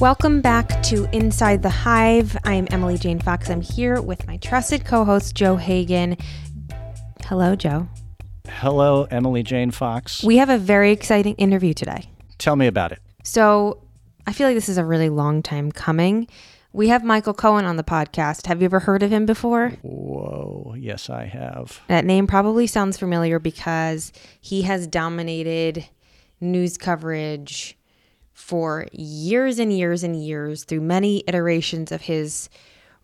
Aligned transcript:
Welcome 0.00 0.42
back 0.42 0.80
to 0.84 1.08
Inside 1.12 1.62
the 1.62 1.70
Hive. 1.70 2.36
I'm 2.44 2.68
Emily 2.70 2.96
Jane 2.98 3.18
Fox. 3.18 3.50
I'm 3.50 3.62
here 3.62 4.00
with 4.00 4.28
my 4.28 4.36
trusted 4.36 4.84
co 4.84 5.04
host, 5.04 5.34
Joe 5.34 5.56
Hagan. 5.56 6.16
Hello, 7.24 7.56
Joe. 7.56 7.88
Hello, 8.48 9.08
Emily 9.10 9.42
Jane 9.42 9.72
Fox. 9.72 10.22
We 10.22 10.36
have 10.36 10.50
a 10.50 10.56
very 10.56 10.92
exciting 10.92 11.34
interview 11.34 11.74
today. 11.74 12.04
Tell 12.38 12.54
me 12.54 12.68
about 12.68 12.92
it. 12.92 13.00
So, 13.24 13.82
I 14.24 14.32
feel 14.32 14.46
like 14.46 14.54
this 14.54 14.68
is 14.68 14.78
a 14.78 14.84
really 14.84 15.08
long 15.08 15.42
time 15.42 15.72
coming. 15.72 16.28
We 16.72 16.86
have 16.88 17.02
Michael 17.02 17.34
Cohen 17.34 17.64
on 17.64 17.74
the 17.74 17.82
podcast. 17.82 18.46
Have 18.46 18.62
you 18.62 18.66
ever 18.66 18.78
heard 18.78 19.02
of 19.02 19.10
him 19.10 19.26
before? 19.26 19.70
Whoa, 19.82 20.76
yes, 20.78 21.10
I 21.10 21.24
have. 21.24 21.80
That 21.88 22.04
name 22.04 22.28
probably 22.28 22.68
sounds 22.68 22.98
familiar 22.98 23.40
because 23.40 24.12
he 24.40 24.62
has 24.62 24.86
dominated 24.86 25.88
news 26.40 26.78
coverage 26.78 27.77
for 28.38 28.86
years 28.92 29.58
and 29.58 29.76
years 29.76 30.04
and 30.04 30.14
years 30.14 30.62
through 30.62 30.80
many 30.80 31.24
iterations 31.26 31.90
of 31.90 32.02
his 32.02 32.48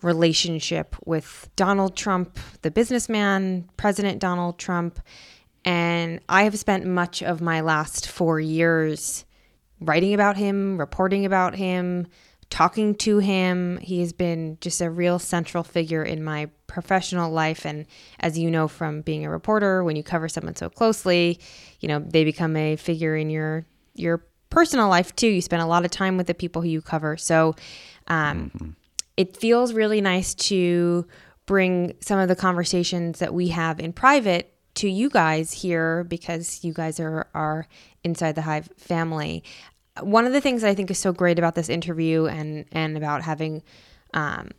relationship 0.00 0.94
with 1.04 1.50
Donald 1.56 1.96
Trump, 1.96 2.38
the 2.62 2.70
businessman, 2.70 3.68
President 3.76 4.20
Donald 4.20 4.58
Trump. 4.58 5.00
And 5.64 6.20
I 6.28 6.44
have 6.44 6.56
spent 6.56 6.86
much 6.86 7.20
of 7.20 7.40
my 7.40 7.62
last 7.62 8.08
four 8.08 8.38
years 8.38 9.24
writing 9.80 10.14
about 10.14 10.36
him, 10.36 10.78
reporting 10.78 11.26
about 11.26 11.56
him, 11.56 12.06
talking 12.48 12.94
to 12.94 13.18
him. 13.18 13.78
He 13.78 14.00
has 14.00 14.12
been 14.12 14.56
just 14.60 14.80
a 14.80 14.88
real 14.88 15.18
central 15.18 15.64
figure 15.64 16.04
in 16.04 16.22
my 16.22 16.48
professional 16.68 17.32
life. 17.32 17.66
And 17.66 17.86
as 18.20 18.38
you 18.38 18.52
know 18.52 18.68
from 18.68 19.00
being 19.00 19.26
a 19.26 19.30
reporter, 19.30 19.82
when 19.82 19.96
you 19.96 20.04
cover 20.04 20.28
someone 20.28 20.54
so 20.54 20.70
closely, 20.70 21.40
you 21.80 21.88
know, 21.88 21.98
they 21.98 22.22
become 22.22 22.56
a 22.56 22.76
figure 22.76 23.16
in 23.16 23.30
your 23.30 23.66
your 23.96 24.24
personal 24.54 24.88
life 24.88 25.14
too. 25.16 25.28
You 25.28 25.40
spend 25.40 25.62
a 25.62 25.66
lot 25.66 25.84
of 25.84 25.90
time 25.90 26.16
with 26.16 26.26
the 26.26 26.34
people 26.34 26.62
who 26.62 26.68
you 26.68 26.80
cover. 26.80 27.16
So 27.16 27.54
um, 28.08 28.50
mm-hmm. 28.54 28.70
it 29.16 29.36
feels 29.36 29.72
really 29.72 30.00
nice 30.00 30.34
to 30.34 31.06
bring 31.46 31.94
some 32.00 32.18
of 32.18 32.28
the 32.28 32.36
conversations 32.36 33.18
that 33.18 33.34
we 33.34 33.48
have 33.48 33.80
in 33.80 33.92
private 33.92 34.54
to 34.76 34.88
you 34.88 35.10
guys 35.10 35.52
here 35.52 36.04
because 36.04 36.64
you 36.64 36.72
guys 36.72 36.98
are, 36.98 37.28
are 37.34 37.68
inside 38.02 38.34
the 38.34 38.42
Hive 38.42 38.68
family 38.76 39.44
one 40.00 40.26
of 40.26 40.32
the 40.32 40.40
things 40.40 40.62
that 40.62 40.70
I 40.70 40.74
think 40.74 40.90
is 40.90 40.98
so 40.98 41.12
great 41.12 41.38
about 41.38 41.54
this 41.54 41.68
interview 41.68 42.26
and 42.26 42.64
and 42.72 42.96
about 42.96 43.22
having 43.22 43.62
um, 44.12 44.50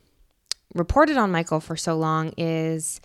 reported 0.73 1.17
on 1.17 1.31
Michael 1.31 1.59
for 1.59 1.75
so 1.75 1.95
long 1.95 2.33
is 2.37 3.01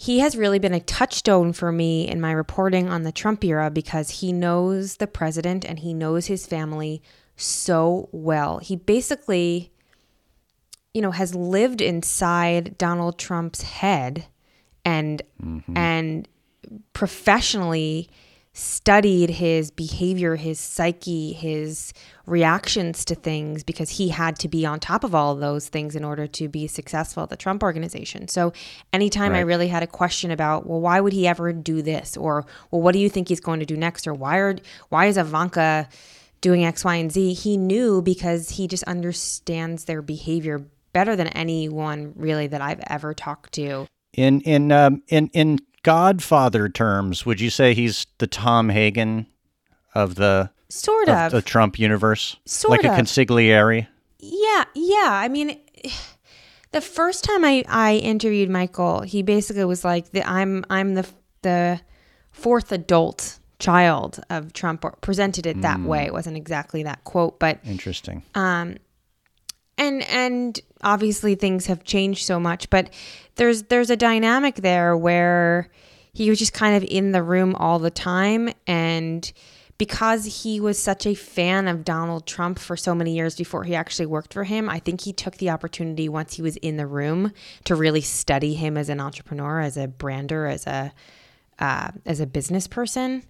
he 0.00 0.20
has 0.20 0.36
really 0.36 0.60
been 0.60 0.74
a 0.74 0.80
touchstone 0.80 1.52
for 1.52 1.72
me 1.72 2.06
in 2.06 2.20
my 2.20 2.30
reporting 2.30 2.88
on 2.88 3.02
the 3.02 3.10
Trump 3.10 3.42
era 3.42 3.68
because 3.68 4.10
he 4.10 4.32
knows 4.32 4.98
the 4.98 5.08
president 5.08 5.64
and 5.64 5.80
he 5.80 5.92
knows 5.92 6.26
his 6.26 6.46
family 6.46 7.02
so 7.36 8.08
well. 8.12 8.58
He 8.58 8.76
basically, 8.76 9.72
you 10.94 11.02
know, 11.02 11.10
has 11.10 11.34
lived 11.34 11.80
inside 11.80 12.78
Donald 12.78 13.18
Trump's 13.18 13.62
head 13.62 14.26
and 14.84 15.20
mm-hmm. 15.42 15.76
and 15.76 16.28
professionally 16.92 18.08
studied 18.58 19.30
his 19.30 19.70
behavior, 19.70 20.34
his 20.34 20.58
psyche, 20.58 21.32
his 21.32 21.92
reactions 22.26 23.04
to 23.04 23.14
things 23.14 23.62
because 23.62 23.88
he 23.88 24.08
had 24.08 24.36
to 24.36 24.48
be 24.48 24.66
on 24.66 24.80
top 24.80 25.04
of 25.04 25.14
all 25.14 25.32
of 25.32 25.38
those 25.38 25.68
things 25.68 25.94
in 25.94 26.04
order 26.04 26.26
to 26.26 26.48
be 26.48 26.66
successful 26.66 27.22
at 27.22 27.30
the 27.30 27.36
Trump 27.36 27.62
organization. 27.62 28.26
So 28.26 28.52
anytime 28.92 29.30
right. 29.30 29.38
I 29.38 29.42
really 29.42 29.68
had 29.68 29.84
a 29.84 29.86
question 29.86 30.32
about, 30.32 30.66
well, 30.66 30.80
why 30.80 31.00
would 31.00 31.12
he 31.12 31.28
ever 31.28 31.52
do 31.52 31.82
this? 31.82 32.16
Or, 32.16 32.44
well, 32.70 32.82
what 32.82 32.92
do 32.92 32.98
you 32.98 33.08
think 33.08 33.28
he's 33.28 33.40
going 33.40 33.60
to 33.60 33.66
do 33.66 33.76
next? 33.76 34.08
Or 34.08 34.12
why 34.12 34.38
are 34.38 34.56
why 34.88 35.06
is 35.06 35.16
Ivanka 35.16 35.88
doing 36.40 36.64
X, 36.64 36.84
Y, 36.84 36.96
and 36.96 37.12
Z? 37.12 37.34
He 37.34 37.56
knew 37.56 38.02
because 38.02 38.50
he 38.50 38.66
just 38.66 38.82
understands 38.84 39.84
their 39.84 40.02
behavior 40.02 40.66
better 40.92 41.14
than 41.14 41.28
anyone 41.28 42.12
really 42.16 42.48
that 42.48 42.60
I've 42.60 42.80
ever 42.88 43.14
talked 43.14 43.52
to. 43.52 43.86
In 44.14 44.40
in 44.40 44.72
um, 44.72 45.02
in 45.06 45.28
in 45.28 45.58
Godfather 45.88 46.68
terms, 46.68 47.24
would 47.24 47.40
you 47.40 47.48
say 47.48 47.72
he's 47.72 48.06
the 48.18 48.26
Tom 48.26 48.68
Hagen 48.68 49.26
of 49.94 50.16
the 50.16 50.50
sort 50.68 51.08
of, 51.08 51.16
of 51.16 51.32
the 51.32 51.40
Trump 51.40 51.78
universe, 51.78 52.36
sort 52.44 52.72
like 52.72 52.84
of. 52.84 52.92
a 52.92 53.00
consigliere? 53.00 53.86
Yeah, 54.18 54.64
yeah. 54.74 55.08
I 55.08 55.28
mean, 55.28 55.58
the 56.72 56.82
first 56.82 57.24
time 57.24 57.42
I 57.42 57.64
I 57.66 57.96
interviewed 57.96 58.50
Michael, 58.50 59.00
he 59.00 59.22
basically 59.22 59.64
was 59.64 59.82
like, 59.82 60.10
the, 60.10 60.22
"I'm 60.28 60.62
I'm 60.68 60.92
the 60.92 61.08
the 61.40 61.80
fourth 62.32 62.70
adult 62.70 63.38
child 63.58 64.20
of 64.28 64.52
Trump," 64.52 64.84
or 64.84 64.90
presented 65.00 65.46
it 65.46 65.62
that 65.62 65.78
mm. 65.78 65.86
way. 65.86 66.04
It 66.04 66.12
wasn't 66.12 66.36
exactly 66.36 66.82
that 66.82 67.02
quote, 67.04 67.38
but 67.38 67.60
interesting. 67.64 68.22
Um, 68.34 68.76
and 69.78 70.02
and 70.02 70.60
obviously 70.82 71.34
things 71.34 71.66
have 71.66 71.84
changed 71.84 72.26
so 72.26 72.38
much, 72.38 72.68
but 72.68 72.90
there's 73.36 73.64
there's 73.64 73.90
a 73.90 73.96
dynamic 73.96 74.56
there 74.56 74.96
where 74.96 75.70
he 76.12 76.28
was 76.28 76.38
just 76.38 76.52
kind 76.52 76.76
of 76.76 76.84
in 76.88 77.12
the 77.12 77.22
room 77.22 77.54
all 77.54 77.78
the 77.78 77.90
time. 77.90 78.50
And 78.66 79.32
because 79.78 80.42
he 80.42 80.58
was 80.60 80.76
such 80.76 81.06
a 81.06 81.14
fan 81.14 81.68
of 81.68 81.84
Donald 81.84 82.26
Trump 82.26 82.58
for 82.58 82.76
so 82.76 82.94
many 82.94 83.14
years 83.14 83.36
before 83.36 83.62
he 83.62 83.76
actually 83.76 84.06
worked 84.06 84.34
for 84.34 84.42
him, 84.42 84.68
I 84.68 84.80
think 84.80 85.02
he 85.02 85.12
took 85.12 85.36
the 85.36 85.50
opportunity 85.50 86.08
once 86.08 86.34
he 86.34 86.42
was 86.42 86.56
in 86.56 86.76
the 86.76 86.86
room 86.86 87.32
to 87.64 87.76
really 87.76 88.00
study 88.00 88.54
him 88.54 88.76
as 88.76 88.88
an 88.88 89.00
entrepreneur, 89.00 89.60
as 89.60 89.76
a 89.76 89.86
brander, 89.86 90.46
as 90.46 90.66
a 90.66 90.92
uh, 91.60 91.90
as 92.06 92.20
a 92.20 92.26
business 92.26 92.68
person, 92.68 93.24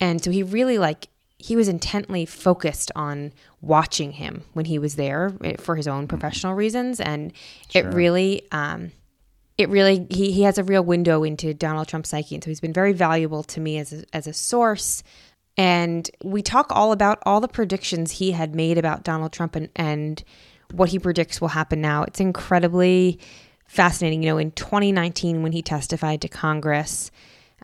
and 0.00 0.22
so 0.22 0.30
he 0.30 0.42
really 0.42 0.78
like 0.78 1.08
he 1.46 1.54
was 1.54 1.68
intently 1.68 2.26
focused 2.26 2.90
on 2.96 3.32
watching 3.60 4.10
him 4.10 4.42
when 4.52 4.64
he 4.64 4.80
was 4.80 4.96
there 4.96 5.32
eh, 5.44 5.54
for 5.60 5.76
his 5.76 5.86
own 5.86 6.08
professional 6.08 6.54
reasons, 6.54 6.98
and 6.98 7.32
sure. 7.70 7.86
it 7.86 7.94
really. 7.94 8.42
Um, 8.50 8.90
it 9.56 9.68
really 9.68 10.06
he, 10.10 10.32
he 10.32 10.42
has 10.42 10.58
a 10.58 10.64
real 10.64 10.82
window 10.82 11.22
into 11.22 11.54
Donald 11.54 11.86
Trump's 11.86 12.08
psyche, 12.08 12.34
and 12.34 12.42
so 12.42 12.50
he's 12.50 12.60
been 12.60 12.72
very 12.72 12.92
valuable 12.92 13.44
to 13.44 13.60
me 13.60 13.78
as 13.78 13.92
a, 13.92 14.04
as 14.12 14.26
a 14.26 14.32
source. 14.32 15.04
And 15.56 16.10
we 16.24 16.42
talk 16.42 16.66
all 16.70 16.90
about 16.90 17.22
all 17.24 17.40
the 17.40 17.48
predictions 17.48 18.10
he 18.10 18.32
had 18.32 18.54
made 18.54 18.76
about 18.76 19.04
Donald 19.04 19.32
Trump 19.32 19.54
and, 19.54 19.68
and 19.76 20.22
what 20.72 20.88
he 20.88 20.98
predicts 20.98 21.40
will 21.40 21.48
happen 21.48 21.80
now. 21.80 22.02
It's 22.02 22.20
incredibly 22.20 23.20
fascinating. 23.68 24.24
You 24.24 24.30
know, 24.30 24.38
in 24.38 24.50
2019, 24.50 25.44
when 25.44 25.52
he 25.52 25.62
testified 25.62 26.20
to 26.22 26.28
Congress, 26.28 27.12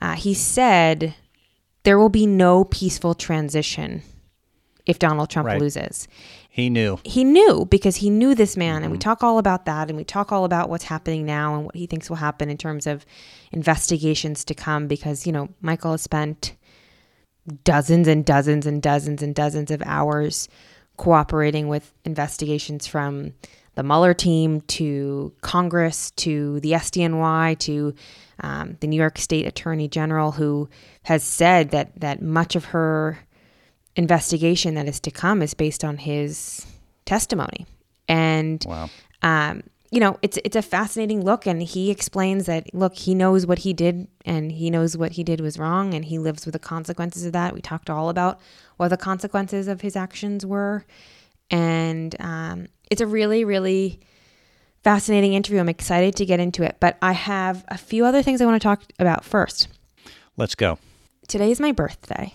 uh, 0.01 0.15
he 0.15 0.35
said 0.35 1.15
there 1.85 1.99
will 1.99 2.09
be 2.09 2.27
no 2.27 2.65
peaceful 2.65 3.15
transition 3.15 4.03
if 4.87 4.99
Donald 4.99 5.31
Trump 5.31 5.47
right. 5.47 5.61
loses. 5.61 6.09
He 6.49 6.69
knew. 6.69 6.99
He 7.05 7.25
knew 7.25 7.67
because 7.71 7.97
he 7.97 8.11
knew 8.11 8.35
this 8.35 8.57
man. 8.57 8.77
Mm-hmm. 8.77 8.85
And 8.85 8.93
we 8.93 8.99
mm-hmm. 8.99 9.09
talk 9.09 9.23
all 9.23 9.39
about 9.39 9.65
that 9.67 9.89
and 9.89 9.97
we 9.97 10.05
talk 10.05 10.33
all 10.33 10.45
about 10.45 10.69
what's 10.69 10.85
happening 10.85 11.25
now 11.25 11.55
and 11.55 11.65
what 11.65 11.77
he 11.77 11.87
thinks 11.87 12.11
will 12.11 12.17
happen 12.17 12.51
in 12.51 12.59
terms 12.59 12.87
of 12.87 13.07
investigations 13.53 14.45
to 14.45 14.55
come 14.55 14.87
because, 14.87 15.27
you 15.27 15.33
know, 15.33 15.49
Michael 15.61 15.93
has 15.93 16.03
spent 16.03 16.55
dozens 17.65 18.07
and 18.07 18.25
dozens 18.25 18.67
and 18.67 18.83
dozens 18.83 19.23
and 19.23 19.35
dozens 19.35 19.71
of 19.71 19.83
hours 19.85 20.49
cooperating 20.97 21.69
with 21.69 21.93
investigations 22.05 22.87
from 22.87 23.33
the 23.75 23.83
Mueller 23.83 24.15
team 24.15 24.61
to 24.63 25.33
Congress 25.41 26.11
to 26.13 26.61
the 26.61 26.73
SDNY 26.73 27.59
to 27.61 27.95
um, 28.41 28.77
the 28.81 28.87
New 28.87 28.97
York 28.97 29.19
State 29.19 29.47
Attorney 29.47 29.89
General, 29.89 30.33
who 30.33 30.69
has 31.05 31.23
said 31.23 31.71
that 31.71 31.99
that 32.01 32.21
much 32.21 32.57
of 32.57 32.67
her 32.67 33.19
investigation 33.97 34.75
that 34.75 34.89
is 34.89 35.01
to 35.01 35.11
come 35.11 35.43
is 35.43 35.55
based 35.55 35.85
on 35.85 35.99
his 35.99 36.67
testimony. 37.05 37.67
And 38.09 38.65
wow. 38.67 38.91
um, 39.23 39.63
you 39.91 40.01
know, 40.01 40.19
it's 40.23 40.39
it's 40.45 40.57
a 40.57 40.63
fascinating 40.63 41.23
look 41.23 41.47
and 41.47 41.63
he 41.63 41.91
explains 41.91 42.47
that 42.47 42.75
look, 42.75 42.97
he 42.97 43.15
knows 43.15 43.47
what 43.47 43.59
he 43.59 43.75
did 43.75 44.09
and 44.25 44.51
he 44.51 44.71
knows 44.71 44.97
what 44.97 45.13
he 45.13 45.23
did 45.23 45.41
was 45.41 45.59
wrong 45.59 45.93
and 45.93 46.07
he 46.07 46.19
lives 46.19 46.47
with 46.47 46.55
the 46.55 46.59
consequences 46.59 47.27
of 47.27 47.35
that. 47.35 47.55
We 47.55 47.61
talked 47.61 47.91
all 47.91 48.09
about 48.09 48.41
what 48.79 48.89
the 48.89 48.97
consequences 48.97 49.69
of 49.69 49.83
his 49.83 49.95
actions 49.95 50.47
were. 50.47 50.87
And 51.51 52.17
um, 52.21 52.69
it's 52.93 53.01
a 53.01 53.07
really, 53.07 53.43
really 53.43 54.01
fascinating 54.85 55.33
interview. 55.33 55.59
I'm 55.59 55.69
excited 55.71 56.15
to 56.17 56.27
get 56.27 56.41
into 56.41 56.63
it, 56.63 56.77
but 56.79 56.99
I 57.01 57.13
have 57.13 57.65
a 57.69 57.79
few 57.79 58.05
other 58.05 58.23
things 58.23 58.43
I 58.43 58.45
want 58.45 58.61
to 58.61 58.65
talk 58.65 58.83
about 58.99 59.25
first. 59.25 59.69
Let's 60.37 60.55
go. 60.55 60.79
Today 61.27 61.51
is 61.51 61.59
my 61.59 61.73
birthday. 61.73 62.35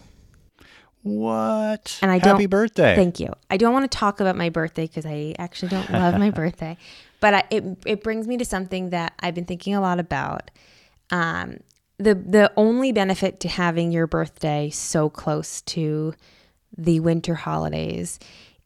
What? 1.04 2.00
And 2.01 2.09
I 2.09 2.15
Happy 2.15 2.44
don't, 2.45 2.50
birthday. 2.50 2.95
Thank 2.95 3.19
you. 3.19 3.31
I 3.51 3.57
don't 3.57 3.71
want 3.71 3.89
to 3.89 3.95
talk 3.95 4.19
about 4.19 4.36
my 4.36 4.50
birthday 4.50 4.88
because 4.88 5.06
I 5.06 5.36
actually 5.38 5.69
don't 5.69 5.92
love 5.92 6.18
my 6.18 6.31
birthday. 6.42 6.75
But 7.19 7.33
I, 7.36 7.44
it, 7.51 7.63
it 7.86 8.04
brings 8.04 8.25
me 8.27 8.38
to 8.38 8.45
something 8.45 8.89
that 8.89 9.13
I've 9.19 9.36
been 9.36 9.45
thinking 9.45 9.75
a 9.75 9.81
lot 9.81 10.00
about. 10.00 10.50
Um, 11.12 11.59
the 12.00 12.15
the 12.15 12.51
only 12.57 12.92
benefit 12.92 13.39
to 13.42 13.48
having 13.48 13.92
your 13.92 14.07
birthday 14.07 14.71
so 14.71 15.07
close 15.09 15.62
to 15.62 16.15
the 16.75 17.00
winter 17.00 17.36
holidays 17.36 18.19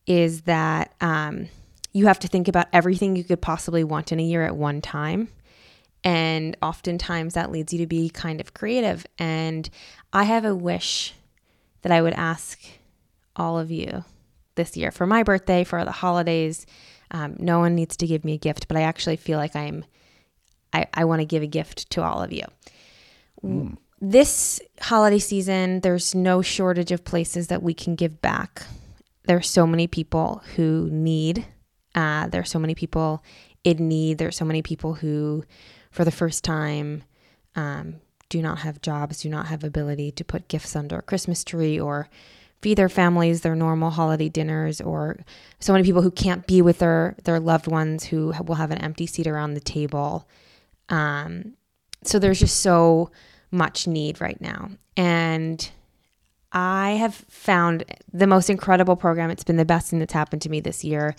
is 0.08 0.42
that 0.42 0.94
um, 1.02 1.48
you 1.92 2.08
have 2.08 2.20
to 2.20 2.28
think 2.28 2.48
about 2.48 2.68
everything 2.72 3.16
you 3.16 3.24
could 3.24 3.42
possibly 3.42 3.84
want 3.84 4.12
in 4.12 4.20
a 4.20 4.24
year 4.24 4.44
at 4.44 4.56
one 4.56 4.82
time. 4.82 5.28
And 6.04 6.58
oftentimes 6.62 7.36
that 7.36 7.52
leads 7.52 7.74
you 7.74 7.80
to 7.80 7.88
be 7.88 8.10
kind 8.10 8.42
of 8.42 8.54
creative. 8.54 9.06
And 9.20 9.70
I 10.12 10.24
have 10.24 10.46
a 10.46 10.56
wish 10.56 11.14
that 11.82 11.92
I 11.92 12.02
would 12.02 12.14
ask 12.14 12.60
all 13.36 13.60
of 13.60 13.72
you 13.72 14.04
this 14.56 14.76
year 14.76 14.92
for 14.92 15.06
my 15.06 15.24
birthday, 15.24 15.64
for 15.64 15.84
the 15.86 15.92
holidays. 15.92 16.66
Um, 17.12 17.36
no 17.40 17.60
one 17.60 17.76
needs 17.76 17.98
to 17.98 18.08
give 18.08 18.24
me 18.24 18.34
a 18.34 18.38
gift, 18.38 18.68
but 18.68 18.78
I 18.78 18.82
actually 18.82 19.18
feel 19.18 19.38
like 19.38 19.56
I'm, 19.56 19.86
I, 20.74 20.88
I 20.94 21.06
want 21.06 21.20
to 21.20 21.26
give 21.26 21.44
a 21.44 21.48
gift 21.48 21.90
to 21.92 22.04
all 22.04 22.22
of 22.24 22.32
you. 22.32 22.46
Mm. 23.44 23.78
This 24.00 24.60
holiday 24.80 25.20
season, 25.20 25.82
there's 25.82 26.16
no 26.16 26.42
shortage 26.42 26.92
of 26.92 27.04
places 27.04 27.48
that 27.48 27.62
we 27.62 27.74
can 27.74 27.96
give 27.96 28.22
back. 28.22 28.64
There's 29.26 29.50
so 29.50 29.68
many 29.68 29.88
people 29.88 30.42
who 30.56 30.90
need. 30.92 31.46
Uh, 31.96 32.28
there's 32.28 32.50
so 32.50 32.60
many 32.60 32.76
people 32.76 33.24
in 33.64 33.88
need. 33.88 34.18
There's 34.18 34.38
so 34.38 34.46
many 34.46 34.62
people 34.62 34.96
who, 34.96 35.44
for 35.92 36.06
the 36.06 36.12
first 36.12 36.44
time, 36.44 37.04
um, 37.56 37.96
do 38.30 38.42
not 38.42 38.60
have 38.60 38.82
jobs, 38.82 39.22
do 39.22 39.30
not 39.30 39.48
have 39.48 39.64
ability 39.64 40.12
to 40.12 40.24
put 40.24 40.48
gifts 40.48 40.76
under 40.76 41.00
a 41.00 41.02
Christmas 41.02 41.44
tree 41.44 41.80
or 41.80 42.10
feed 42.62 42.78
their 42.78 42.90
families 42.90 43.42
their 43.42 43.56
normal 43.56 43.90
holiday 43.90 44.30
dinners 44.30 44.80
or 44.82 45.18
so 45.60 45.74
many 45.74 45.84
people 45.84 46.04
who 46.04 46.12
can't 46.12 46.46
be 46.46 46.62
with 46.62 46.78
their 46.80 47.16
their 47.24 47.40
loved 47.40 47.68
ones 47.68 48.06
who 48.06 48.34
will 48.46 48.56
have 48.56 48.72
an 48.72 48.78
empty 48.78 49.08
seat 49.08 49.28
around 49.28 49.54
the 49.54 49.60
table. 49.60 50.28
Um, 50.90 51.54
so 52.04 52.20
there's 52.20 52.40
just 52.40 52.60
so 52.60 53.12
much 53.52 53.88
need 53.88 54.22
right 54.22 54.40
now. 54.40 54.72
And 54.96 55.70
i 56.54 56.92
have 56.92 57.16
found 57.16 57.86
the 58.12 58.28
most 58.28 58.50
incredible 58.50 58.98
program. 58.98 59.30
It's 59.30 59.44
been 59.44 59.56
the 59.56 59.66
best 59.66 59.90
thing 59.90 60.00
that's 60.00 60.14
happened 60.14 60.42
to 60.42 60.50
me 60.50 60.60
this 60.60 60.84
year 60.84 61.16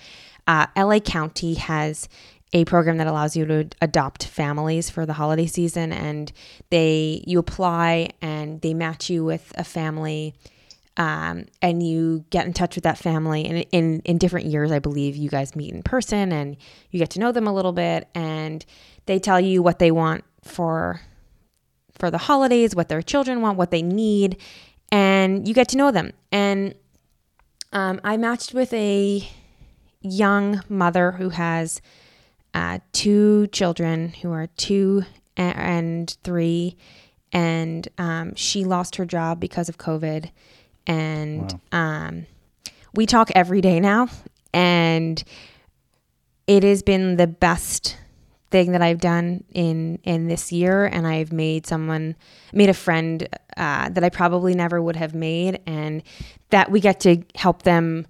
uh, 0.46 0.66
la 0.76 0.98
county 0.98 1.54
has 1.54 2.08
a 2.52 2.64
program 2.64 2.98
that 2.98 3.06
allows 3.06 3.34
you 3.34 3.46
to 3.46 3.68
adopt 3.80 4.26
families 4.26 4.90
for 4.90 5.06
the 5.06 5.14
holiday 5.14 5.46
season 5.46 5.92
and 5.92 6.32
they 6.70 7.22
you 7.26 7.38
apply 7.38 8.10
and 8.20 8.60
they 8.60 8.74
match 8.74 9.08
you 9.08 9.24
with 9.24 9.52
a 9.56 9.64
family 9.64 10.34
um, 10.98 11.46
and 11.62 11.82
you 11.82 12.24
get 12.28 12.44
in 12.44 12.52
touch 12.52 12.74
with 12.74 12.84
that 12.84 12.98
family. 12.98 13.46
And 13.46 13.66
in, 13.72 14.00
in 14.00 14.18
different 14.18 14.46
years 14.46 14.70
i 14.70 14.78
believe 14.78 15.16
you 15.16 15.30
guys 15.30 15.56
meet 15.56 15.72
in 15.72 15.82
person 15.82 16.32
and 16.32 16.56
you 16.90 16.98
get 16.98 17.10
to 17.10 17.20
know 17.20 17.32
them 17.32 17.46
a 17.46 17.54
little 17.54 17.72
bit 17.72 18.08
and 18.14 18.64
they 19.06 19.18
tell 19.18 19.40
you 19.40 19.62
what 19.62 19.78
they 19.78 19.90
want 19.90 20.24
for 20.42 21.00
for 21.92 22.10
the 22.10 22.18
holidays 22.18 22.74
what 22.74 22.88
their 22.88 23.02
children 23.02 23.40
want 23.40 23.56
what 23.56 23.70
they 23.70 23.82
need 23.82 24.36
and 24.90 25.48
you 25.48 25.54
get 25.54 25.68
to 25.68 25.76
know 25.78 25.90
them. 25.90 26.12
And 26.30 26.74
um, 27.72 28.00
i 28.04 28.18
matched 28.18 28.52
with 28.52 28.72
a 28.74 29.26
young 30.02 30.62
mother 30.68 31.12
who 31.12 31.30
has 31.30 31.80
uh, 32.54 32.78
two 32.92 33.46
children 33.48 34.10
who 34.20 34.32
are 34.32 34.46
two 34.56 35.04
and 35.36 36.16
three, 36.22 36.76
and 37.32 37.88
um, 37.98 38.34
she 38.34 38.64
lost 38.64 38.96
her 38.96 39.04
job 39.04 39.40
because 39.40 39.68
of 39.68 39.78
COVID. 39.78 40.30
And 40.86 41.60
wow. 41.72 41.78
um, 41.78 42.26
we 42.94 43.06
talk 43.06 43.30
every 43.34 43.60
day 43.60 43.80
now, 43.80 44.08
and 44.52 45.22
it 46.46 46.62
has 46.62 46.82
been 46.82 47.16
the 47.16 47.26
best 47.26 47.96
thing 48.50 48.72
that 48.72 48.82
I've 48.82 49.00
done 49.00 49.44
in 49.52 49.98
in 50.04 50.28
this 50.28 50.52
year, 50.52 50.84
and 50.84 51.06
I've 51.06 51.32
made 51.32 51.66
someone 51.66 52.16
made 52.52 52.68
a 52.68 52.74
friend 52.74 53.26
uh, 53.56 53.88
that 53.88 54.04
I 54.04 54.10
probably 54.10 54.54
never 54.54 54.82
would 54.82 54.96
have 54.96 55.14
made, 55.14 55.60
and 55.66 56.02
that 56.50 56.70
we 56.70 56.80
get 56.80 57.00
to 57.00 57.22
help 57.34 57.62
them 57.62 58.06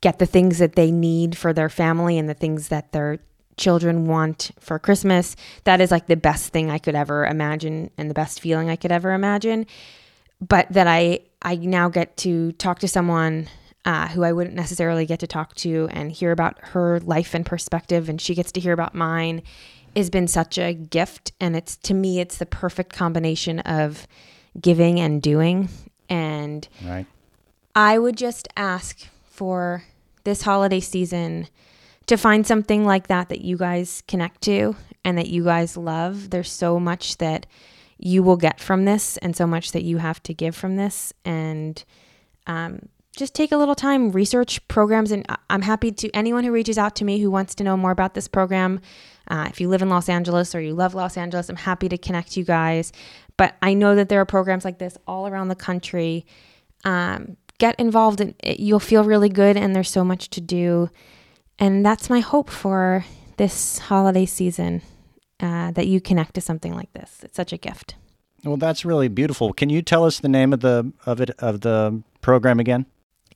get 0.00 0.18
the 0.18 0.26
things 0.26 0.58
that 0.58 0.76
they 0.76 0.90
need 0.90 1.36
for 1.36 1.52
their 1.52 1.68
family 1.68 2.18
and 2.18 2.28
the 2.28 2.34
things 2.34 2.68
that 2.68 2.92
their 2.92 3.18
children 3.56 4.06
want 4.06 4.50
for 4.58 4.78
Christmas. 4.78 5.36
That 5.64 5.80
is 5.80 5.90
like 5.90 6.06
the 6.06 6.16
best 6.16 6.52
thing 6.52 6.70
I 6.70 6.78
could 6.78 6.94
ever 6.94 7.26
imagine 7.26 7.90
and 7.98 8.08
the 8.08 8.14
best 8.14 8.40
feeling 8.40 8.70
I 8.70 8.76
could 8.76 8.92
ever 8.92 9.12
imagine. 9.12 9.66
But 10.40 10.72
that 10.72 10.86
I 10.86 11.20
I 11.42 11.56
now 11.56 11.88
get 11.88 12.16
to 12.18 12.52
talk 12.52 12.78
to 12.80 12.88
someone 12.88 13.48
uh, 13.84 14.08
who 14.08 14.24
I 14.24 14.32
wouldn't 14.32 14.56
necessarily 14.56 15.06
get 15.06 15.20
to 15.20 15.26
talk 15.26 15.54
to 15.56 15.88
and 15.90 16.12
hear 16.12 16.32
about 16.32 16.58
her 16.60 17.00
life 17.00 17.34
and 17.34 17.46
perspective, 17.46 18.08
and 18.08 18.20
she 18.20 18.34
gets 18.34 18.52
to 18.52 18.60
hear 18.60 18.72
about 18.72 18.94
mine, 18.94 19.42
has 19.96 20.10
been 20.10 20.28
such 20.28 20.58
a 20.58 20.72
gift. 20.74 21.32
And 21.40 21.56
it's 21.56 21.76
to 21.76 21.94
me, 21.94 22.20
it's 22.20 22.38
the 22.38 22.46
perfect 22.46 22.92
combination 22.92 23.60
of 23.60 24.06
giving 24.60 25.00
and 25.00 25.22
doing. 25.22 25.68
And 26.08 26.66
right. 26.84 27.06
I 27.74 27.98
would 27.98 28.16
just 28.16 28.48
ask 28.56 29.06
for 29.40 29.82
this 30.24 30.42
holiday 30.42 30.80
season 30.80 31.48
to 32.04 32.18
find 32.18 32.46
something 32.46 32.84
like 32.84 33.06
that 33.06 33.30
that 33.30 33.40
you 33.40 33.56
guys 33.56 34.02
connect 34.06 34.42
to 34.42 34.76
and 35.02 35.16
that 35.16 35.28
you 35.28 35.44
guys 35.44 35.78
love. 35.78 36.28
There's 36.28 36.52
so 36.52 36.78
much 36.78 37.16
that 37.16 37.46
you 37.96 38.22
will 38.22 38.36
get 38.36 38.60
from 38.60 38.84
this 38.84 39.16
and 39.16 39.34
so 39.34 39.46
much 39.46 39.72
that 39.72 39.82
you 39.82 39.96
have 39.96 40.22
to 40.24 40.34
give 40.34 40.54
from 40.54 40.76
this. 40.76 41.14
And 41.24 41.82
um, 42.46 42.90
just 43.16 43.34
take 43.34 43.50
a 43.50 43.56
little 43.56 43.74
time, 43.74 44.12
research 44.12 44.68
programs. 44.68 45.10
And 45.10 45.24
I'm 45.48 45.62
happy 45.62 45.90
to 45.90 46.10
anyone 46.10 46.44
who 46.44 46.52
reaches 46.52 46.76
out 46.76 46.94
to 46.96 47.06
me 47.06 47.18
who 47.18 47.30
wants 47.30 47.54
to 47.54 47.64
know 47.64 47.78
more 47.78 47.92
about 47.92 48.12
this 48.12 48.28
program. 48.28 48.78
Uh, 49.26 49.46
if 49.48 49.58
you 49.58 49.70
live 49.70 49.80
in 49.80 49.88
Los 49.88 50.10
Angeles 50.10 50.54
or 50.54 50.60
you 50.60 50.74
love 50.74 50.94
Los 50.94 51.16
Angeles, 51.16 51.48
I'm 51.48 51.56
happy 51.56 51.88
to 51.88 51.96
connect 51.96 52.36
you 52.36 52.44
guys. 52.44 52.92
But 53.38 53.56
I 53.62 53.72
know 53.72 53.94
that 53.94 54.10
there 54.10 54.20
are 54.20 54.26
programs 54.26 54.66
like 54.66 54.76
this 54.76 54.98
all 55.06 55.26
around 55.26 55.48
the 55.48 55.54
country. 55.54 56.26
Um, 56.84 57.36
get 57.60 57.78
involved, 57.78 58.20
and 58.20 58.34
you'll 58.44 58.80
feel 58.80 59.04
really 59.04 59.28
good, 59.28 59.56
and 59.56 59.76
there's 59.76 59.90
so 59.90 60.02
much 60.02 60.30
to 60.30 60.40
do. 60.40 60.90
And 61.60 61.86
that's 61.86 62.10
my 62.10 62.20
hope 62.20 62.50
for 62.50 63.04
this 63.36 63.78
holiday 63.78 64.26
season 64.26 64.82
uh, 65.38 65.70
that 65.72 65.86
you 65.86 66.00
connect 66.00 66.34
to 66.34 66.40
something 66.40 66.74
like 66.74 66.92
this. 66.94 67.20
It's 67.22 67.36
such 67.36 67.52
a 67.52 67.56
gift. 67.56 67.94
Well, 68.44 68.56
that's 68.56 68.84
really 68.84 69.08
beautiful. 69.08 69.52
Can 69.52 69.68
you 69.68 69.82
tell 69.82 70.04
us 70.04 70.18
the 70.18 70.28
name 70.28 70.52
of 70.52 70.60
the 70.60 70.92
of 71.06 71.20
it 71.20 71.30
of 71.38 71.60
the 71.60 72.02
program 72.22 72.58
again? 72.58 72.86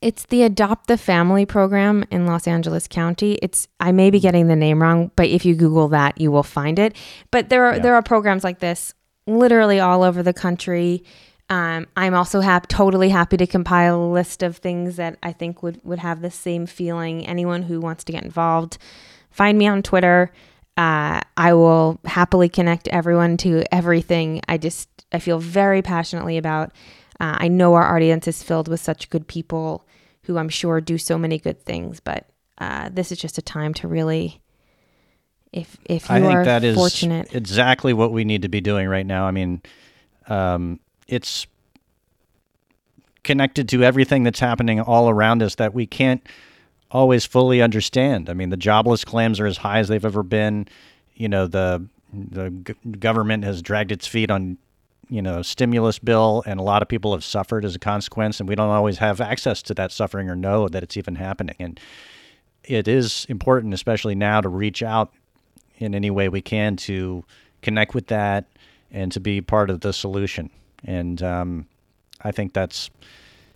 It's 0.01 0.27
the 0.27 0.43
Adopt 0.43 0.87
the 0.87 0.99
Family 0.99 1.47
program 1.47 2.05
in 2.11 2.27
Los 2.27 2.47
Angeles 2.47 2.89
County. 2.89 3.39
It's 3.41 3.69
I 3.81 3.93
may 3.93 4.11
be 4.11 4.21
getting 4.21 4.49
the 4.49 4.57
name 4.57 4.83
wrong, 4.83 5.11
but 5.17 5.29
if 5.29 5.45
you 5.45 5.55
Google 5.55 5.89
that, 5.89 6.21
you 6.21 6.33
will 6.33 6.43
find 6.43 6.79
it. 6.79 6.97
But 7.31 7.51
there 7.51 7.67
are 7.67 7.77
yeah. 7.77 7.83
there 7.83 7.95
are 7.95 8.03
programs 8.03 8.45
like 8.45 8.59
this 8.59 8.95
literally 9.27 9.81
all 9.81 10.03
over 10.03 10.23
the 10.23 10.33
country. 10.33 11.05
Um, 11.51 11.87
I'm 11.97 12.15
also 12.15 12.41
hap- 12.41 12.69
totally 12.69 13.11
happy 13.11 13.37
to 13.37 13.47
compile 13.47 14.03
a 14.03 14.11
list 14.11 14.43
of 14.43 14.57
things 14.57 14.97
that 14.97 15.19
I 15.23 15.33
think 15.33 15.63
would, 15.63 15.81
would 15.85 15.99
have 15.99 16.23
the 16.23 16.31
same 16.31 16.67
feeling. 16.67 17.27
Anyone 17.27 17.63
who 17.63 17.81
wants 17.81 18.05
to 18.05 18.13
get 18.13 18.25
involved, 18.25 18.79
find 19.31 19.59
me 19.59 19.67
on 19.67 19.83
Twitter. 19.83 20.33
Uh, 20.77 21.21
I 21.37 21.53
will 21.53 22.01
happily 22.05 22.49
connect 22.49 22.89
everyone 22.89 23.37
to 23.39 23.63
everything. 23.73 24.41
I 24.49 24.59
just 24.59 24.89
I 25.13 25.19
feel 25.19 25.39
very 25.39 25.83
passionately 25.83 26.39
about. 26.39 26.73
Uh, 27.21 27.37
I 27.39 27.49
know 27.49 27.75
our 27.75 27.95
audience 27.95 28.27
is 28.27 28.43
filled 28.43 28.67
with 28.67 28.81
such 28.81 29.11
good 29.11 29.29
people 29.29 29.87
who 30.23 30.39
I'm 30.39 30.49
sure 30.49 30.81
do 30.81 30.99
so 30.99 31.17
many 31.17 31.39
good 31.39 31.61
things, 31.63 32.01
but 32.01 32.27
uh, 32.59 32.89
this 32.93 33.13
is 33.13 33.19
just 33.19 33.39
a 33.39 33.43
time 33.43 33.75
to 33.75 33.89
really, 33.89 34.41
if 35.53 35.77
if 35.85 36.09
you 36.09 36.17
I 36.17 36.21
think 36.21 36.35
are 36.35 36.45
that 36.45 36.65
is 36.65 36.75
fortunate, 36.75 37.35
exactly 37.35 37.93
what 37.93 38.11
we 38.11 38.25
need 38.25 38.43
to 38.43 38.49
be 38.49 38.61
doing 38.61 38.89
right 38.89 39.07
now. 39.07 39.27
I 39.27 39.31
mean, 39.31 39.63
um, 40.27 40.81
it's 41.09 41.47
connected 43.23 43.69
to 43.71 43.83
everything 43.83 44.23
that's 44.23 44.41
happening 44.41 44.81
all 44.81 45.09
around 45.09 45.43
us 45.43 45.57
that 45.57 45.75
we 45.75 45.87
can't 45.87 46.27
always 46.91 47.25
fully 47.25 47.61
understand. 47.61 48.31
I 48.31 48.35
mean, 48.35 48.51
the 48.51 48.57
jobless 48.57 49.05
claims 49.05 49.41
are 49.41 49.47
as 49.47 49.57
high 49.59 49.81
as 49.81 49.89
they've 49.89 50.05
ever 50.05 50.23
been. 50.23 50.69
You 51.15 51.29
know, 51.29 51.47
the 51.47 51.87
the 52.13 52.51
government 52.99 53.45
has 53.45 53.61
dragged 53.61 53.91
its 53.91 54.07
feet 54.07 54.31
on 54.31 54.57
you 55.09 55.21
know 55.21 55.43
stimulus 55.43 55.99
bill 55.99 56.43
and 56.47 56.59
a 56.59 56.63
lot 56.63 56.81
of 56.81 56.89
people 56.89 57.13
have 57.13 57.25
suffered 57.25 57.65
as 57.65 57.75
a 57.75 57.79
consequence 57.79 58.41
and 58.41 58.49
we 58.49 58.55
don't 58.55 58.71
always 58.71 58.99
have 58.99 59.21
access 59.21 59.63
to 59.63 59.75
that 59.75 59.93
suffering 59.93 60.31
or 60.31 60.37
know 60.37 60.69
that 60.69 60.83
it's 60.83 60.97
even 60.97 61.17
happening 61.17 61.57
and 61.59 61.79
it 62.63 62.89
is 62.89 63.27
important 63.29 63.75
especially 63.75 64.15
now 64.15 64.41
to 64.41 64.49
reach 64.49 64.83
out 64.83 65.13
in 65.77 65.95
any 65.95 66.11
way 66.11 66.29
we 66.29 66.41
can 66.41 66.77
to 66.77 67.23
connect 67.61 67.95
with 67.95 68.07
that 68.07 68.47
and 68.91 69.13
to 69.13 69.21
be 69.21 69.41
part 69.41 69.69
of 69.69 69.81
the 69.81 69.93
solution 69.93 70.49
and 70.85 71.23
um, 71.23 71.67
I 72.23 72.33
think 72.33 72.53
that's 72.53 72.91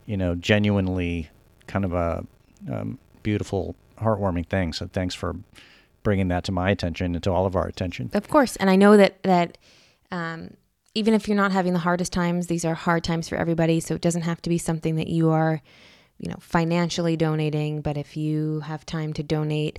you 0.06 0.16
know 0.16 0.34
genuinely 0.34 1.28
kind 1.66 1.84
of 1.84 1.92
a 1.92 2.24
um, 2.70 2.98
beautiful, 3.22 3.76
heartwarming 3.98 4.46
thing. 4.46 4.72
So 4.72 4.88
thanks 4.92 5.14
for 5.14 5.36
bringing 6.02 6.28
that 6.28 6.44
to 6.44 6.52
my 6.52 6.70
attention 6.70 7.14
and 7.14 7.24
to 7.24 7.32
all 7.32 7.46
of 7.46 7.56
our 7.56 7.66
attention. 7.66 8.10
Of 8.14 8.28
course, 8.28 8.56
and 8.56 8.70
I 8.70 8.76
know 8.76 8.96
that 8.96 9.22
that. 9.22 9.58
Um, 10.10 10.54
even 10.94 11.14
if 11.14 11.28
you're 11.28 11.36
not 11.36 11.52
having 11.52 11.74
the 11.74 11.78
hardest 11.78 12.12
times, 12.12 12.48
these 12.48 12.64
are 12.64 12.74
hard 12.74 13.04
times 13.04 13.28
for 13.28 13.36
everybody. 13.36 13.78
So 13.78 13.94
it 13.94 14.00
doesn't 14.00 14.22
have 14.22 14.42
to 14.42 14.50
be 14.50 14.58
something 14.58 14.96
that 14.96 15.06
you 15.06 15.30
are, 15.30 15.62
you 16.18 16.28
know, 16.28 16.38
financially 16.40 17.16
donating. 17.16 17.82
But 17.82 17.96
if 17.96 18.16
you 18.16 18.60
have 18.60 18.84
time 18.84 19.12
to 19.12 19.22
donate 19.22 19.78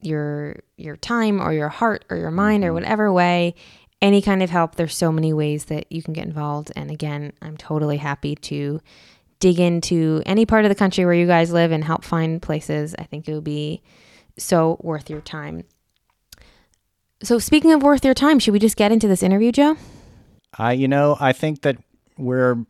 your 0.00 0.56
your 0.76 0.96
time 0.96 1.40
or 1.40 1.52
your 1.52 1.68
heart 1.68 2.04
or 2.08 2.16
your 2.16 2.30
mind 2.30 2.62
mm-hmm. 2.62 2.70
or 2.70 2.74
whatever 2.74 3.12
way, 3.12 3.54
any 4.02 4.20
kind 4.20 4.42
of 4.42 4.50
help. 4.50 4.74
There's 4.74 4.96
so 4.96 5.12
many 5.12 5.32
ways 5.32 5.66
that 5.66 5.90
you 5.90 6.02
can 6.02 6.12
get 6.12 6.26
involved. 6.26 6.72
And 6.76 6.90
again, 6.90 7.32
I'm 7.40 7.56
totally 7.56 7.96
happy 7.96 8.34
to 8.34 8.80
dig 9.38 9.58
into 9.58 10.22
any 10.26 10.44
part 10.44 10.64
of 10.64 10.68
the 10.68 10.74
country 10.74 11.04
where 11.04 11.14
you 11.14 11.26
guys 11.26 11.52
live 11.52 11.72
and 11.72 11.84
help 11.84 12.04
find 12.04 12.42
places. 12.42 12.94
I 12.98 13.04
think 13.04 13.28
it 13.28 13.34
would 13.34 13.44
be 13.44 13.80
so 14.36 14.78
worth 14.82 15.08
your 15.08 15.20
time. 15.20 15.64
So, 17.22 17.38
speaking 17.38 17.72
of 17.72 17.82
worth 17.82 18.04
your 18.04 18.14
time, 18.14 18.40
should 18.40 18.52
we 18.52 18.58
just 18.58 18.76
get 18.76 18.90
into 18.90 19.06
this 19.06 19.22
interview, 19.22 19.52
Joe? 19.52 19.76
I, 20.58 20.72
you 20.72 20.88
know, 20.88 21.16
I 21.20 21.32
think 21.32 21.62
that 21.62 21.76
we're 22.18 22.66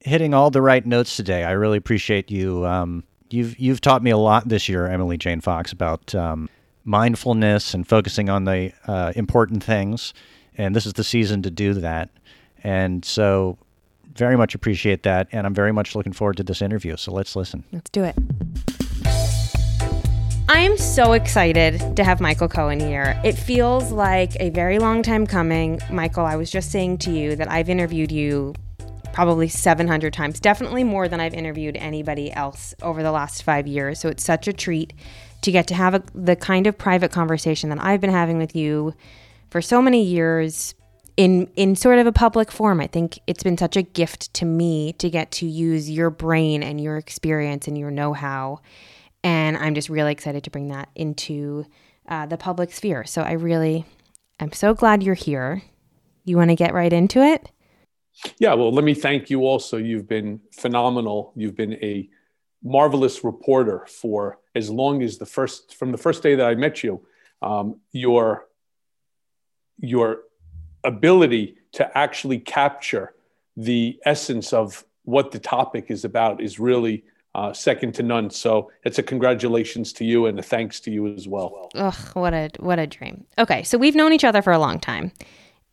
hitting 0.00 0.32
all 0.32 0.50
the 0.50 0.62
right 0.62 0.86
notes 0.86 1.16
today. 1.16 1.42
I 1.42 1.50
really 1.52 1.76
appreciate 1.76 2.30
you. 2.30 2.64
Um, 2.64 3.02
you've 3.28 3.58
you've 3.58 3.80
taught 3.80 4.04
me 4.04 4.10
a 4.12 4.16
lot 4.16 4.48
this 4.48 4.68
year, 4.68 4.86
Emily 4.86 5.16
Jane 5.16 5.40
Fox, 5.40 5.72
about 5.72 6.14
um, 6.14 6.48
mindfulness 6.84 7.74
and 7.74 7.86
focusing 7.86 8.30
on 8.30 8.44
the 8.44 8.72
uh, 8.86 9.12
important 9.16 9.62
things. 9.62 10.14
And 10.56 10.74
this 10.74 10.86
is 10.86 10.94
the 10.94 11.04
season 11.04 11.42
to 11.42 11.50
do 11.50 11.74
that. 11.74 12.10
And 12.64 13.04
so, 13.04 13.58
very 14.14 14.36
much 14.36 14.54
appreciate 14.54 15.02
that. 15.02 15.28
And 15.32 15.46
I'm 15.46 15.54
very 15.54 15.72
much 15.72 15.94
looking 15.94 16.12
forward 16.12 16.38
to 16.38 16.42
this 16.42 16.62
interview. 16.62 16.96
So 16.96 17.12
let's 17.12 17.36
listen. 17.36 17.64
Let's 17.72 17.90
do 17.90 18.02
it. 18.02 18.16
I'm 20.48 20.78
so 20.78 21.12
excited 21.12 21.96
to 21.96 22.04
have 22.04 22.20
Michael 22.20 22.48
Cohen 22.48 22.80
here. 22.80 23.20
It 23.24 23.32
feels 23.32 23.90
like 23.90 24.32
a 24.40 24.50
very 24.50 24.78
long 24.78 25.02
time 25.02 25.26
coming. 25.26 25.80
Michael, 25.90 26.24
I 26.24 26.36
was 26.36 26.50
just 26.50 26.70
saying 26.70 26.98
to 26.98 27.10
you 27.10 27.36
that 27.36 27.50
I've 27.50 27.68
interviewed 27.68 28.12
you 28.12 28.54
probably 29.12 29.48
700 29.48 30.12
times, 30.12 30.38
definitely 30.38 30.84
more 30.84 31.08
than 31.08 31.20
I've 31.20 31.34
interviewed 31.34 31.76
anybody 31.76 32.32
else 32.32 32.74
over 32.82 33.02
the 33.02 33.10
last 33.10 33.42
five 33.42 33.66
years. 33.66 33.98
So 33.98 34.08
it's 34.08 34.22
such 34.22 34.46
a 34.46 34.52
treat 34.52 34.92
to 35.42 35.50
get 35.50 35.66
to 35.68 35.74
have 35.74 35.94
a, 35.94 36.02
the 36.14 36.36
kind 36.36 36.66
of 36.66 36.78
private 36.78 37.10
conversation 37.10 37.70
that 37.70 37.82
I've 37.82 38.00
been 38.00 38.10
having 38.10 38.38
with 38.38 38.54
you 38.54 38.94
for 39.56 39.62
so 39.62 39.80
many 39.80 40.02
years 40.02 40.74
in 41.16 41.48
in 41.56 41.74
sort 41.74 41.98
of 41.98 42.06
a 42.06 42.12
public 42.12 42.52
form. 42.52 42.78
I 42.78 42.86
think 42.86 43.18
it's 43.26 43.42
been 43.42 43.56
such 43.56 43.74
a 43.74 43.80
gift 43.82 44.34
to 44.34 44.44
me 44.44 44.92
to 44.98 45.08
get 45.08 45.30
to 45.32 45.46
use 45.46 45.90
your 45.90 46.10
brain 46.10 46.62
and 46.62 46.78
your 46.78 46.98
experience 46.98 47.66
and 47.66 47.78
your 47.78 47.90
know-how 47.90 48.60
and 49.24 49.56
I'm 49.56 49.74
just 49.74 49.88
really 49.88 50.12
excited 50.12 50.44
to 50.44 50.50
bring 50.50 50.68
that 50.68 50.90
into 50.94 51.64
uh, 52.06 52.26
the 52.26 52.36
public 52.36 52.70
sphere. 52.70 53.04
So 53.04 53.22
I 53.22 53.32
really, 53.32 53.86
I'm 54.38 54.52
so 54.52 54.74
glad 54.74 55.02
you're 55.02 55.14
here. 55.14 55.62
You 56.26 56.36
want 56.36 56.50
to 56.50 56.54
get 56.54 56.74
right 56.74 56.92
into 56.92 57.22
it? 57.22 57.50
Yeah, 58.38 58.52
well, 58.52 58.70
let 58.70 58.84
me 58.84 58.92
thank 58.92 59.30
you 59.30 59.40
also. 59.46 59.78
You've 59.78 60.06
been 60.06 60.42
phenomenal. 60.52 61.32
You've 61.34 61.56
been 61.56 61.72
a 61.82 62.08
marvelous 62.62 63.24
reporter 63.24 63.86
for 63.88 64.38
as 64.54 64.70
long 64.70 65.02
as 65.02 65.18
the 65.18 65.26
first, 65.26 65.74
from 65.74 65.92
the 65.92 65.98
first 65.98 66.22
day 66.22 66.34
that 66.34 66.46
I 66.46 66.54
met 66.54 66.84
you. 66.84 67.04
Um, 67.42 67.80
your, 67.90 68.46
your 69.78 70.22
ability 70.84 71.56
to 71.72 71.98
actually 71.98 72.38
capture 72.38 73.14
the 73.56 73.98
essence 74.04 74.52
of 74.52 74.84
what 75.04 75.30
the 75.30 75.38
topic 75.38 75.86
is 75.88 76.04
about 76.04 76.40
is 76.40 76.58
really 76.58 77.04
uh, 77.34 77.52
second 77.52 77.94
to 77.94 78.02
none. 78.02 78.30
So 78.30 78.70
it's 78.84 78.98
a 78.98 79.02
congratulations 79.02 79.92
to 79.94 80.04
you 80.04 80.26
and 80.26 80.38
a 80.38 80.42
thanks 80.42 80.80
to 80.80 80.90
you 80.90 81.06
as 81.06 81.28
well. 81.28 81.70
Ugh, 81.74 81.94
what 82.14 82.32
a 82.32 82.50
what 82.58 82.78
a 82.78 82.86
dream. 82.86 83.24
Okay, 83.38 83.62
so 83.62 83.76
we've 83.76 83.94
known 83.94 84.12
each 84.12 84.24
other 84.24 84.42
for 84.42 84.52
a 84.52 84.58
long 84.58 84.80
time. 84.80 85.12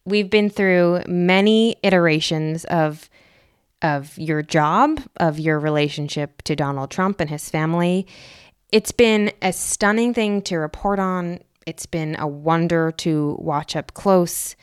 We've 0.05 0.29
been 0.29 0.49
through 0.49 1.03
many 1.07 1.77
iterations 1.81 2.65
of 2.65 3.09
of 3.81 4.17
your 4.17 4.41
job, 4.41 5.01
of 5.17 5.39
your 5.39 5.59
relationship 5.59 6.41
to 6.43 6.55
Donald 6.55 6.91
Trump 6.91 7.19
and 7.19 7.29
his 7.29 7.49
family. 7.49 8.07
It's 8.71 8.91
been 8.91 9.31
a 9.41 9.53
stunning 9.53 10.13
thing 10.13 10.41
to 10.43 10.57
report 10.57 10.99
on. 10.99 11.39
It's 11.65 11.85
been 11.85 12.15
a 12.19 12.27
wonder 12.27 12.91
to 12.97 13.37
watch 13.39 13.75
up 13.75 13.93
close. 13.93 14.55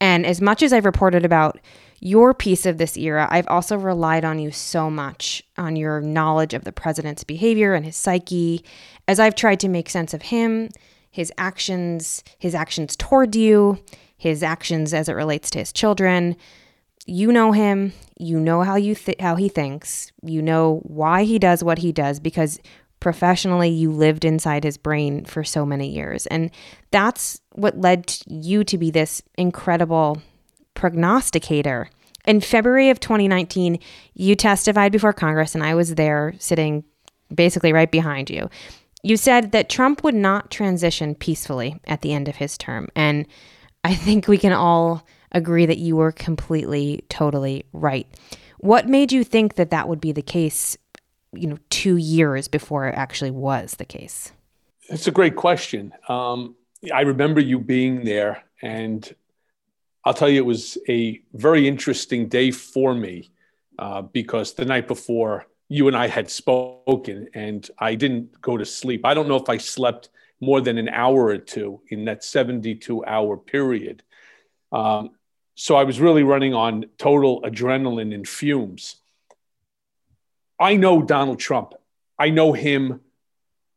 And 0.00 0.24
as 0.26 0.40
much 0.40 0.62
as 0.62 0.72
I've 0.72 0.84
reported 0.84 1.24
about 1.24 1.58
your 2.00 2.32
piece 2.32 2.66
of 2.66 2.78
this 2.78 2.96
era, 2.96 3.26
I've 3.30 3.48
also 3.48 3.76
relied 3.76 4.24
on 4.24 4.38
you 4.38 4.52
so 4.52 4.88
much 4.88 5.42
on 5.56 5.74
your 5.76 6.00
knowledge 6.00 6.54
of 6.54 6.64
the 6.64 6.72
president's 6.72 7.24
behavior 7.24 7.74
and 7.74 7.84
his 7.84 7.96
psyche 7.96 8.64
as 9.08 9.18
I've 9.18 9.34
tried 9.34 9.60
to 9.60 9.68
make 9.68 9.90
sense 9.90 10.14
of 10.14 10.22
him, 10.22 10.68
his 11.10 11.32
actions, 11.38 12.22
his 12.38 12.54
actions 12.54 12.96
toward 12.96 13.34
you, 13.34 13.78
his 14.16 14.42
actions 14.42 14.94
as 14.94 15.08
it 15.08 15.14
relates 15.14 15.50
to 15.50 15.58
his 15.58 15.72
children. 15.72 16.36
You 17.06 17.32
know 17.32 17.52
him, 17.52 17.92
you 18.18 18.38
know 18.38 18.62
how 18.62 18.76
you 18.76 18.94
th- 18.94 19.20
how 19.20 19.36
he 19.36 19.48
thinks, 19.48 20.12
you 20.22 20.42
know 20.42 20.80
why 20.84 21.24
he 21.24 21.38
does 21.38 21.64
what 21.64 21.78
he 21.78 21.90
does 21.90 22.20
because 22.20 22.60
professionally 23.00 23.68
you 23.68 23.90
lived 23.90 24.24
inside 24.24 24.64
his 24.64 24.76
brain 24.76 25.24
for 25.24 25.44
so 25.44 25.64
many 25.64 25.88
years. 25.88 26.26
And 26.26 26.50
that's 26.90 27.40
what 27.52 27.80
led 27.80 28.16
you 28.26 28.64
to 28.64 28.78
be 28.78 28.90
this 28.90 29.22
incredible 29.36 30.20
prognosticator. 30.74 31.90
In 32.26 32.40
February 32.40 32.90
of 32.90 33.00
2019, 33.00 33.78
you 34.14 34.34
testified 34.34 34.92
before 34.92 35.12
Congress, 35.12 35.54
and 35.54 35.64
I 35.64 35.74
was 35.74 35.94
there 35.94 36.34
sitting 36.38 36.84
basically 37.34 37.72
right 37.72 37.90
behind 37.90 38.30
you. 38.30 38.50
You 39.02 39.16
said 39.16 39.52
that 39.52 39.68
Trump 39.68 40.02
would 40.02 40.14
not 40.14 40.50
transition 40.50 41.14
peacefully 41.14 41.80
at 41.86 42.02
the 42.02 42.12
end 42.12 42.28
of 42.28 42.36
his 42.36 42.58
term. 42.58 42.88
And 42.96 43.26
I 43.84 43.94
think 43.94 44.26
we 44.26 44.38
can 44.38 44.52
all 44.52 45.06
agree 45.32 45.66
that 45.66 45.78
you 45.78 45.96
were 45.96 46.12
completely, 46.12 47.04
totally 47.08 47.64
right. 47.72 48.06
What 48.58 48.88
made 48.88 49.12
you 49.12 49.22
think 49.22 49.54
that 49.54 49.70
that 49.70 49.88
would 49.88 50.00
be 50.00 50.12
the 50.12 50.22
case, 50.22 50.76
you 51.32 51.46
know, 51.46 51.58
two 51.70 51.96
years 51.96 52.48
before 52.48 52.88
it 52.88 52.94
actually 52.94 53.30
was 53.30 53.72
the 53.72 53.84
case? 53.84 54.32
It's 54.88 55.06
a 55.06 55.12
great 55.12 55.36
question. 55.36 55.92
Um, 56.08 56.56
I 56.94 57.02
remember 57.02 57.40
you 57.40 57.58
being 57.58 58.04
there, 58.04 58.44
and 58.62 59.14
I'll 60.04 60.14
tell 60.14 60.28
you, 60.28 60.38
it 60.38 60.46
was 60.46 60.78
a 60.88 61.20
very 61.34 61.68
interesting 61.68 62.28
day 62.28 62.50
for 62.50 62.94
me 62.94 63.30
uh, 63.78 64.02
because 64.02 64.54
the 64.54 64.64
night 64.64 64.88
before 64.88 65.46
you 65.68 65.86
and 65.86 65.96
I 65.96 66.08
had 66.08 66.30
spoken 66.30 67.28
and 67.34 67.68
I 67.78 67.94
didn't 67.94 68.40
go 68.40 68.56
to 68.56 68.64
sleep. 68.64 69.04
I 69.04 69.14
don't 69.14 69.28
know 69.28 69.36
if 69.36 69.48
I 69.48 69.58
slept 69.58 70.08
more 70.40 70.60
than 70.60 70.78
an 70.78 70.88
hour 70.88 71.26
or 71.26 71.38
two 71.38 71.80
in 71.90 72.04
that 72.06 72.24
72 72.24 73.04
hour 73.04 73.36
period. 73.36 74.02
Um, 74.72 75.10
so 75.54 75.76
I 75.76 75.84
was 75.84 76.00
really 76.00 76.22
running 76.22 76.54
on 76.54 76.86
total 76.96 77.42
adrenaline 77.42 78.14
and 78.14 78.26
fumes. 78.26 78.96
I 80.60 80.76
know 80.76 81.02
Donald 81.02 81.38
Trump. 81.38 81.74
I 82.18 82.30
know 82.30 82.52
him 82.52 83.00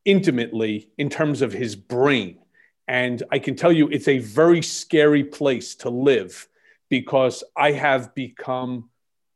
intimately 0.06 0.90
in 0.98 1.10
terms 1.10 1.42
of 1.42 1.54
his 1.54 1.76
brain. 1.76 2.40
And 2.88 3.22
I 3.32 3.40
can 3.40 3.56
tell 3.56 3.72
you, 3.72 3.88
it's 3.88 4.08
a 4.08 4.18
very 4.18 4.62
scary 4.62 5.24
place 5.24 5.76
to 5.76 5.90
live 5.90 6.48
because 6.90 7.44
I 7.56 7.72
have 7.72 8.14
become 8.16 8.90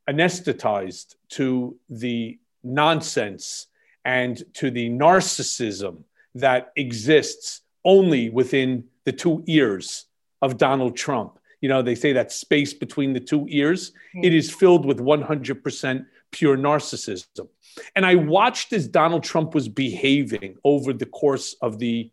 anesthetized 0.08 1.14
to 1.30 1.76
the 1.88 2.38
nonsense 2.62 3.68
and 4.04 4.42
to 4.54 4.70
the 4.70 4.90
narcissism 4.90 6.02
that 6.34 6.72
exists 6.76 7.62
only 7.84 8.28
within 8.28 8.84
the 9.04 9.12
two 9.12 9.42
ears 9.46 10.06
of 10.42 10.58
Donald 10.58 10.96
Trump. 10.96 11.38
You 11.60 11.68
know, 11.68 11.80
they 11.80 11.94
say 11.94 12.12
that 12.12 12.30
space 12.30 12.74
between 12.74 13.12
the 13.12 13.20
two 13.20 13.46
ears, 13.48 13.90
mm-hmm. 13.90 14.24
it 14.24 14.34
is 14.34 14.52
filled 14.52 14.84
with 14.84 14.98
100% 14.98 16.06
pure 16.36 16.56
narcissism. 16.58 17.48
And 17.94 18.04
I 18.04 18.14
watched 18.14 18.74
as 18.74 18.86
Donald 18.86 19.24
Trump 19.24 19.54
was 19.54 19.68
behaving 19.68 20.56
over 20.64 20.92
the 20.92 21.06
course 21.06 21.56
of 21.62 21.78
the 21.78 22.10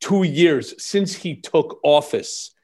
two 0.00 0.22
years 0.22 0.74
since 0.82 1.14
he 1.14 1.36
took 1.36 1.80
office. 1.82 2.54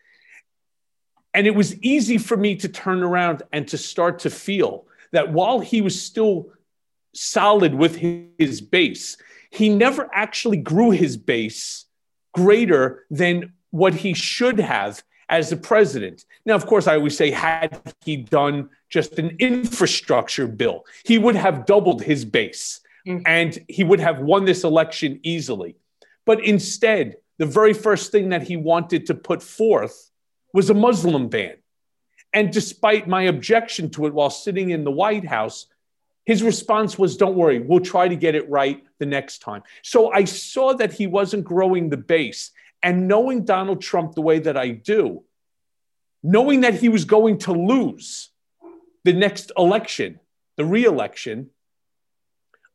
And 1.33 1.47
it 1.47 1.55
was 1.55 1.81
easy 1.81 2.19
for 2.19 2.37
me 2.37 2.57
to 2.57 2.69
turn 2.69 3.03
around 3.03 3.43
and 3.51 3.67
to 3.69 3.79
start 3.79 4.21
to 4.21 4.31
feel 4.31 4.87
that 5.13 5.33
while 5.33 5.61
he 5.61 5.81
was 5.81 6.01
still 6.01 6.51
solid 7.15 7.75
with 7.75 7.97
his 7.97 8.61
base, 8.61 9.17
he 9.51 9.71
never 9.71 10.11
actually 10.13 10.59
grew 10.59 10.91
his 10.91 11.17
base 11.17 11.87
greater 12.35 13.07
than 13.11 13.55
what 13.71 13.95
he 13.95 14.13
should 14.13 14.61
have 14.61 15.03
as 15.31 15.49
the 15.49 15.57
president. 15.57 16.25
Now, 16.45 16.57
of 16.57 16.67
course, 16.67 16.87
I 16.87 16.97
always 16.97 17.17
say, 17.17 17.31
had 17.31 17.81
he 18.05 18.17
done 18.17 18.69
just 18.91 19.19
an 19.19 19.37
infrastructure 19.39 20.47
bill, 20.47 20.85
he 21.05 21.17
would 21.17 21.37
have 21.37 21.65
doubled 21.65 22.03
his 22.03 22.25
base 22.25 22.81
mm-hmm. 23.07 23.23
and 23.25 23.59
he 23.69 23.85
would 23.85 24.01
have 24.01 24.19
won 24.19 24.45
this 24.45 24.65
election 24.65 25.21
easily. 25.23 25.77
But 26.27 26.45
instead, 26.45 27.17
the 27.39 27.47
very 27.47 27.73
first 27.73 28.13
thing 28.13 28.31
that 28.31 28.43
he 28.43 28.57
wanted 28.57 29.07
to 29.07 29.15
put 29.15 29.43
forth 29.43 30.11
was 30.53 30.69
a 30.69 30.75
Muslim 30.75 31.29
ban. 31.29 31.55
And 32.33 32.53
despite 32.53 33.09
my 33.09 33.23
objection 33.23 33.89
to 33.91 34.07
it 34.07 34.15
while 34.15 34.31
sitting 34.31 34.71
in 34.71 34.85
the 34.85 34.91
White 34.91 35.27
House, 35.27 35.67
his 36.27 36.43
response 36.43 36.99
was, 36.99 37.17
Don't 37.17 37.35
worry, 37.37 37.61
we'll 37.61 37.81
try 37.81 38.09
to 38.09 38.17
get 38.17 38.35
it 38.35 38.49
right 38.51 38.85
the 38.99 39.07
next 39.07 39.39
time. 39.39 39.63
So 39.83 40.13
I 40.13 40.25
saw 40.25 40.75
that 40.75 40.93
he 40.93 41.07
wasn't 41.07 41.45
growing 41.45 41.89
the 41.89 41.97
base. 41.97 42.51
And 42.83 43.09
knowing 43.09 43.45
Donald 43.45 43.83
Trump 43.83 44.15
the 44.15 44.23
way 44.23 44.39
that 44.39 44.57
I 44.57 44.71
do, 44.71 45.25
knowing 46.23 46.63
that 46.63 46.75
he 46.75 46.89
was 46.89 47.05
going 47.05 47.39
to 47.39 47.53
lose 47.53 48.31
the 49.05 49.13
next 49.13 49.53
election, 49.57 50.21
the 50.57 50.65
reelection, 50.65 51.51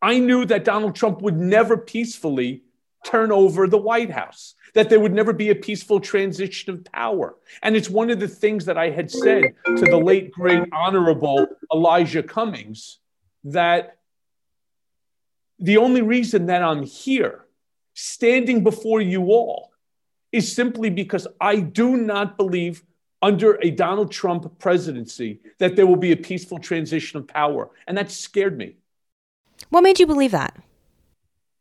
I 0.01 0.19
knew 0.19 0.45
that 0.45 0.63
Donald 0.63 0.95
Trump 0.95 1.21
would 1.21 1.37
never 1.37 1.77
peacefully 1.77 2.63
turn 3.05 3.31
over 3.31 3.67
the 3.67 3.77
White 3.77 4.11
House, 4.11 4.55
that 4.73 4.89
there 4.89 4.99
would 4.99 5.13
never 5.13 5.31
be 5.31 5.49
a 5.49 5.55
peaceful 5.55 5.99
transition 5.99 6.73
of 6.73 6.83
power. 6.85 7.35
And 7.61 7.75
it's 7.75 7.89
one 7.89 8.09
of 8.09 8.19
the 8.19 8.27
things 8.27 8.65
that 8.65 8.77
I 8.77 8.89
had 8.89 9.09
said 9.09 9.53
to 9.65 9.85
the 9.85 9.97
late, 9.97 10.31
great, 10.31 10.63
honorable 10.71 11.47
Elijah 11.71 12.23
Cummings 12.23 12.99
that 13.45 13.97
the 15.59 15.77
only 15.77 16.01
reason 16.01 16.47
that 16.47 16.63
I'm 16.63 16.83
here, 16.83 17.45
standing 17.93 18.63
before 18.63 19.01
you 19.01 19.25
all, 19.25 19.71
is 20.35 20.53
simply 20.53 20.89
because 20.89 21.27
I 21.39 21.61
do 21.61 21.95
not 21.95 22.37
believe 22.37 22.83
under 23.21 23.57
a 23.63 23.71
Donald 23.71 24.11
Trump 24.11 24.59
presidency 24.59 25.39
that 25.59 25.75
there 25.75 25.87
will 25.87 25.95
be 25.95 26.11
a 26.11 26.17
peaceful 26.17 26.59
transition 26.59 27.17
of 27.17 27.27
power. 27.27 27.69
And 27.87 27.97
that 27.97 28.11
scared 28.11 28.57
me. 28.57 28.75
What 29.69 29.81
made 29.81 29.99
you 29.99 30.05
believe 30.05 30.31
that? 30.31 30.61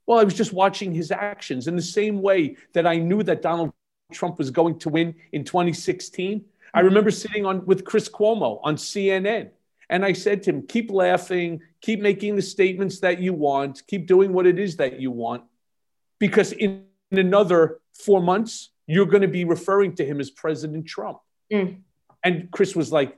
Well, 0.07 0.19
I 0.19 0.25
was 0.25 0.35
just 0.35 0.53
watching 0.53 0.93
his 0.93 1.11
actions 1.11 1.69
in 1.69 1.77
the 1.77 1.83
same 1.83 2.21
way 2.21 2.57
that 2.73 2.87
I 2.87 2.97
knew 2.97 3.23
that 3.23 3.41
Donald 3.41 3.73
Trump 4.13 4.39
was 4.39 4.51
going 4.51 4.79
to 4.81 4.89
win 4.89 5.15
in 5.33 5.45
2016. 5.45 6.45
I 6.75 6.79
mm-hmm. 6.79 6.87
remember 6.87 7.11
sitting 7.11 7.47
on 7.47 7.65
with 7.65 7.85
Chris 7.85 8.09
Cuomo 8.09 8.61
on 8.63 8.77
CNN 8.77 9.51
and 9.89 10.05
I 10.05 10.13
said 10.13 10.43
to 10.43 10.51
him, 10.51 10.67
keep 10.67 10.91
laughing, 10.91 11.63
keep 11.81 12.01
making 12.01 12.37
the 12.37 12.43
statements 12.43 13.01
that 13.01 13.21
you 13.21 13.33
want, 13.33 13.87
keep 13.87 14.07
doing 14.07 14.33
what 14.33 14.47
it 14.47 14.59
is 14.59 14.77
that 14.77 15.01
you 15.01 15.11
want 15.13 15.45
because 16.19 16.53
in, 16.53 16.71
in 16.71 16.87
another 17.19 17.81
4 17.95 18.21
months 18.23 18.71
you're 18.87 19.07
going 19.07 19.23
to 19.23 19.29
be 19.29 19.45
referring 19.45 19.95
to 19.97 20.05
him 20.05 20.21
as 20.21 20.31
President 20.31 20.87
Trump. 20.87 21.19
Mm. 21.53 21.81
And 22.23 22.51
Chris 22.51 22.77
was 22.77 22.93
like, 22.93 23.17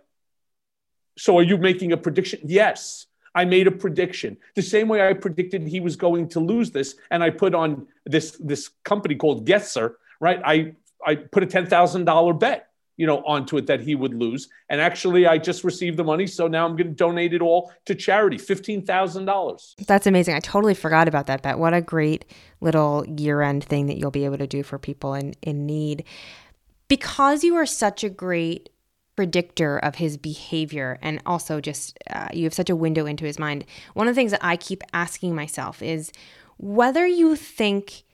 so 1.18 1.38
are 1.38 1.42
you 1.42 1.58
making 1.58 1.92
a 1.92 1.96
prediction? 1.96 2.40
Yes. 2.44 3.06
I 3.34 3.44
made 3.44 3.66
a 3.66 3.70
prediction. 3.70 4.38
The 4.54 4.62
same 4.62 4.88
way 4.88 5.06
I 5.06 5.12
predicted 5.12 5.68
he 5.68 5.80
was 5.80 5.94
going 5.96 6.30
to 6.30 6.40
lose 6.40 6.70
this, 6.70 6.94
and 7.10 7.22
I 7.22 7.28
put 7.28 7.54
on 7.54 7.86
this 8.06 8.30
this 8.40 8.70
company 8.82 9.14
called 9.14 9.46
Gesser, 9.46 9.96
right? 10.20 10.40
I 10.42 10.72
I 11.04 11.16
put 11.16 11.42
a 11.42 11.46
ten 11.46 11.66
thousand 11.66 12.06
dollar 12.06 12.32
bet, 12.32 12.70
you 12.96 13.06
know, 13.06 13.18
onto 13.24 13.56
it 13.56 13.66
that 13.66 13.80
he 13.80 13.94
would 13.94 14.14
lose, 14.14 14.48
and 14.68 14.80
actually 14.80 15.26
I 15.26 15.38
just 15.38 15.64
received 15.64 15.96
the 15.96 16.04
money, 16.04 16.26
so 16.26 16.48
now 16.48 16.64
I'm 16.66 16.76
going 16.76 16.88
to 16.88 16.94
donate 16.94 17.34
it 17.34 17.42
all 17.42 17.72
to 17.84 17.94
charity, 17.94 18.38
fifteen 18.38 18.84
thousand 18.84 19.26
dollars. 19.26 19.74
That's 19.86 20.06
amazing. 20.06 20.34
I 20.34 20.40
totally 20.40 20.74
forgot 20.74 21.08
about 21.08 21.26
that 21.26 21.42
bet. 21.42 21.58
What 21.58 21.74
a 21.74 21.80
great 21.80 22.24
little 22.60 23.04
year 23.06 23.42
end 23.42 23.64
thing 23.64 23.86
that 23.86 23.98
you'll 23.98 24.10
be 24.10 24.24
able 24.24 24.38
to 24.38 24.46
do 24.46 24.62
for 24.62 24.78
people 24.78 25.14
in 25.14 25.34
in 25.42 25.66
need. 25.66 26.04
Because 26.88 27.42
you 27.42 27.56
are 27.56 27.66
such 27.66 28.04
a 28.04 28.08
great 28.08 28.70
predictor 29.16 29.78
of 29.78 29.96
his 29.96 30.16
behavior 30.16 30.98
and 31.02 31.20
also 31.24 31.60
just 31.60 31.98
uh, 32.10 32.28
you 32.32 32.44
have 32.44 32.54
such 32.54 32.70
a 32.70 32.76
window 32.76 33.06
into 33.06 33.24
his 33.24 33.38
mind. 33.38 33.64
One 33.94 34.06
of 34.06 34.14
the 34.14 34.18
things 34.18 34.30
that 34.30 34.44
I 34.44 34.56
keep 34.56 34.82
asking 34.92 35.34
myself 35.34 35.82
is 35.82 36.12
whether 36.58 37.06
you 37.06 37.34
think 37.34 38.04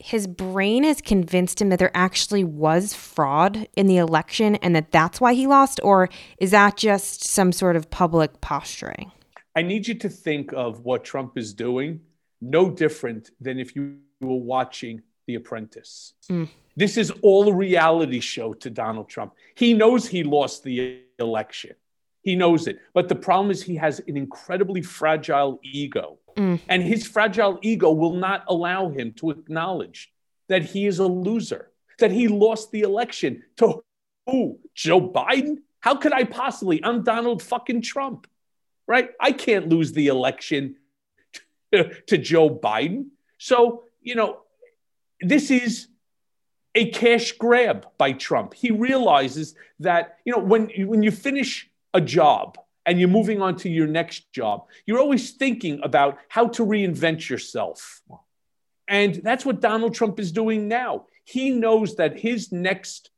his 0.00 0.26
brain 0.26 0.82
has 0.84 1.00
convinced 1.00 1.60
him 1.60 1.68
that 1.68 1.78
there 1.78 1.90
actually 1.94 2.44
was 2.44 2.94
fraud 2.94 3.68
in 3.76 3.86
the 3.86 3.98
election 3.98 4.56
and 4.56 4.74
that 4.74 4.90
that's 4.90 5.20
why 5.20 5.34
he 5.34 5.46
lost 5.46 5.78
or 5.82 6.08
is 6.38 6.50
that 6.50 6.76
just 6.76 7.24
some 7.24 7.52
sort 7.52 7.76
of 7.76 7.90
public 7.90 8.40
posturing? 8.40 9.12
I 9.54 9.62
need 9.62 9.86
you 9.86 9.94
to 9.96 10.08
think 10.08 10.52
of 10.52 10.80
what 10.80 11.04
Trump 11.04 11.36
is 11.36 11.52
doing 11.52 12.00
no 12.40 12.70
different 12.70 13.30
than 13.40 13.58
if 13.58 13.76
you 13.76 13.98
were 14.20 14.36
watching 14.36 15.02
The 15.26 15.34
Apprentice. 15.34 16.14
Mm. 16.30 16.48
This 16.76 16.96
is 16.96 17.10
all 17.22 17.48
a 17.48 17.52
reality 17.52 18.20
show 18.20 18.54
to 18.54 18.70
Donald 18.70 19.08
Trump. 19.08 19.34
He 19.54 19.74
knows 19.74 20.06
he 20.06 20.22
lost 20.22 20.64
the 20.64 21.02
election. 21.18 21.72
He 22.22 22.36
knows 22.36 22.66
it. 22.66 22.78
But 22.94 23.08
the 23.08 23.14
problem 23.14 23.50
is 23.50 23.62
he 23.62 23.76
has 23.76 23.98
an 24.00 24.16
incredibly 24.16 24.82
fragile 24.82 25.60
ego. 25.62 26.18
Mm. 26.36 26.60
And 26.68 26.82
his 26.82 27.06
fragile 27.06 27.58
ego 27.62 27.90
will 27.90 28.14
not 28.14 28.44
allow 28.48 28.88
him 28.88 29.12
to 29.14 29.30
acknowledge 29.30 30.12
that 30.48 30.62
he 30.62 30.86
is 30.86 30.98
a 30.98 31.06
loser, 31.06 31.70
that 31.98 32.10
he 32.10 32.28
lost 32.28 32.72
the 32.72 32.80
election 32.80 33.42
to 33.56 33.82
who? 34.26 34.58
Joe 34.74 35.00
Biden? 35.00 35.58
How 35.80 35.96
could 35.96 36.12
I 36.12 36.24
possibly? 36.24 36.82
I'm 36.84 37.02
Donald 37.02 37.42
fucking 37.42 37.82
Trump, 37.82 38.26
right? 38.86 39.10
I 39.20 39.32
can't 39.32 39.68
lose 39.68 39.92
the 39.92 40.08
election 40.08 40.76
to, 41.72 41.94
to 42.06 42.18
Joe 42.18 42.50
Biden. 42.50 43.06
So, 43.38 43.84
you 44.02 44.14
know, 44.14 44.40
this 45.20 45.50
is 45.50 45.88
a 46.74 46.90
cash 46.90 47.32
grab 47.32 47.86
by 47.98 48.12
Trump. 48.12 48.54
He 48.54 48.70
realizes 48.70 49.54
that, 49.80 50.18
you 50.24 50.32
know, 50.32 50.38
when, 50.38 50.70
when 50.86 51.02
you 51.02 51.10
finish 51.10 51.68
a 51.92 52.00
job 52.00 52.58
and 52.90 52.98
you're 52.98 53.08
moving 53.08 53.40
on 53.40 53.54
to 53.54 53.68
your 53.70 53.86
next 53.86 54.32
job, 54.32 54.66
you're 54.84 54.98
always 54.98 55.30
thinking 55.30 55.78
about 55.84 56.18
how 56.28 56.48
to 56.48 56.66
reinvent 56.66 57.28
yourself. 57.28 58.02
And 58.88 59.14
that's 59.22 59.46
what 59.46 59.60
Donald 59.60 59.94
Trump 59.94 60.18
is 60.18 60.32
doing 60.32 60.66
now. 60.66 61.06
He 61.22 61.50
knows 61.50 61.94
that 61.96 62.18
his 62.18 62.50
next 62.50 63.10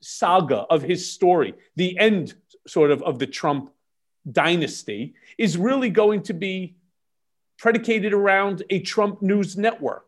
saga 0.00 0.60
of 0.70 0.80
his 0.80 1.12
story, 1.12 1.52
the 1.76 1.98
end 1.98 2.32
sort 2.66 2.90
of 2.90 3.02
of 3.02 3.18
the 3.18 3.26
Trump 3.26 3.70
dynasty, 4.30 5.12
is 5.36 5.58
really 5.58 5.90
going 5.90 6.22
to 6.22 6.32
be 6.32 6.76
predicated 7.58 8.14
around 8.14 8.62
a 8.70 8.80
Trump 8.80 9.20
news 9.20 9.58
network 9.58 10.06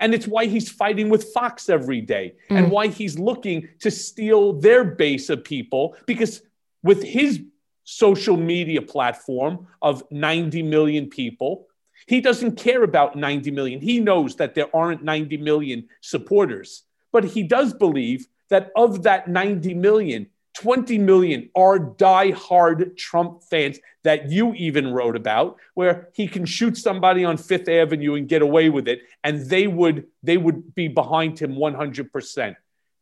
and 0.00 0.14
it's 0.14 0.26
why 0.26 0.46
he's 0.46 0.70
fighting 0.70 1.10
with 1.10 1.32
Fox 1.32 1.68
every 1.68 2.00
day 2.00 2.34
mm. 2.50 2.56
and 2.56 2.70
why 2.70 2.86
he's 2.88 3.18
looking 3.18 3.68
to 3.80 3.90
steal 3.90 4.54
their 4.54 4.84
base 4.84 5.28
of 5.28 5.44
people 5.44 5.96
because 6.06 6.42
with 6.82 7.02
his 7.02 7.42
social 7.90 8.36
media 8.36 8.82
platform 8.82 9.66
of 9.80 10.02
90 10.10 10.62
million 10.62 11.08
people, 11.08 11.66
he 12.06 12.20
doesn't 12.20 12.56
care 12.56 12.82
about 12.82 13.16
90 13.16 13.50
million. 13.50 13.80
He 13.80 13.98
knows 13.98 14.36
that 14.36 14.54
there 14.54 14.68
aren't 14.76 15.02
90 15.02 15.38
million 15.38 15.88
supporters, 16.02 16.82
but 17.12 17.24
he 17.24 17.42
does 17.42 17.72
believe 17.72 18.26
that 18.50 18.70
of 18.76 19.04
that 19.04 19.28
90 19.28 19.72
million, 19.72 20.26
20 20.58 20.98
million 20.98 21.48
are 21.56 21.78
die-hard 21.78 22.94
Trump 22.98 23.42
fans 23.44 23.78
that 24.02 24.30
you 24.30 24.52
even 24.52 24.92
wrote 24.92 25.16
about, 25.16 25.56
where 25.72 26.10
he 26.12 26.28
can 26.28 26.44
shoot 26.44 26.76
somebody 26.76 27.24
on 27.24 27.38
Fifth 27.38 27.70
Avenue 27.70 28.16
and 28.16 28.28
get 28.28 28.42
away 28.42 28.68
with 28.68 28.86
it, 28.86 29.00
and 29.24 29.48
they 29.48 29.66
would 29.66 30.06
they 30.22 30.36
would 30.36 30.74
be 30.74 30.88
behind 30.88 31.38
him 31.38 31.54
100%. 31.54 32.54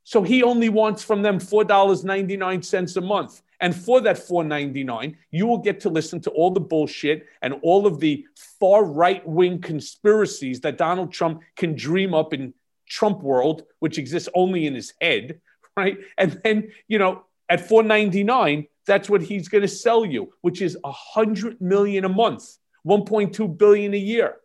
So 0.05 0.23
he 0.23 0.45
only 0.45 0.69
wants 0.69 1.03
from 1.03 1.23
them 1.23 1.41
$4.99 1.41 2.97
a 2.97 3.01
month. 3.01 3.43
And 3.61 3.75
for 3.75 4.01
that 4.03 4.17
$4.99, 4.17 5.17
you 5.31 5.47
will 5.47 5.59
get 5.59 5.81
to 5.81 5.89
listen 5.89 6.21
to 6.21 6.31
all 6.31 6.51
the 6.51 6.61
bullshit 6.61 7.27
and 7.43 7.55
all 7.63 7.87
of 7.87 8.01
the 8.01 8.27
far 8.61 8.85
right 8.85 9.27
wing 9.27 9.61
conspiracies 9.61 10.61
that 10.61 10.77
Donald 10.77 11.13
Trump 11.13 11.43
can 11.57 11.75
dream 11.75 12.15
up 12.15 12.35
in 12.35 12.53
Trump 12.89 13.23
world, 13.23 13.63
which 13.79 13.99
exists 13.99 14.29
only 14.35 14.67
in 14.67 14.75
his 14.75 14.93
head, 15.01 15.41
right? 15.77 15.99
And 16.19 16.41
then, 16.45 16.73
you 16.89 16.99
know, 16.99 17.25
at 17.49 17.67
499, 17.69 18.67
that's 18.87 19.09
what 19.09 19.23
he's 19.23 19.49
going 19.49 19.63
to 19.63 19.69
sell 19.69 20.05
you, 20.05 20.33
which 20.43 20.61
is 20.63 20.77
100 20.83 21.61
million 21.61 22.05
a 22.05 22.09
month, 22.09 22.57
1.2 22.87 23.59
billion 23.59 23.95
a 23.95 23.99
year. 23.99 24.37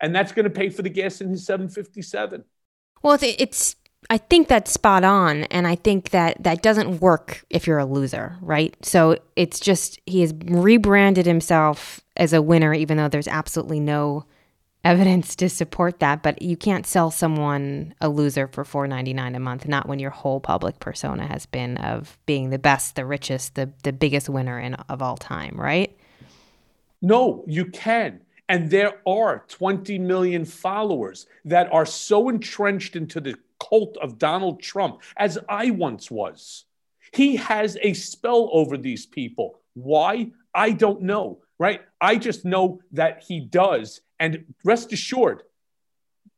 And 0.00 0.14
that's 0.14 0.32
going 0.32 0.44
to 0.44 0.50
pay 0.50 0.68
for 0.68 0.82
the 0.82 0.90
gas 0.90 1.20
in 1.20 1.30
his 1.30 1.46
757. 1.46 2.44
Well, 3.02 3.18
it's 3.22 3.76
I 4.08 4.18
think 4.18 4.48
that's 4.48 4.70
spot 4.70 5.04
on 5.04 5.44
and 5.44 5.66
I 5.66 5.74
think 5.74 6.10
that 6.10 6.42
that 6.42 6.62
doesn't 6.62 7.00
work 7.00 7.44
if 7.50 7.66
you're 7.66 7.78
a 7.78 7.86
loser, 7.86 8.36
right? 8.40 8.74
So 8.82 9.18
it's 9.34 9.58
just 9.58 10.00
he 10.06 10.20
has 10.20 10.32
rebranded 10.44 11.26
himself 11.26 12.00
as 12.16 12.32
a 12.32 12.40
winner 12.42 12.72
even 12.72 12.96
though 12.96 13.08
there's 13.08 13.28
absolutely 13.28 13.80
no 13.80 14.24
evidence 14.84 15.34
to 15.34 15.48
support 15.48 15.98
that, 15.98 16.22
but 16.22 16.40
you 16.40 16.56
can't 16.56 16.86
sell 16.86 17.10
someone 17.10 17.92
a 18.00 18.08
loser 18.08 18.46
for 18.46 18.64
four 18.64 18.86
ninety 18.86 19.12
nine 19.12 19.34
a 19.34 19.40
month, 19.40 19.66
not 19.66 19.88
when 19.88 19.98
your 19.98 20.12
whole 20.12 20.38
public 20.38 20.78
persona 20.78 21.26
has 21.26 21.44
been 21.44 21.76
of 21.78 22.16
being 22.24 22.50
the 22.50 22.58
best, 22.58 22.94
the 22.94 23.04
richest, 23.04 23.56
the 23.56 23.72
the 23.82 23.92
biggest 23.92 24.28
winner 24.28 24.60
in 24.60 24.74
of 24.74 25.02
all 25.02 25.16
time, 25.16 25.60
right? 25.60 25.98
No, 27.02 27.44
you 27.48 27.66
can. 27.66 28.20
And 28.48 28.70
there 28.70 29.00
are 29.06 29.44
20 29.48 29.98
million 29.98 30.44
followers 30.44 31.26
that 31.44 31.72
are 31.72 31.86
so 31.86 32.28
entrenched 32.28 32.94
into 32.94 33.20
the 33.20 33.36
cult 33.58 33.96
of 33.98 34.18
Donald 34.18 34.62
Trump, 34.62 35.02
as 35.16 35.38
I 35.48 35.70
once 35.70 36.10
was. 36.10 36.64
He 37.12 37.36
has 37.36 37.76
a 37.82 37.94
spell 37.94 38.50
over 38.52 38.76
these 38.76 39.06
people. 39.06 39.60
Why? 39.74 40.30
I 40.54 40.72
don't 40.72 41.02
know, 41.02 41.40
right? 41.58 41.80
I 42.00 42.16
just 42.16 42.44
know 42.44 42.80
that 42.92 43.24
he 43.26 43.40
does. 43.40 44.00
And 44.18 44.54
rest 44.64 44.92
assured, 44.92 45.42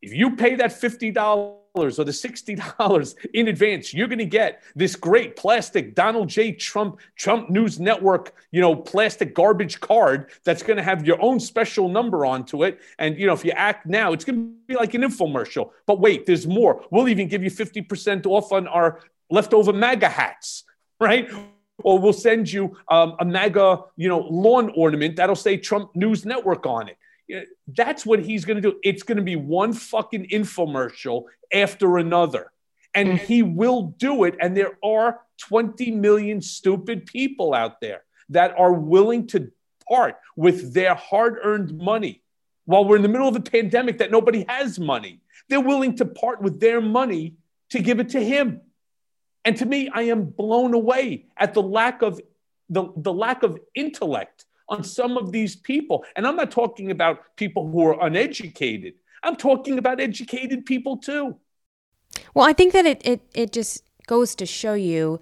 if 0.03 0.13
you 0.13 0.37
pay 0.37 0.57
that 0.57 0.71
$50 0.71 1.58
or 1.75 1.91
the 1.91 2.05
$60 2.05 3.15
in 3.35 3.49
advance, 3.49 3.95
you're 3.95 4.09
going 4.09 4.19
to 4.19 4.27
get 4.27 4.63
this 4.75 4.97
great 4.97 5.37
plastic 5.37 5.95
Donald 5.95 6.29
J. 6.29 6.53
Trump, 6.53 6.99
Trump 7.17 7.51
News 7.51 7.79
Network, 7.79 8.35
you 8.51 8.61
know, 8.61 8.75
plastic 8.75 9.35
garbage 9.35 9.81
card 9.81 10.31
that's 10.45 10.63
going 10.63 10.77
to 10.77 10.83
have 10.83 11.07
your 11.07 11.21
own 11.23 11.41
special 11.41 11.89
number 11.89 12.27
onto 12.27 12.65
it. 12.65 12.81
And, 12.99 13.19
you 13.19 13.27
know, 13.27 13.33
if 13.33 13.45
you 13.45 13.53
act 13.53 13.87
now, 13.87 14.13
it's 14.13 14.25
going 14.25 14.39
to 14.39 14.53
be 14.67 14.75
like 14.75 14.95
an 14.95 15.03
infomercial. 15.03 15.71
But 15.87 16.01
wait, 16.01 16.27
there's 16.27 16.47
more. 16.47 16.85
We'll 16.91 17.09
even 17.09 17.29
give 17.29 17.43
you 17.43 17.51
50% 17.51 18.27
off 18.27 18.53
on 18.53 18.67
our 18.67 19.01
leftover 19.31 19.73
MAGA 19.73 20.09
hats, 20.09 20.65
right? 21.01 21.31
Or 21.85 21.99
we'll 21.99 22.13
send 22.13 22.51
you 22.51 22.77
um, 22.89 23.17
a 23.21 23.25
MAGA, 23.25 23.85
you 23.97 24.09
know, 24.09 24.21
lawn 24.21 24.73
ornament 24.75 25.17
that'll 25.17 25.37
say 25.37 25.57
Trump 25.57 25.95
News 25.95 26.25
Network 26.25 26.67
on 26.67 26.89
it 26.89 26.97
that's 27.67 28.07
what 28.07 28.21
he's 28.21 28.45
going 28.45 28.61
to 28.61 28.71
do. 28.71 28.79
It's 28.83 29.03
going 29.03 29.17
to 29.17 29.23
be 29.23 29.37
one 29.37 29.73
fucking 29.73 30.29
infomercial 30.29 31.25
after 31.53 31.99
another. 31.99 32.53
And 32.95 33.19
he 33.19 33.43
will 33.43 33.95
do 33.99 34.25
it. 34.25 34.35
And 34.41 34.57
there 34.57 34.79
are 34.83 35.21
20 35.39 35.91
million 35.93 36.41
stupid 36.41 37.07
people 37.07 37.55
out 37.55 37.81
there 37.81 38.03
that 38.31 38.55
are 38.59 38.73
willing 38.73 39.27
to 39.29 39.53
part 39.89 40.17
with 40.37 40.75
their 40.75 40.95
hard 40.95 41.37
earned 41.43 41.77
money 41.79 42.23
while 42.65 42.85
we're 42.85 42.97
in 42.97 43.03
the 43.03 43.09
middle 43.09 43.29
of 43.29 43.37
a 43.37 43.41
pandemic 43.41 43.99
that 43.99 44.11
nobody 44.11 44.45
has 44.49 44.79
money. 44.79 45.21
They're 45.49 45.61
willing 45.61 45.97
to 45.97 46.05
part 46.05 46.43
with 46.43 46.61
their 46.61 46.81
money 46.81 47.37
to 47.71 47.81
give 47.81 48.01
it 48.01 48.11
to 48.11 48.23
him. 48.23 48.61
And 49.45 49.57
to 49.59 49.67
me, 49.67 49.89
I 49.93 50.03
am 50.03 50.25
blown 50.25 50.75
away 50.75 51.27
at 51.37 51.55
the 51.55 51.63
lack 51.63 52.03
of 52.03 52.21
the, 52.69 52.93
the 52.97 53.13
lack 53.13 53.43
of 53.43 53.59
intellect 53.75 54.45
on 54.69 54.85
some 54.85 55.17
of 55.17 55.33
these 55.33 55.57
people. 55.57 56.05
And 56.17 56.27
I'm 56.27 56.37
not 56.37 56.51
talking 56.51 56.91
about 56.91 57.37
people 57.37 57.71
who 57.71 57.87
are 57.87 58.07
uneducated. 58.07 58.95
I'm 59.23 59.37
talking 59.37 59.79
about 59.79 60.01
educated 60.01 60.67
people 60.67 60.97
too. 60.97 61.37
Well, 62.35 62.47
I 62.47 62.53
think 62.53 62.73
that 62.73 62.87
it 62.87 63.03
it, 63.05 63.21
it 63.35 63.53
just 63.53 63.83
goes 64.07 64.35
to 64.37 64.47
show 64.47 64.75
you 64.75 65.21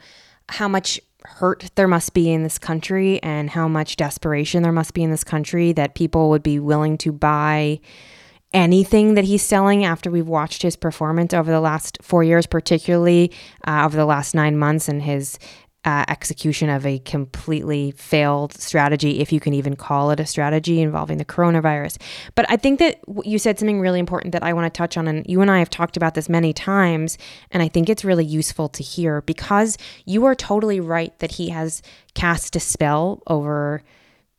how 0.49 0.69
much 0.69 1.01
hurt 1.25 1.71
there 1.75 1.89
must 1.89 2.15
be 2.15 2.31
in 2.31 2.43
this 2.43 2.59
country 2.59 3.21
and 3.23 3.51
how 3.51 3.67
much 3.67 3.97
desperation 3.97 4.63
there 4.63 4.73
must 4.73 4.95
be 4.95 5.03
in 5.03 5.11
this 5.11 5.25
country 5.25 5.73
that 5.73 5.95
people 5.95 6.31
would 6.31 6.43
be 6.43 6.61
willing 6.61 6.97
to 6.99 7.11
buy 7.11 7.81
anything 8.53 9.15
that 9.15 9.25
he's 9.25 9.43
selling 9.43 9.85
after 9.85 10.11
we've 10.11 10.29
watched 10.29 10.63
his 10.63 10.77
performance 10.77 11.35
over 11.35 11.51
the 11.51 11.61
last 11.61 11.99
four 12.01 12.23
years, 12.23 12.47
particularly 12.47 13.33
uh, 13.67 13.85
over 13.85 13.97
the 13.97 14.07
last 14.07 14.35
nine 14.35 14.57
months 14.57 14.89
and 14.89 15.03
his 15.03 15.39
uh, 15.87 16.05
execution 16.09 16.69
of 16.69 16.85
a 16.85 16.99
completely 16.99 17.93
failed 17.93 18.53
strategy, 18.53 19.21
if 19.21 19.33
you 19.33 19.39
can 19.39 19.55
even 19.55 19.77
call 19.77 20.11
it 20.11 20.19
a 20.19 20.27
strategy 20.27 20.81
involving 20.81 21.19
the 21.19 21.25
coronavirus. 21.25 21.97
But 22.35 22.45
I 22.49 22.57
think 22.57 22.81
that 22.81 22.99
you 23.23 23.39
said 23.39 23.59
something 23.59 23.81
really 23.81 24.01
important 24.01 24.33
that 24.33 24.43
I 24.43 24.53
want 24.53 24.73
to 24.73 24.77
touch 24.77 24.97
on, 24.97 25.07
and 25.07 25.25
you 25.29 25.41
and 25.41 25.51
I 25.51 25.61
have 25.61 25.71
talked 25.71 25.97
about 25.97 26.15
this 26.15 26.29
many 26.29 26.53
times, 26.53 27.17
and 27.53 27.63
I 27.63 27.69
think 27.69 27.89
it's 27.89 28.05
really 28.05 28.25
useful 28.25 28.69
to 28.71 28.83
hear 28.83 29.23
because 29.23 29.79
you 30.05 30.25
are 30.25 30.35
totally 30.35 30.81
right 30.81 31.17
that 31.21 31.33
he 31.33 31.51
has 31.51 31.83
cast 32.15 32.57
a 32.57 32.61
spell 32.61 33.23
over 33.29 33.83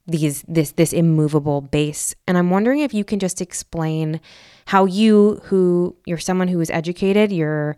these 0.05 0.43
this 0.47 0.71
this 0.71 0.93
immovable 0.93 1.59
base 1.59 2.15
and 2.27 2.37
i'm 2.37 2.49
wondering 2.49 2.79
if 2.79 2.93
you 2.93 3.03
can 3.03 3.19
just 3.19 3.41
explain 3.41 4.21
how 4.67 4.85
you 4.85 5.41
who 5.43 5.93
you're 6.05 6.17
someone 6.17 6.47
who 6.47 6.61
is 6.61 6.69
educated 6.69 7.29
you're 7.29 7.75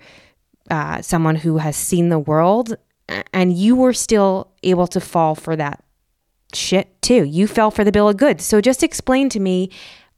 uh, 0.69 1.01
someone 1.01 1.36
who 1.36 1.58
has 1.58 1.75
seen 1.75 2.10
the 2.10 2.19
world 2.19 2.77
and 3.34 3.54
you 3.54 3.76
were 3.76 3.93
still 3.93 4.52
able 4.63 4.88
to 4.88 5.00
fall 5.00 5.36
for 5.36 5.56
that 5.56 5.84
shit 6.54 7.02
too. 7.02 7.24
You 7.24 7.48
fell 7.48 7.72
for 7.72 7.84
the 7.84 7.91
bill 7.91 8.10
of 8.10 8.17
goods. 8.17 8.45
So 8.45 8.62
just 8.62 8.84
explain 8.84 9.30
to 9.30 9.39
me 9.39 9.69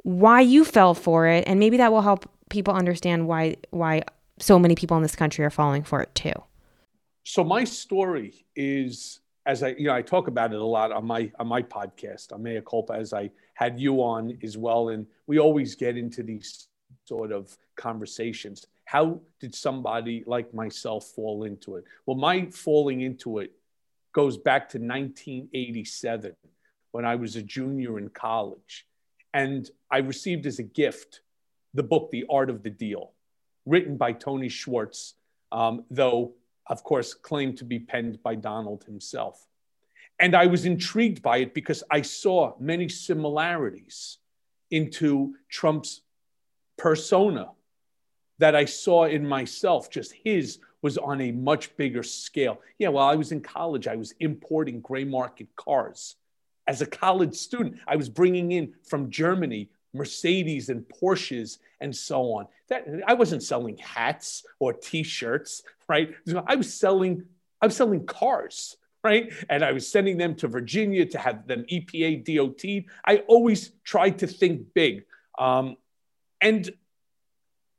why 0.04 0.42
you 0.42 0.66
fell 0.66 0.94
for 0.94 1.28
it 1.28 1.44
and 1.48 1.60
maybe 1.60 1.78
that 1.78 1.92
will 1.92 2.02
help 2.02 2.30
people 2.50 2.74
understand 2.74 3.28
why 3.28 3.56
why 3.70 4.04
so 4.40 4.58
many 4.58 4.76
people 4.76 4.98
in 4.98 5.04
this 5.04 5.16
country 5.16 5.46
are 5.46 5.50
falling 5.50 5.84
for 5.84 6.02
it 6.02 6.14
too. 6.16 6.34
So 7.24 7.44
my 7.44 7.64
story 7.64 8.46
is 8.56 9.20
as 9.46 9.64
I 9.64 9.70
you 9.70 9.86
know 9.86 9.94
I 9.94 10.02
talk 10.02 10.28
about 10.28 10.54
it 10.54 10.60
a 10.60 10.66
lot 10.66 10.92
on 10.92 11.06
my 11.06 11.32
on 11.40 11.48
my 11.48 11.62
podcast 11.62 12.34
on 12.34 12.44
Mea 12.44 12.62
Culpa 12.68 12.94
as 12.94 13.14
I 13.14 13.32
had 13.54 13.80
you 13.80 14.02
on 14.02 14.38
as 14.44 14.58
well 14.58 14.90
and 14.90 15.06
we 15.28 15.40
always 15.40 15.76
get 15.76 15.98
into 15.98 16.24
these 16.24 16.68
sort 17.06 17.32
of 17.32 17.56
conversations 17.76 18.68
how 18.92 19.22
did 19.40 19.56
somebody 19.56 20.22
like 20.28 20.54
myself 20.54 21.06
fall 21.16 21.46
into 21.46 21.78
it? 21.78 21.86
Well, 22.06 22.18
my 22.18 22.48
falling 22.48 23.00
into 23.00 23.40
it 23.40 23.54
goes 24.12 24.36
back 24.38 24.68
to 24.72 24.80
1987 24.80 26.36
when 26.92 27.06
I 27.06 27.16
was 27.16 27.38
a 27.38 27.42
junior 27.42 28.00
in 28.00 28.10
college. 28.10 28.86
And 29.34 29.70
I 29.90 30.00
received 30.00 30.46
as 30.46 30.60
a 30.60 30.64
gift 30.64 31.22
the 31.74 31.84
book, 31.84 32.12
The 32.12 32.26
Art 32.30 32.50
of 32.50 32.64
the 32.64 32.70
Deal, 32.70 33.14
written 33.66 33.96
by 33.96 34.12
Tony 34.12 34.50
Schwartz, 34.50 35.14
um, 35.54 35.86
though, 35.90 36.34
of 36.68 36.84
course, 36.84 37.14
claimed 37.14 37.60
to 37.60 37.64
be 37.64 37.80
penned 37.80 38.22
by 38.22 38.36
Donald 38.36 38.84
himself. 38.84 39.48
And 40.20 40.36
I 40.36 40.48
was 40.48 40.66
intrigued 40.66 41.22
by 41.22 41.38
it 41.38 41.54
because 41.54 41.82
I 41.90 42.02
saw 42.02 42.56
many 42.60 42.90
similarities 42.90 44.18
into 44.70 45.36
Trump's 45.48 46.02
persona 46.78 47.52
that 48.42 48.56
I 48.56 48.66
saw 48.66 49.06
in 49.06 49.26
myself, 49.26 49.92
just 49.92 50.14
his 50.14 50.58
was 50.82 50.98
on 50.98 51.22
a 51.22 51.32
much 51.32 51.78
bigger 51.78 52.02
scale. 52.02 52.60
Yeah, 52.80 52.90
while 52.90 53.08
I 53.08 53.16
was 53.16 53.32
in 53.32 53.40
college, 53.42 53.88
I 53.88 53.96
was 53.96 54.16
importing 54.20 54.82
gray 54.82 55.04
market 55.04 55.48
cars. 55.56 56.16
As 56.66 56.82
a 56.82 56.88
college 56.88 57.36
student, 57.36 57.78
I 57.88 57.98
was 57.98 58.10
bringing 58.10 58.52
in 58.52 58.74
from 58.84 59.12
Germany 59.12 59.70
Mercedes 59.94 60.70
and 60.70 60.84
Porsches 60.90 61.60
and 61.82 61.96
so 61.96 62.34
on. 62.34 62.48
That 62.70 62.88
I 63.06 63.14
wasn't 63.14 63.44
selling 63.44 63.78
hats 63.78 64.44
or 64.58 64.74
T-shirts, 64.74 65.62
right? 65.88 66.16
I 66.48 66.56
was 66.56 66.74
selling, 66.74 67.26
I 67.62 67.68
was 67.68 67.76
selling 67.76 68.08
cars, 68.08 68.76
right? 69.04 69.32
And 69.50 69.64
I 69.64 69.72
was 69.72 69.88
sending 69.88 70.18
them 70.18 70.34
to 70.36 70.48
Virginia 70.48 71.06
to 71.06 71.20
have 71.20 71.46
them 71.46 71.64
EPA 71.72 72.26
DOT. 72.26 72.92
I 73.06 73.18
always 73.28 73.72
tried 73.84 74.18
to 74.20 74.28
think 74.28 74.74
big. 74.74 75.04
Um, 75.38 75.76
and 76.42 76.72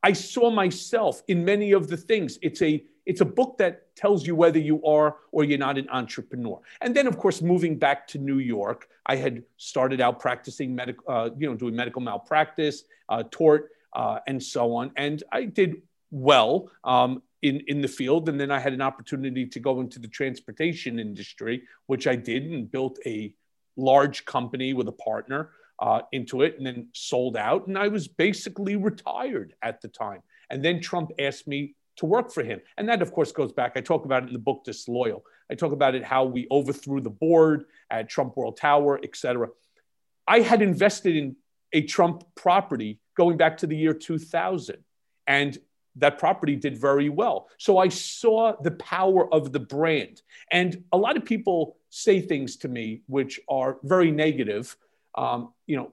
I 0.02 0.12
saw 0.12 0.50
myself 0.50 1.22
in 1.28 1.44
many 1.44 1.72
of 1.72 1.88
the 1.88 1.96
things. 1.96 2.38
It's 2.42 2.62
a 2.62 2.84
it's 3.04 3.20
a 3.20 3.24
book 3.24 3.58
that 3.58 3.94
tells 3.96 4.26
you 4.26 4.36
whether 4.36 4.58
you 4.58 4.84
are 4.84 5.16
or 5.32 5.42
you're 5.44 5.58
not 5.58 5.76
an 5.76 5.88
entrepreneur. 5.90 6.60
And 6.80 6.94
then, 6.94 7.08
of 7.08 7.18
course, 7.18 7.42
moving 7.42 7.76
back 7.76 8.06
to 8.08 8.18
New 8.18 8.38
York, 8.38 8.88
I 9.06 9.16
had 9.16 9.42
started 9.56 10.00
out 10.00 10.20
practicing 10.20 10.72
medical, 10.74 11.04
uh, 11.08 11.30
you 11.36 11.48
know, 11.48 11.56
doing 11.56 11.74
medical 11.74 12.00
malpractice, 12.00 12.84
uh, 13.08 13.24
tort, 13.30 13.70
uh, 13.92 14.20
and 14.28 14.40
so 14.40 14.74
on. 14.74 14.92
And 14.96 15.22
I 15.32 15.44
did 15.44 15.82
well 16.12 16.70
um, 16.84 17.22
in 17.42 17.60
in 17.66 17.80
the 17.80 17.88
field. 17.88 18.28
And 18.28 18.40
then 18.40 18.50
I 18.50 18.60
had 18.60 18.72
an 18.72 18.82
opportunity 18.82 19.46
to 19.46 19.60
go 19.60 19.80
into 19.80 19.98
the 19.98 20.08
transportation 20.08 20.98
industry, 20.98 21.62
which 21.86 22.06
I 22.06 22.16
did, 22.16 22.44
and 22.44 22.70
built 22.70 22.98
a 23.06 23.34
large 23.76 24.24
company 24.26 24.74
with 24.74 24.86
a 24.86 24.92
partner 24.92 25.50
uh, 25.82 26.02
into 26.12 26.42
it 26.42 26.56
and 26.56 26.64
then 26.64 26.86
sold 26.92 27.36
out. 27.36 27.66
And 27.66 27.76
I 27.76 27.88
was 27.88 28.06
basically 28.06 28.76
retired 28.76 29.54
at 29.62 29.80
the 29.80 29.88
time. 29.88 30.20
And 30.48 30.64
then 30.64 30.80
Trump 30.80 31.10
asked 31.18 31.48
me 31.48 31.74
to 31.96 32.06
work 32.06 32.32
for 32.32 32.44
him. 32.44 32.60
And 32.78 32.88
that, 32.88 33.02
of 33.02 33.12
course, 33.12 33.32
goes 33.32 33.52
back. 33.52 33.72
I 33.74 33.80
talk 33.80 34.04
about 34.04 34.22
it 34.22 34.28
in 34.28 34.32
the 34.32 34.38
book 34.38 34.62
Disloyal. 34.64 35.24
I 35.50 35.56
talk 35.56 35.72
about 35.72 35.96
it 35.96 36.04
how 36.04 36.24
we 36.24 36.46
overthrew 36.52 37.00
the 37.00 37.10
board 37.10 37.64
at 37.90 38.08
Trump 38.08 38.36
World 38.36 38.56
Tower, 38.56 39.00
et 39.02 39.16
cetera. 39.16 39.48
I 40.26 40.40
had 40.40 40.62
invested 40.62 41.16
in 41.16 41.34
a 41.72 41.82
Trump 41.82 42.22
property 42.36 43.00
going 43.16 43.36
back 43.36 43.58
to 43.58 43.66
the 43.66 43.76
year 43.76 43.92
2000. 43.92 44.76
And 45.26 45.58
that 45.96 46.16
property 46.16 46.54
did 46.54 46.78
very 46.78 47.08
well. 47.08 47.48
So 47.58 47.78
I 47.78 47.88
saw 47.88 48.54
the 48.62 48.70
power 48.70 49.32
of 49.34 49.52
the 49.52 49.60
brand. 49.60 50.22
And 50.52 50.84
a 50.92 50.96
lot 50.96 51.16
of 51.16 51.24
people 51.24 51.76
say 51.90 52.20
things 52.20 52.56
to 52.58 52.68
me 52.68 53.02
which 53.08 53.40
are 53.48 53.78
very 53.82 54.12
negative 54.12 54.76
um, 55.14 55.52
you 55.66 55.76
know, 55.76 55.92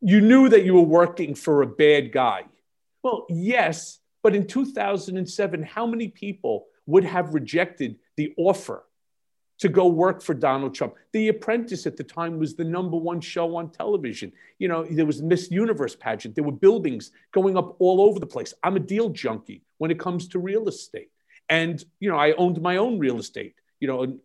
you 0.00 0.20
knew 0.20 0.48
that 0.48 0.64
you 0.64 0.74
were 0.74 0.82
working 0.82 1.34
for 1.34 1.62
a 1.62 1.66
bad 1.66 2.12
guy. 2.12 2.44
Well, 3.02 3.26
yes, 3.28 4.00
but 4.22 4.34
in 4.34 4.46
2007, 4.46 5.62
how 5.62 5.86
many 5.86 6.08
people 6.08 6.66
would 6.86 7.04
have 7.04 7.34
rejected 7.34 7.96
the 8.16 8.34
offer 8.36 8.84
to 9.58 9.68
go 9.68 9.86
work 9.86 10.22
for 10.22 10.34
Donald 10.34 10.74
Trump? 10.74 10.94
The 11.12 11.28
Apprentice 11.28 11.86
at 11.86 11.96
the 11.96 12.04
time 12.04 12.38
was 12.38 12.54
the 12.54 12.64
number 12.64 12.96
one 12.96 13.20
show 13.20 13.56
on 13.56 13.70
television. 13.70 14.32
You 14.58 14.68
know, 14.68 14.84
there 14.84 15.06
was 15.06 15.22
Miss 15.22 15.50
Universe 15.50 15.96
pageant. 15.96 16.34
There 16.34 16.44
were 16.44 16.52
buildings 16.52 17.10
going 17.32 17.56
up 17.56 17.76
all 17.78 18.00
over 18.00 18.18
the 18.18 18.26
place. 18.26 18.52
I'm 18.62 18.76
a 18.76 18.80
deal 18.80 19.08
junkie 19.10 19.62
when 19.78 19.90
it 19.90 19.98
comes 19.98 20.28
to 20.28 20.38
real 20.38 20.68
estate. 20.68 21.10
And, 21.48 21.82
you 22.00 22.10
know, 22.10 22.16
I 22.16 22.32
owned 22.32 22.60
my 22.60 22.76
own 22.76 22.98
real 22.98 23.18
estate. 23.18 23.54
You 23.80 23.88
know, 23.88 24.18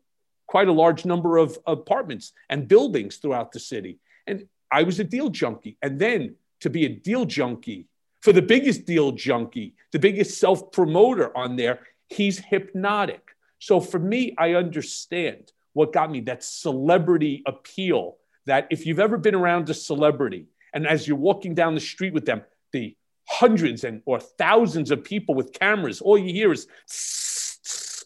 quite 0.49 0.67
a 0.67 0.73
large 0.73 1.05
number 1.05 1.37
of 1.37 1.59
apartments 1.67 2.33
and 2.49 2.67
buildings 2.67 3.17
throughout 3.17 3.51
the 3.51 3.59
city. 3.59 3.99
And 4.25 4.47
I 4.71 4.81
was 4.81 4.99
a 4.99 5.03
deal 5.03 5.29
junkie. 5.29 5.77
And 5.83 5.99
then 5.99 6.35
to 6.61 6.71
be 6.71 6.85
a 6.85 6.89
deal 6.89 7.25
junkie 7.25 7.85
for 8.21 8.33
the 8.33 8.41
biggest 8.41 8.85
deal 8.85 9.11
junkie, 9.11 9.75
the 9.91 9.99
biggest 9.99 10.39
self 10.39 10.71
promoter 10.71 11.35
on 11.37 11.55
there, 11.55 11.81
he's 12.07 12.39
hypnotic. 12.39 13.21
So 13.59 13.79
for 13.79 13.99
me, 13.99 14.33
I 14.39 14.55
understand 14.55 15.51
what 15.73 15.93
got 15.93 16.09
me 16.09 16.21
that 16.21 16.43
celebrity 16.43 17.43
appeal. 17.45 18.17
That 18.47 18.67
if 18.71 18.87
you've 18.87 18.99
ever 18.99 19.19
been 19.19 19.35
around 19.35 19.69
a 19.69 19.75
celebrity 19.75 20.47
and 20.73 20.87
as 20.87 21.07
you're 21.07 21.15
walking 21.15 21.53
down 21.53 21.75
the 21.75 21.79
street 21.79 22.13
with 22.13 22.25
them, 22.25 22.41
the 22.71 22.95
hundreds 23.27 23.83
and 23.83 24.01
or 24.07 24.19
thousands 24.19 24.89
of 24.89 25.03
people 25.03 25.35
with 25.35 25.53
cameras, 25.53 26.01
all 26.01 26.17
you 26.17 26.33
hear 26.33 26.51
is 26.51 26.65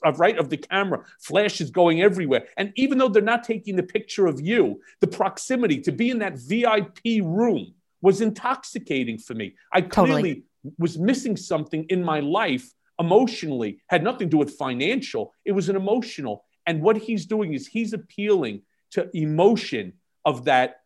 of 0.04 0.20
right 0.20 0.38
of 0.38 0.50
the 0.50 0.58
camera, 0.58 1.04
flashes 1.20 1.72
going 1.72 2.02
everywhere. 2.02 2.46
And 2.58 2.74
even 2.76 2.98
though 2.98 3.10
they're 3.10 3.22
not 3.22 3.44
taking 3.44 3.76
the 3.76 3.84
picture 3.84 4.28
of 4.28 4.42
you, 4.42 4.82
the 5.00 5.08
proximity 5.08 5.80
to 5.82 5.92
be 5.92 6.10
in 6.10 6.20
that 6.20 6.38
VIP 6.38 7.24
room 7.24 7.74
was 8.02 8.22
intoxicating 8.22 9.18
for 9.18 9.34
me. 9.34 9.56
I 9.72 9.82
clearly 9.82 10.14
totally. 10.16 10.44
was 10.78 10.98
missing 10.98 11.38
something 11.38 11.86
in 11.90 12.04
my 12.04 12.20
life 12.20 12.70
emotionally, 13.00 13.80
had 13.88 14.04
nothing 14.04 14.28
to 14.28 14.32
do 14.32 14.38
with 14.38 14.52
financial. 14.52 15.34
It 15.46 15.54
was 15.54 15.70
an 15.70 15.76
emotional. 15.76 16.46
And 16.68 16.82
what 16.82 16.98
he's 16.98 17.26
doing 17.26 17.54
is 17.54 17.68
he's 17.68 17.94
appealing 17.94 18.62
to 18.92 19.10
emotion 19.16 19.94
of 20.26 20.46
that 20.46 20.82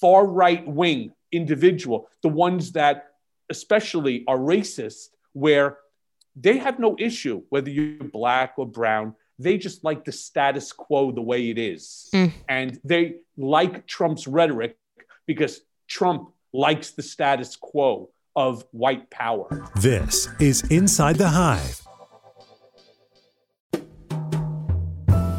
far 0.00 0.26
right 0.26 0.66
wing 0.66 1.12
individual, 1.32 2.08
the 2.22 2.28
ones 2.28 2.72
that 2.72 3.08
especially 3.50 4.24
are 4.26 4.38
racist, 4.38 5.08
where 5.32 5.78
they 6.36 6.58
have 6.58 6.78
no 6.78 6.96
issue 6.98 7.42
whether 7.48 7.70
you're 7.70 8.04
black 8.04 8.54
or 8.56 8.66
brown. 8.66 9.14
They 9.38 9.56
just 9.56 9.84
like 9.84 10.04
the 10.04 10.12
status 10.12 10.72
quo 10.72 11.12
the 11.12 11.22
way 11.22 11.50
it 11.50 11.58
is. 11.58 12.08
Mm. 12.12 12.32
And 12.48 12.80
they 12.84 13.16
like 13.36 13.86
Trump's 13.86 14.26
rhetoric 14.26 14.76
because 15.26 15.60
Trump 15.88 16.30
likes 16.52 16.90
the 16.90 17.02
status 17.02 17.56
quo 17.56 18.10
of 18.36 18.64
white 18.72 19.10
power. 19.10 19.66
This 19.76 20.28
is 20.38 20.62
Inside 20.70 21.16
the 21.16 21.28
Hive. 21.28 21.82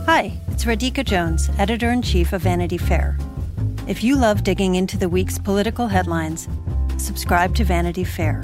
Hi, 0.06 0.38
it's 0.50 0.66
Radhika 0.66 1.06
Jones, 1.06 1.50
editor 1.58 1.92
in 1.92 2.02
chief 2.02 2.34
of 2.34 2.42
Vanity 2.42 2.78
Fair. 2.78 3.18
If 3.88 4.04
you 4.04 4.18
love 4.18 4.44
digging 4.44 4.76
into 4.76 4.98
the 4.98 5.08
week's 5.08 5.40
political 5.40 5.88
headlines, 5.88 6.48
subscribe 6.98 7.56
to 7.56 7.64
Vanity 7.64 8.04
Fair. 8.04 8.44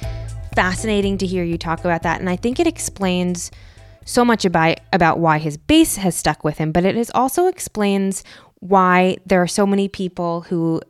fascinating 0.55 1.17
to 1.19 1.25
hear 1.25 1.43
you 1.43 1.57
talk 1.57 1.79
about 1.79 2.03
that. 2.03 2.19
And 2.19 2.29
I 2.29 2.35
think 2.35 2.59
it 2.59 2.67
explains 2.67 3.51
so 4.05 4.25
much 4.25 4.45
about, 4.45 4.79
about 4.91 5.19
why 5.19 5.37
his 5.37 5.57
base 5.57 5.97
has 5.97 6.15
stuck 6.15 6.43
with 6.43 6.57
him, 6.57 6.71
but 6.71 6.85
it 6.85 6.97
is 6.97 7.11
also 7.13 7.47
explains 7.47 8.23
why 8.59 9.17
there 9.25 9.41
are 9.41 9.47
so 9.47 9.65
many 9.65 9.87
people 9.87 10.41
who 10.41 10.81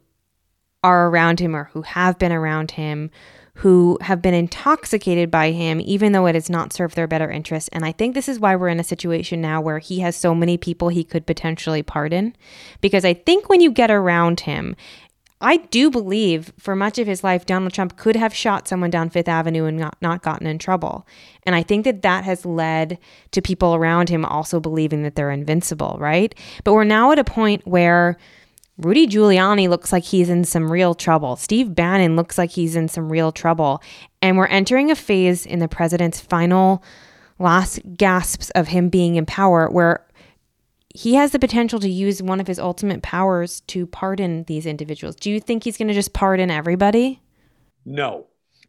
are 0.84 1.10
around 1.10 1.40
him 1.40 1.56
or 1.56 1.66
who 1.66 1.84
have 1.84 2.18
been 2.18 2.32
around 2.32 2.72
him 2.72 3.12
who 3.56 3.98
have 4.02 4.22
been 4.22 4.34
intoxicated 4.34 5.30
by 5.30 5.52
him, 5.52 5.82
even 5.82 6.14
though 6.14 6.26
it 6.26 6.36
has 6.36 6.50
not 6.50 6.74
served 6.74 6.96
their 6.96 7.08
better 7.08 7.30
interest. 7.30 7.70
And 7.74 7.84
I 7.84 7.92
think 7.92 8.16
this 8.16 8.30
is 8.30 8.40
why 8.40 8.56
we're 8.56 8.70
in 8.70 8.80
a 8.80 8.84
situation 8.84 9.42
now 9.42 9.62
where 9.62 9.80
he 9.80 10.00
has 10.00 10.16
so 10.16 10.34
many 10.34 10.58
people 10.58 10.90
he 10.90 11.04
could 11.04 11.26
potentially 11.28 11.84
pardon. 11.84 12.36
Because 12.80 13.04
I 13.04 13.14
think 13.14 13.50
when 13.50 13.62
you 13.62 13.72
get 13.72 13.92
around 13.92 14.42
him 14.42 14.76
I 15.42 15.58
do 15.58 15.90
believe 15.90 16.54
for 16.58 16.76
much 16.76 17.00
of 17.00 17.08
his 17.08 17.24
life, 17.24 17.46
Donald 17.46 17.74
Trump 17.74 17.98
could 17.98 18.16
have 18.16 18.34
shot 18.34 18.68
someone 18.68 18.92
down 18.92 19.10
Fifth 19.10 19.28
Avenue 19.28 19.66
and 19.66 19.78
not, 19.78 19.98
not 20.02 20.22
gotten 20.22 20.48
in 20.48 20.60
trouble. 20.60 21.08
And 21.44 21.56
I 21.56 21.64
think 21.64 21.84
that 21.86 22.04
that 22.04 22.24
has 22.24 22.46
led 22.46 23.00
to 23.32 23.42
people 23.42 23.74
around 23.74 24.10
him 24.10 24.24
also 24.24 24.60
believing 24.60 25.04
that 25.04 25.16
they're 25.16 25.32
invincible, 25.32 25.98
right? 26.00 26.34
But 26.64 26.74
we're 26.74 26.84
now 26.84 27.12
at 27.12 27.20
a 27.20 27.24
point 27.24 27.66
where 27.66 28.18
Rudy 28.78 29.08
Giuliani 29.08 29.68
looks 29.68 29.92
like 29.92 30.04
he's 30.04 30.30
in 30.30 30.44
some 30.44 30.72
real 30.72 30.94
trouble. 30.94 31.36
Steve 31.36 31.74
Bannon 31.76 32.16
looks 32.16 32.38
like 32.38 32.52
he's 32.52 32.76
in 32.76 32.88
some 32.88 33.12
real 33.12 33.32
trouble. 33.32 33.82
And 34.22 34.38
we're 34.38 34.48
entering 34.48 34.92
a 34.92 34.96
phase 34.96 35.46
in 35.46 35.60
the 35.60 35.68
president's 35.68 36.20
final 36.20 36.84
last 37.40 37.80
gasps 37.96 38.50
of 38.52 38.68
him 38.68 38.90
being 38.90 39.16
in 39.16 39.26
power 39.26 39.68
where 39.70 40.06
he 40.96 41.16
has 41.16 41.32
the 41.32 41.40
potential 41.40 41.80
to 41.80 41.90
use 41.90 42.22
one 42.22 42.40
of 42.40 42.48
his 42.48 42.60
ultimate 42.60 43.02
powers 43.02 43.62
to 43.62 43.86
pardon 43.88 44.44
these 44.46 44.66
individuals. 44.66 45.16
Do 45.16 45.32
you 45.32 45.40
think 45.40 45.64
he's 45.64 45.78
going 45.78 45.88
to 45.88 45.94
just 45.94 46.14
pardon 46.14 46.52
everybody? 46.52 47.22
No. 47.86 48.28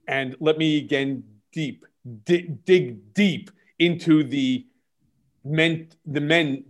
And 0.08 0.36
let 0.40 0.58
me 0.58 0.78
again 0.78 1.24
deep 1.52 1.84
dig, 2.24 2.64
dig 2.64 3.14
deep 3.14 3.50
into 3.78 4.24
the 4.24 4.66
men 5.44 5.88
the 6.06 6.20
men 6.20 6.64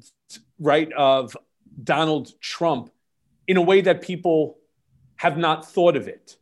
right 0.59 0.93
of 0.93 1.37
Donald 1.83 2.41
Trump 2.41 2.91
in 3.47 3.57
a 3.57 3.63
way 3.63 3.81
that 3.81 4.03
people 4.03 4.59
have 5.17 5.37
not 5.37 5.71
thought 5.71 5.97
of 5.97 6.09
it. 6.09 6.37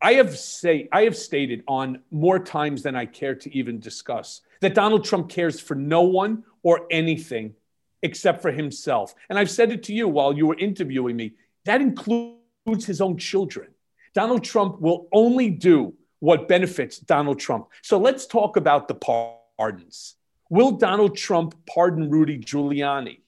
I 0.00 0.14
have 0.14 0.36
say 0.38 0.88
I 0.92 1.02
have 1.02 1.16
stated 1.16 1.64
on 1.66 2.02
more 2.10 2.38
times 2.38 2.82
than 2.82 2.94
I 2.94 3.06
care 3.06 3.34
to 3.34 3.54
even 3.54 3.80
discuss 3.80 4.42
that 4.60 4.74
Donald 4.74 5.04
Trump 5.04 5.28
cares 5.28 5.60
for 5.60 5.74
no 5.74 6.02
one 6.02 6.44
or 6.62 6.86
anything 6.90 7.54
except 8.02 8.42
for 8.42 8.50
himself. 8.50 9.14
And 9.28 9.38
I've 9.38 9.50
said 9.50 9.72
it 9.72 9.82
to 9.84 9.94
you 9.94 10.08
while 10.08 10.32
you 10.32 10.46
were 10.46 10.58
interviewing 10.58 11.16
me. 11.16 11.34
That 11.64 11.80
includes 11.80 12.86
his 12.86 13.00
own 13.00 13.18
children. 13.18 13.68
Donald 14.14 14.44
Trump 14.44 14.80
will 14.80 15.08
only 15.12 15.50
do 15.50 15.94
what 16.20 16.48
benefits 16.48 16.98
Donald 16.98 17.38
Trump. 17.38 17.68
So 17.82 17.98
let's 17.98 18.26
talk 18.26 18.56
about 18.56 18.88
the 18.88 18.94
pardons. 19.58 20.14
Will 20.50 20.72
Donald 20.72 21.16
Trump 21.16 21.54
pardon 21.66 22.10
Rudy 22.10 22.38
Giuliani? 22.38 23.20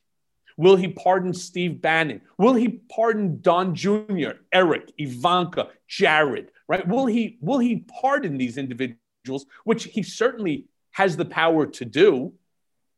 Will 0.56 0.76
he 0.76 0.88
pardon 0.88 1.32
Steve 1.32 1.80
Bannon? 1.80 2.20
Will 2.38 2.54
he 2.54 2.68
pardon 2.68 3.40
Don 3.40 3.74
Jr., 3.74 4.32
Eric, 4.52 4.92
Ivanka, 4.98 5.68
Jared? 5.88 6.50
Right? 6.68 6.86
Will 6.86 7.06
he 7.06 7.38
will 7.40 7.58
he 7.58 7.84
pardon 8.00 8.36
these 8.36 8.58
individuals, 8.58 9.46
which 9.64 9.84
he 9.84 10.02
certainly 10.02 10.66
has 10.92 11.16
the 11.16 11.24
power 11.24 11.66
to 11.66 11.84
do? 11.84 12.32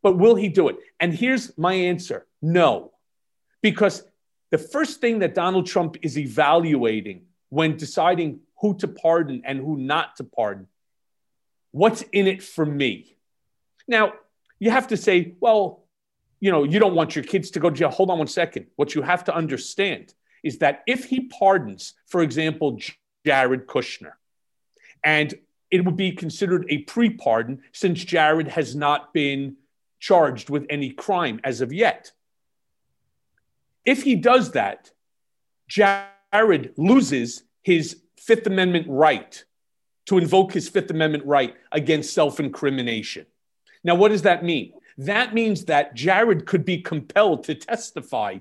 But 0.03 0.19
will 0.19 0.35
he 0.35 0.49
do 0.49 0.69
it? 0.69 0.77
And 1.01 1.15
here's 1.15 1.57
my 1.57 1.75
answer 1.75 2.27
no. 2.41 2.93
Because 3.63 4.05
the 4.51 4.59
first 4.59 5.01
thing 5.01 5.21
that 5.21 5.35
Donald 5.35 5.67
Trump 5.67 5.97
is 6.03 6.19
evaluating 6.19 7.23
when 7.49 7.77
deciding 7.77 8.41
who 8.61 8.77
to 8.79 8.89
pardon 8.89 9.43
and 9.45 9.59
who 9.59 9.77
not 9.77 10.17
to 10.17 10.25
pardon, 10.25 10.67
what's 11.71 12.03
in 12.13 12.27
it 12.27 12.43
for 12.43 12.67
me? 12.67 13.17
Now, 13.87 14.15
you 14.59 14.71
have 14.71 14.89
to 14.89 14.97
say, 14.97 15.35
well, 15.41 15.85
you 16.41 16.51
know, 16.51 16.65
you 16.65 16.81
don't 16.81 16.95
want 16.95 17.15
your 17.15 17.25
kids 17.25 17.51
to 17.53 17.61
go 17.61 17.71
to 17.71 17.77
jail. 17.77 17.91
Hold 17.91 18.11
on 18.11 18.19
one 18.19 18.27
second. 18.27 18.67
What 18.77 18.95
you 18.95 19.03
have 19.03 19.25
to 19.25 19.35
understand 19.35 20.13
is 20.43 20.59
that 20.59 20.83
if 20.87 21.05
he 21.05 21.29
pardons, 21.29 21.95
for 22.07 22.23
example, 22.23 22.79
Jared 23.25 23.67
Kushner, 23.67 24.13
and 25.05 25.35
it 25.71 25.85
would 25.85 25.97
be 25.97 26.13
considered 26.13 26.67
a 26.69 26.79
pre 26.79 27.11
pardon 27.11 27.63
since 27.73 28.05
Jared 28.05 28.49
has 28.49 28.75
not 28.75 29.15
been 29.15 29.57
charged 30.03 30.51
with 30.51 30.67
any 30.69 30.91
crime 30.91 31.41
as 31.45 31.61
of 31.61 31.73
yet. 31.73 32.11
If 33.87 34.03
he 34.03 34.17
does 34.17 34.51
that, 34.51 34.91
Jared 35.69 36.75
loses 36.77 37.45
his 37.63 38.03
Fifth 38.19 38.47
Amendment 38.49 38.87
right 38.89 39.45
to 40.07 40.19
invoke 40.19 40.53
his 40.53 40.69
Fifth 40.69 40.91
Amendment 40.91 41.25
right 41.25 41.55
against 41.71 42.13
self 42.13 42.41
incrimination. 42.41 43.27
Now, 43.85 43.95
what 43.95 44.09
does 44.09 44.23
that 44.23 44.45
mean? 44.45 44.73
That 44.99 45.35
means 45.35 45.67
that 45.67 45.95
Jared 45.95 46.47
could 46.47 46.65
be 46.65 46.83
compelled 46.83 47.45
to 47.45 47.55
testify 47.55 48.39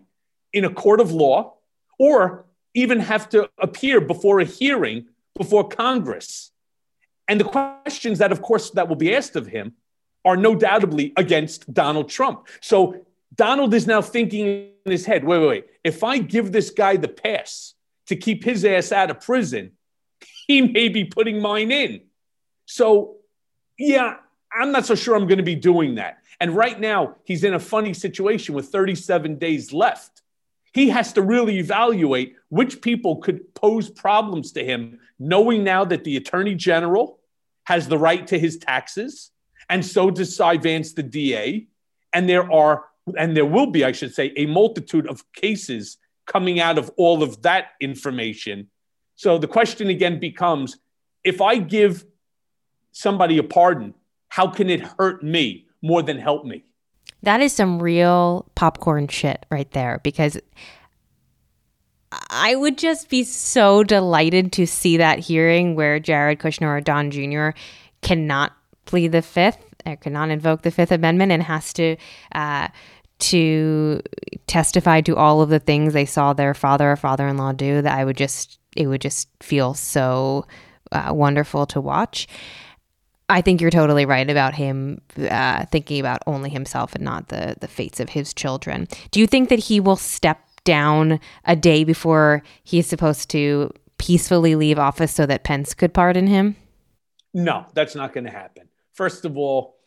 in 0.51 0.65
a 0.65 0.73
court 0.73 0.99
of 0.99 1.11
law 1.11 1.53
or 1.99 2.45
even 2.73 2.99
have 2.99 3.29
to 3.29 3.49
appear 3.59 4.01
before 4.01 4.39
a 4.39 4.45
hearing 4.45 5.05
before 5.37 5.67
Congress. 5.67 6.51
And 7.27 7.39
the 7.39 7.45
questions 7.45 8.17
that, 8.17 8.31
of 8.31 8.41
course, 8.41 8.71
that 8.71 8.89
will 8.89 8.95
be 8.95 9.15
asked 9.15 9.35
of 9.35 9.45
him 9.45 9.75
are 10.23 10.37
no 10.37 10.55
doubtably 10.55 11.13
against 11.17 11.73
Donald 11.73 12.09
Trump. 12.09 12.47
So 12.59 13.05
Donald 13.35 13.73
is 13.73 13.87
now 13.87 14.01
thinking 14.01 14.45
in 14.85 14.91
his 14.91 15.05
head 15.05 15.23
wait, 15.23 15.39
wait, 15.39 15.47
wait. 15.47 15.65
If 15.83 16.03
I 16.03 16.19
give 16.19 16.51
this 16.51 16.69
guy 16.69 16.97
the 16.97 17.07
pass 17.07 17.73
to 18.07 18.15
keep 18.15 18.43
his 18.43 18.65
ass 18.65 18.91
out 18.91 19.09
of 19.09 19.21
prison, 19.21 19.71
he 20.47 20.61
may 20.61 20.89
be 20.89 21.05
putting 21.05 21.41
mine 21.41 21.71
in. 21.71 22.01
So, 22.65 23.17
yeah, 23.77 24.17
I'm 24.53 24.71
not 24.71 24.85
so 24.85 24.95
sure 24.95 25.15
I'm 25.15 25.27
going 25.27 25.37
to 25.37 25.43
be 25.43 25.55
doing 25.55 25.95
that. 25.95 26.19
And 26.39 26.55
right 26.55 26.79
now, 26.79 27.15
he's 27.23 27.43
in 27.43 27.53
a 27.53 27.59
funny 27.59 27.93
situation 27.93 28.55
with 28.55 28.69
37 28.69 29.37
days 29.37 29.71
left. 29.73 30.21
He 30.73 30.89
has 30.89 31.13
to 31.13 31.21
really 31.21 31.59
evaluate 31.59 32.35
which 32.49 32.81
people 32.81 33.17
could 33.17 33.53
pose 33.53 33.89
problems 33.89 34.53
to 34.53 34.63
him, 34.63 34.99
knowing 35.19 35.63
now 35.63 35.85
that 35.85 36.03
the 36.03 36.17
attorney 36.17 36.55
general 36.55 37.19
has 37.65 37.87
the 37.87 37.97
right 37.97 38.25
to 38.27 38.39
his 38.39 38.57
taxes 38.57 39.31
and 39.71 39.85
so 39.85 40.11
does 40.11 40.35
Cy 40.35 40.57
Vance, 40.57 40.93
the 40.93 41.01
DA. 41.01 41.65
And 42.13 42.27
there 42.27 42.51
are, 42.51 42.83
and 43.17 43.35
there 43.35 43.45
will 43.45 43.67
be, 43.67 43.85
I 43.85 43.93
should 43.93 44.13
say, 44.13 44.33
a 44.35 44.45
multitude 44.45 45.07
of 45.07 45.23
cases 45.31 45.97
coming 46.27 46.59
out 46.59 46.77
of 46.77 46.91
all 46.97 47.23
of 47.23 47.41
that 47.43 47.69
information. 47.79 48.69
So 49.15 49.37
the 49.37 49.47
question 49.47 49.87
again 49.87 50.19
becomes 50.19 50.77
if 51.23 51.39
I 51.39 51.55
give 51.57 52.05
somebody 52.91 53.37
a 53.37 53.43
pardon, 53.43 53.93
how 54.27 54.47
can 54.47 54.69
it 54.69 54.81
hurt 54.81 55.23
me 55.23 55.67
more 55.81 56.03
than 56.03 56.17
help 56.17 56.45
me? 56.45 56.65
That 57.23 57.39
is 57.39 57.53
some 57.53 57.81
real 57.81 58.49
popcorn 58.55 59.07
shit 59.07 59.45
right 59.49 59.71
there 59.71 60.01
because 60.03 60.37
I 62.29 62.55
would 62.55 62.77
just 62.77 63.07
be 63.07 63.23
so 63.23 63.83
delighted 63.83 64.51
to 64.53 64.67
see 64.67 64.97
that 64.97 65.19
hearing 65.19 65.75
where 65.75 65.97
Jared 65.97 66.39
Kushner 66.39 66.77
or 66.77 66.81
Don 66.81 67.09
Jr. 67.09 67.51
cannot 68.01 68.51
plead 68.85 69.11
the 69.11 69.21
fifth 69.21 69.63
or 69.85 69.95
cannot 69.95 70.29
invoke 70.29 70.61
the 70.61 70.71
Fifth 70.71 70.91
Amendment 70.91 71.31
and 71.31 71.43
has 71.43 71.73
to 71.73 71.95
uh, 72.33 72.67
to 73.19 74.01
testify 74.47 75.01
to 75.01 75.15
all 75.15 75.41
of 75.41 75.49
the 75.49 75.59
things 75.59 75.93
they 75.93 76.05
saw 76.05 76.33
their 76.33 76.53
father 76.53 76.91
or 76.91 76.95
father-in-law 76.95 77.53
do. 77.53 77.81
That 77.81 77.97
I 77.97 78.05
would 78.05 78.17
just 78.17 78.59
it 78.75 78.87
would 78.87 79.01
just 79.01 79.29
feel 79.41 79.73
so 79.73 80.45
uh, 80.91 81.11
wonderful 81.13 81.65
to 81.67 81.81
watch. 81.81 82.27
I 83.29 83.41
think 83.41 83.61
you're 83.61 83.71
totally 83.71 84.05
right 84.05 84.29
about 84.29 84.53
him 84.55 85.01
uh, 85.17 85.65
thinking 85.67 86.01
about 86.01 86.21
only 86.27 86.49
himself 86.49 86.95
and 86.95 87.03
not 87.03 87.29
the 87.29 87.55
the 87.61 87.67
fates 87.67 87.99
of 87.99 88.09
his 88.09 88.33
children. 88.33 88.87
Do 89.11 89.19
you 89.19 89.27
think 89.27 89.49
that 89.49 89.59
he 89.59 89.79
will 89.79 89.95
step 89.95 90.39
down 90.63 91.19
a 91.45 91.55
day 91.55 91.83
before 91.83 92.43
he's 92.63 92.87
supposed 92.87 93.29
to 93.31 93.71
peacefully 93.97 94.55
leave 94.55 94.77
office 94.77 95.11
so 95.11 95.25
that 95.25 95.43
Pence 95.43 95.73
could 95.73 95.93
pardon 95.93 96.27
him? 96.27 96.55
No, 97.33 97.65
that's 97.73 97.95
not 97.95 98.13
going 98.13 98.25
to 98.25 98.31
happen. 98.31 98.67
First 99.01 99.25
of 99.25 99.35
all, 99.35 99.77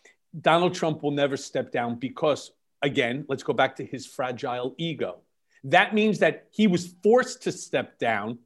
Donald 0.41 0.75
Trump 0.75 1.05
will 1.05 1.13
never 1.13 1.37
step 1.37 1.71
down 1.71 1.95
because, 2.01 2.51
again, 2.83 3.25
let's 3.29 3.45
go 3.45 3.53
back 3.53 3.77
to 3.77 3.85
his 3.85 4.09
fragile 4.09 4.75
ego. 4.77 5.19
That 5.63 5.95
means 5.95 6.19
that 6.19 6.49
he 6.51 6.67
was 6.67 6.97
forced 7.01 7.41
to 7.45 7.53
step 7.53 8.01
down 8.01 8.41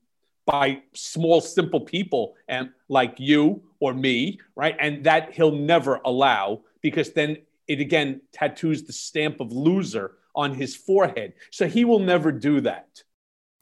by 0.45 0.83
small, 0.93 1.41
simple 1.41 1.81
people 1.81 2.35
and 2.49 2.69
like 2.91 3.15
you 3.19 3.63
or 3.81 3.95
me, 3.95 4.41
right? 4.57 4.77
And 4.79 5.05
that 5.05 5.33
he'll 5.33 5.57
never 5.57 6.03
allow 6.05 6.61
because 6.83 7.13
then 7.13 7.39
it 7.67 7.81
again 7.81 8.21
tattoos 8.31 8.83
the 8.83 8.93
stamp 8.93 9.41
of 9.41 9.51
loser 9.51 10.19
on 10.35 10.53
his 10.53 10.77
forehead. 10.77 11.33
So 11.51 11.67
he 11.67 11.87
will 11.87 12.01
never 12.01 12.31
do 12.31 12.61
that. 12.61 13.05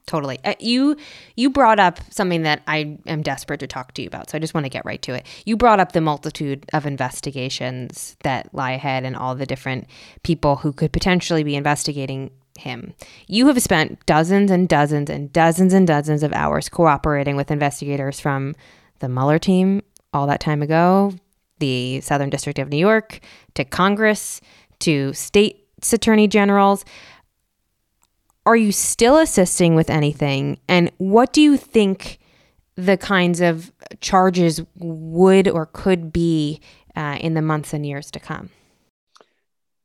Totally. 0.07 0.38
Uh, 0.45 0.55
you 0.61 0.97
you 1.35 1.51
brought 1.51 1.81
up 1.81 1.99
something 2.11 2.42
that 2.42 2.62
I 2.69 2.99
am 3.07 3.23
desperate 3.23 3.59
to 3.61 3.66
talk 3.66 3.92
to 3.95 4.03
you 4.03 4.09
about. 4.09 4.31
So 4.31 4.38
I 4.38 4.40
just 4.40 4.55
want 4.55 4.64
to 4.64 4.71
get 4.71 4.85
right 4.85 5.03
to 5.03 5.14
it. 5.14 5.27
You 5.45 5.57
brought 5.57 5.81
up 5.81 5.92
the 5.92 6.01
multitude 6.01 6.64
of 6.73 6.87
investigations 6.87 8.16
that 8.23 8.55
lie 8.55 8.73
ahead 8.73 9.05
and 9.05 9.16
all 9.16 9.35
the 9.35 9.47
different 9.47 9.88
people 10.23 10.57
who 10.57 10.73
could 10.73 10.92
potentially 10.92 11.42
be 11.42 11.57
investigating 11.57 12.31
him. 12.57 12.95
You 13.27 13.49
have 13.49 13.61
spent 13.61 14.05
dozens 14.07 14.51
and 14.51 14.69
dozens 14.69 15.11
and 15.11 15.33
dozens 15.33 15.73
and 15.73 15.87
dozens 15.87 16.23
of 16.23 16.33
hours 16.33 16.69
cooperating 16.69 17.37
with 17.37 17.51
investigators 17.51 18.21
from 18.21 18.55
the 19.01 19.09
Mueller 19.09 19.38
team 19.38 19.83
all 20.12 20.27
that 20.29 20.40
time 20.40 20.62
ago, 20.62 21.12
the 21.59 22.01
Southern 22.01 22.31
District 22.31 22.59
of 22.59 22.69
New 22.69 22.79
York, 22.79 23.21
to 23.55 23.64
Congress, 23.64 24.40
to 24.79 25.12
states 25.12 25.92
attorney 25.92 26.29
generals. 26.29 26.85
Are 28.46 28.56
you 28.56 28.70
still 28.70 29.18
assisting 29.18 29.74
with 29.74 29.90
anything? 29.90 30.59
And 30.68 30.92
what 30.98 31.32
do 31.32 31.42
you 31.42 31.56
think 31.56 32.20
the 32.76 32.96
kinds 32.96 33.40
of 33.40 33.72
charges 34.00 34.62
would 34.76 35.48
or 35.48 35.66
could 35.66 36.12
be 36.12 36.61
uh, 36.94 37.18
in 37.20 37.35
the 37.35 37.42
months 37.42 37.74
and 37.74 37.85
years 37.85 38.11
to 38.12 38.20
come? 38.20 38.50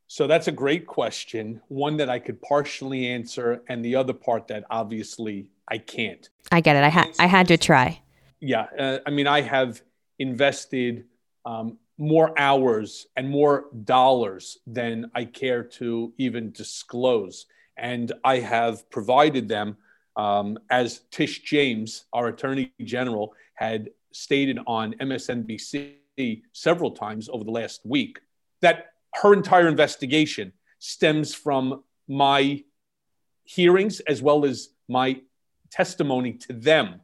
So 0.06 0.28
that's 0.28 0.48
a 0.48 0.52
great 0.52 0.88
question, 0.88 1.62
one 1.70 1.98
that 1.98 2.10
I 2.10 2.20
could 2.20 2.42
partially 2.42 3.08
answer, 3.08 3.64
and 3.70 3.84
the 3.84 3.96
other 3.96 4.14
part 4.14 4.50
that 4.50 4.66
obviously 4.70 5.48
I 5.70 5.78
can't. 5.78 6.28
I 6.52 6.60
get 6.60 6.76
it. 6.76 6.84
I 6.84 6.90
had 6.90 7.16
I 7.18 7.28
had 7.28 7.48
to 7.48 7.58
try. 7.58 8.02
Yeah, 8.42 8.68
uh, 8.78 8.98
I 9.06 9.10
mean, 9.10 9.26
I 9.26 9.40
have 9.40 9.82
invested 10.20 11.06
um, 11.46 11.78
more 11.98 12.38
hours 12.38 13.08
and 13.16 13.30
more 13.30 13.68
dollars 13.86 14.58
than 14.68 15.10
I 15.16 15.26
care 15.26 15.64
to 15.80 16.14
even 16.18 16.52
disclose, 16.52 17.46
and 17.82 18.14
I 18.24 18.40
have 18.40 18.90
provided 18.92 19.50
them 19.50 19.76
um, 20.16 20.60
as 20.70 21.02
Tish 21.10 21.42
James, 21.42 22.06
our 22.14 22.28
Attorney 22.28 22.72
General, 22.82 23.34
had 23.56 23.90
stated 24.14 24.60
on 24.68 24.94
MSNBC 24.94 26.44
several 26.54 26.92
times 26.92 27.28
over 27.28 27.44
the 27.44 27.52
last 27.52 27.82
week 27.84 28.20
that 28.62 28.94
her 29.16 29.34
entire 29.34 29.68
investigation 29.68 30.54
stems 30.80 31.34
from 31.34 31.84
my 32.08 32.64
hearings 33.46 34.00
as 34.02 34.22
well 34.22 34.46
as 34.46 34.70
my 34.88 35.20
testimony 35.72 36.34
to 36.34 36.54
them. 36.54 37.02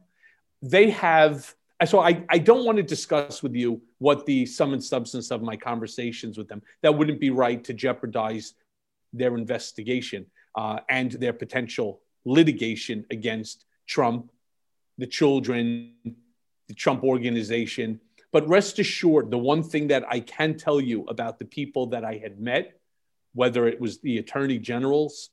They 0.62 0.90
have, 0.90 1.54
so 1.86 2.00
I, 2.00 2.24
I 2.28 2.38
don't 2.38 2.64
want 2.64 2.76
to 2.76 2.84
discuss 2.84 3.42
with 3.42 3.54
you 3.54 3.82
what 3.98 4.26
the 4.26 4.46
sum 4.46 4.74
and 4.74 4.84
substance 4.84 5.32
of 5.32 5.42
my 5.42 5.56
conversations 5.56 6.38
with 6.38 6.48
them. 6.48 6.62
That 6.82 6.96
wouldn't 6.96 7.20
be 7.20 7.30
right 7.30 7.62
to 7.64 7.74
jeopardize 7.74 8.54
their 9.12 9.36
investigation 9.36 10.26
uh, 10.54 10.80
and 10.88 11.12
their 11.12 11.32
potential 11.32 12.00
litigation 12.24 13.04
against 13.10 13.64
Trump, 13.86 14.30
the 14.98 15.06
children, 15.06 15.92
the 16.66 16.74
Trump 16.74 17.02
organization, 17.04 18.00
but 18.30 18.46
rest 18.48 18.78
assured, 18.78 19.30
the 19.30 19.38
one 19.38 19.62
thing 19.62 19.88
that 19.88 20.04
I 20.08 20.20
can 20.20 20.56
tell 20.56 20.80
you 20.80 21.04
about 21.04 21.38
the 21.38 21.44
people 21.44 21.86
that 21.88 22.04
I 22.04 22.16
had 22.16 22.38
met, 22.38 22.78
whether 23.34 23.66
it 23.66 23.80
was 23.80 24.00
the 24.00 24.18
attorney 24.18 24.58
general's 24.58 25.30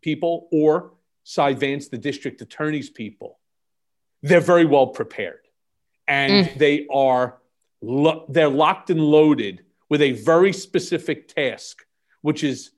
people 0.00 0.48
or 0.50 0.94
Cy 1.22 1.54
Vance, 1.54 1.88
the 1.88 1.98
district 1.98 2.40
attorney's 2.40 2.90
people, 2.90 3.38
they're 4.22 4.40
very 4.40 4.64
well 4.64 4.88
prepared. 4.88 5.40
And 6.08 6.48
mm. 6.48 6.58
they 6.58 6.86
are 6.92 7.38
lo- 7.80 8.26
they're 8.28 8.48
locked 8.48 8.90
and 8.90 9.00
loaded 9.00 9.64
with 9.88 10.02
a 10.02 10.12
very 10.12 10.52
specific 10.52 11.28
task, 11.28 11.84
which 12.20 12.42
is 12.42 12.70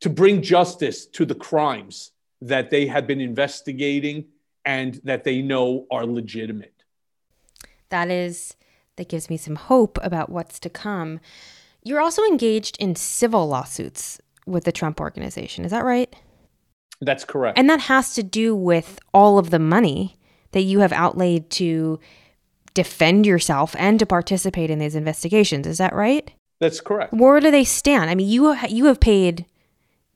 to 0.00 0.10
bring 0.10 0.42
justice 0.42 1.06
to 1.06 1.24
the 1.24 1.34
crimes 1.34 2.12
that 2.40 2.70
they 2.70 2.86
have 2.86 3.06
been 3.06 3.20
investigating 3.20 4.24
and 4.64 5.00
that 5.04 5.24
they 5.24 5.42
know 5.42 5.86
are 5.90 6.06
legitimate. 6.06 6.82
That 7.90 8.10
is 8.10 8.56
that 8.96 9.08
gives 9.08 9.30
me 9.30 9.36
some 9.36 9.56
hope 9.56 9.98
about 10.02 10.30
what's 10.30 10.58
to 10.60 10.70
come. 10.70 11.20
You're 11.82 12.00
also 12.00 12.22
engaged 12.24 12.76
in 12.78 12.96
civil 12.96 13.48
lawsuits 13.48 14.20
with 14.46 14.64
the 14.64 14.72
Trump 14.72 15.00
organization. 15.00 15.64
Is 15.64 15.70
that 15.70 15.84
right? 15.84 16.14
That's 17.00 17.24
correct. 17.24 17.58
And 17.58 17.70
that 17.70 17.80
has 17.80 18.14
to 18.14 18.22
do 18.22 18.54
with 18.54 18.98
all 19.14 19.38
of 19.38 19.50
the 19.50 19.58
money 19.58 20.18
that 20.52 20.62
you 20.62 20.80
have 20.80 20.92
outlaid 20.92 21.48
to 21.50 21.98
defend 22.74 23.26
yourself 23.26 23.74
and 23.78 23.98
to 23.98 24.06
participate 24.06 24.70
in 24.70 24.78
these 24.78 24.94
investigations. 24.94 25.66
Is 25.66 25.78
that 25.78 25.94
right? 25.94 26.30
That's 26.60 26.80
correct. 26.80 27.14
Where 27.14 27.40
do 27.40 27.50
they 27.50 27.64
stand? 27.64 28.10
I 28.10 28.14
mean, 28.14 28.28
you 28.28 28.54
you 28.68 28.84
have 28.86 29.00
paid 29.00 29.46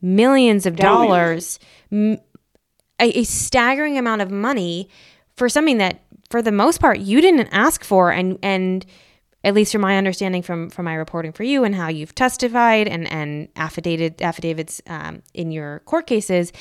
millions 0.01 0.65
of 0.65 0.75
dollars, 0.75 1.59
a, 1.91 2.19
a 2.99 3.23
staggering 3.23 3.97
amount 3.97 4.21
of 4.21 4.31
money 4.31 4.89
for 5.35 5.49
something 5.49 5.77
that 5.77 6.01
for 6.29 6.41
the 6.41 6.51
most 6.51 6.79
part 6.79 6.99
you 6.99 7.21
didn't 7.21 7.47
ask 7.51 7.83
for 7.83 8.11
and 8.11 8.39
and 8.41 8.85
at 9.43 9.53
least 9.53 9.71
from 9.71 9.81
my 9.81 9.97
understanding 9.97 10.41
from 10.41 10.69
from 10.69 10.85
my 10.85 10.95
reporting 10.95 11.31
for 11.31 11.43
you 11.43 11.63
and 11.63 11.75
how 11.75 11.87
you've 11.87 12.15
testified 12.15 12.87
and 12.87 13.09
and 13.11 13.47
affidavit 13.55 14.21
affidavits 14.21 14.81
um, 14.87 15.21
in 15.33 15.51
your 15.51 15.79
court 15.81 16.07
cases, 16.07 16.51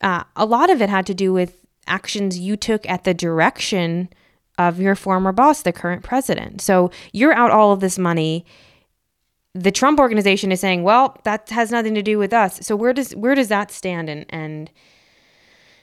uh, 0.00 0.22
a 0.36 0.46
lot 0.46 0.70
of 0.70 0.80
it 0.80 0.88
had 0.88 1.06
to 1.06 1.14
do 1.14 1.32
with 1.32 1.66
actions 1.86 2.38
you 2.38 2.56
took 2.56 2.88
at 2.88 3.04
the 3.04 3.14
direction 3.14 4.08
of 4.56 4.80
your 4.80 4.94
former 4.94 5.32
boss, 5.32 5.62
the 5.62 5.72
current 5.72 6.02
president. 6.02 6.60
So 6.60 6.90
you're 7.12 7.32
out 7.32 7.50
all 7.50 7.72
of 7.72 7.80
this 7.80 7.98
money. 7.98 8.44
The 9.54 9.72
Trump 9.72 9.98
organization 9.98 10.52
is 10.52 10.60
saying, 10.60 10.82
"Well, 10.82 11.18
that 11.24 11.48
has 11.50 11.70
nothing 11.70 11.94
to 11.94 12.02
do 12.02 12.18
with 12.18 12.32
us." 12.32 12.66
So 12.66 12.76
where 12.76 12.92
does 12.92 13.14
where 13.16 13.34
does 13.34 13.48
that 13.48 13.70
stand, 13.70 14.08
and 14.08 14.26
and 14.28 14.70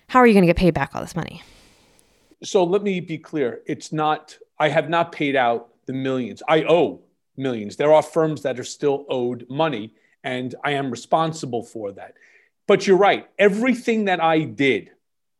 how 0.09 0.19
are 0.19 0.27
you 0.27 0.33
going 0.33 0.43
to 0.43 0.47
get 0.47 0.57
paid 0.57 0.73
back 0.73 0.91
all 0.93 1.01
this 1.01 1.15
money? 1.15 1.41
so 2.43 2.63
let 2.63 2.83
me 2.83 2.99
be 2.99 3.17
clear. 3.17 3.61
It's 3.65 3.91
not, 3.91 4.37
I 4.59 4.69
have 4.69 4.89
not 4.89 5.11
paid 5.11 5.35
out 5.35 5.69
the 5.85 5.93
millions. 5.93 6.41
I 6.47 6.63
owe 6.63 7.01
millions. 7.37 7.75
There 7.75 7.93
are 7.93 8.01
firms 8.01 8.43
that 8.43 8.59
are 8.59 8.63
still 8.63 9.05
owed 9.09 9.45
money, 9.49 9.93
and 10.23 10.55
I 10.63 10.71
am 10.71 10.91
responsible 10.91 11.63
for 11.63 11.91
that. 11.93 12.13
But 12.67 12.87
you're 12.87 12.97
right. 12.97 13.27
Everything 13.37 14.05
that 14.05 14.21
I 14.21 14.41
did, 14.41 14.91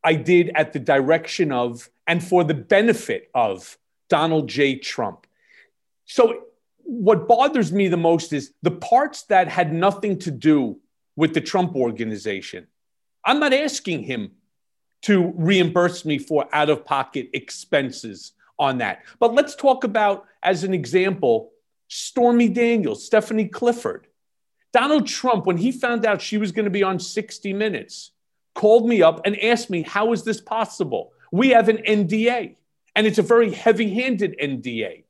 I 0.03 0.15
did 0.15 0.51
at 0.55 0.73
the 0.73 0.79
direction 0.79 1.51
of 1.51 1.89
and 2.07 2.23
for 2.23 2.43
the 2.43 2.53
benefit 2.53 3.29
of 3.33 3.77
Donald 4.09 4.47
J. 4.47 4.75
Trump. 4.77 5.25
So, 6.05 6.43
what 6.86 7.28
bothers 7.28 7.71
me 7.71 7.88
the 7.88 7.98
most 7.98 8.32
is 8.32 8.54
the 8.62 8.71
parts 8.71 9.24
that 9.24 9.48
had 9.48 9.74
nothing 9.74 10.19
to 10.19 10.32
do 10.32 10.80
with 11.15 11.34
the 11.34 11.41
Trump 11.41 11.76
organization. 11.76 12.67
I'm 13.26 13.39
not 13.39 13.54
asking 13.54 14.04
him 14.04 14.32
to 15.04 15.34
reimburse 15.36 16.06
me 16.06 16.17
for 16.17 16.48
out 16.54 16.69
of 16.69 16.86
pocket 16.86 17.30
expenses 17.34 18.34
on 18.58 18.78
that. 18.80 19.02
But 19.19 19.34
let's 19.34 19.56
talk 19.56 19.84
about, 19.84 20.26
as 20.43 20.63
an 20.63 20.74
example, 20.74 21.52
Stormy 21.88 22.50
Daniels, 22.50 23.06
Stephanie 23.06 23.48
Clifford. 23.48 24.08
Donald 24.74 25.08
Trump, 25.08 25.45
when 25.45 25.58
he 25.58 25.71
found 25.71 26.06
out 26.06 26.21
she 26.21 26.38
was 26.38 26.52
going 26.52 26.65
to 26.65 26.71
be 26.71 26.84
on 26.84 27.00
60 27.00 27.54
Minutes, 27.54 28.12
called 28.54 28.88
me 28.88 29.02
up 29.02 29.21
and 29.26 29.39
asked 29.41 29.69
me, 29.69 29.84
How 29.84 30.12
is 30.12 30.24
this 30.24 30.41
possible? 30.41 31.13
We 31.32 31.50
have 31.50 31.69
an 31.69 31.78
NDA, 31.78 32.56
and 32.95 33.08
it's 33.08 33.17
a 33.17 33.24
very 33.24 33.52
heavy 33.52 33.93
handed 33.93 34.36
NDA. 34.41 35.04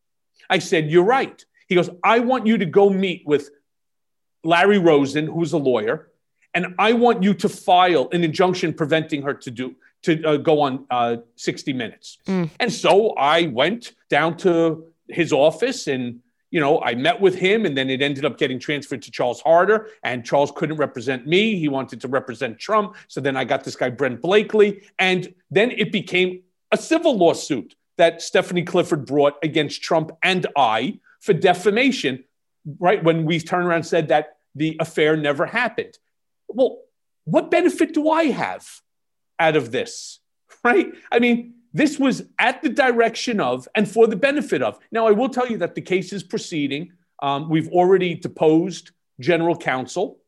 I 0.49 0.59
said, 0.59 0.89
You're 0.89 1.03
right. 1.03 1.43
He 1.67 1.75
goes, 1.75 1.89
I 2.03 2.19
want 2.19 2.45
you 2.45 2.57
to 2.57 2.65
go 2.65 2.89
meet 2.89 3.23
with 3.25 3.49
Larry 4.43 4.77
Rosen, 4.77 5.27
who's 5.27 5.53
a 5.53 5.57
lawyer, 5.57 6.11
and 6.53 6.75
I 6.79 6.93
want 6.93 7.23
you 7.23 7.33
to 7.33 7.49
file 7.49 8.07
an 8.11 8.23
injunction 8.23 8.73
preventing 8.73 9.23
her 9.23 9.33
to 9.33 9.51
do 9.51 9.75
to 10.03 10.23
uh, 10.23 10.37
go 10.37 10.61
on 10.61 10.85
uh, 10.89 11.17
60 11.35 11.73
Minutes. 11.73 12.19
Mm. 12.27 12.49
And 12.59 12.71
so 12.71 13.09
I 13.11 13.47
went 13.47 13.93
down 14.09 14.37
to 14.37 14.85
his 15.09 15.33
office 15.33 15.87
and 15.87 16.21
you 16.51 16.61
know, 16.61 16.79
I 16.81 16.95
met 16.95 17.19
with 17.19 17.35
him 17.35 17.65
and 17.65 17.75
then 17.75 17.89
it 17.89 18.01
ended 18.01 18.23
up 18.23 18.37
getting 18.37 18.59
transferred 18.59 19.01
to 19.01 19.11
Charles 19.11 19.41
Harder 19.41 19.89
and 20.03 20.23
Charles 20.23 20.53
couldn't 20.55 20.77
represent 20.77 21.27
me. 21.27 21.59
He 21.59 21.67
wanted 21.67 21.99
to 21.99 22.07
represent 22.07 22.59
Trump. 22.59 22.95
So 23.09 23.19
then 23.19 23.35
I 23.35 23.43
got 23.43 23.65
this 23.65 23.75
guy, 23.75 23.89
Brent 23.89 24.21
Blakely. 24.21 24.83
And 24.97 25.33
then 25.51 25.71
it 25.71 25.91
became 25.91 26.43
a 26.71 26.77
civil 26.77 27.17
lawsuit 27.17 27.75
that 27.97 28.21
Stephanie 28.21 28.63
Clifford 28.63 29.05
brought 29.05 29.33
against 29.43 29.81
Trump 29.81 30.11
and 30.23 30.47
I 30.55 30.99
for 31.25 31.33
defamation, 31.33 32.23
right? 32.79 33.03
When 33.03 33.25
we 33.25 33.39
turned 33.39 33.65
around 33.65 33.77
and 33.77 33.85
said 33.85 34.09
that 34.09 34.37
the 34.53 34.77
affair 34.79 35.17
never 35.17 35.47
happened. 35.47 35.97
Well, 36.47 36.81
what 37.25 37.49
benefit 37.49 37.93
do 37.93 38.09
I 38.09 38.25
have 38.25 38.67
out 39.39 39.55
of 39.55 39.71
this? 39.71 40.19
Right? 40.63 40.93
I 41.11 41.19
mean, 41.19 41.55
this 41.73 41.99
was 41.99 42.23
at 42.39 42.61
the 42.61 42.69
direction 42.69 43.39
of 43.39 43.67
and 43.75 43.89
for 43.89 44.07
the 44.07 44.15
benefit 44.15 44.61
of. 44.61 44.79
Now, 44.91 45.07
I 45.07 45.11
will 45.11 45.29
tell 45.29 45.47
you 45.47 45.57
that 45.57 45.75
the 45.75 45.81
case 45.81 46.13
is 46.13 46.23
proceeding. 46.23 46.91
Um, 47.21 47.49
we've 47.49 47.69
already 47.69 48.13
deposed 48.13 48.91
general 49.19 49.57
counsel. 49.57 50.19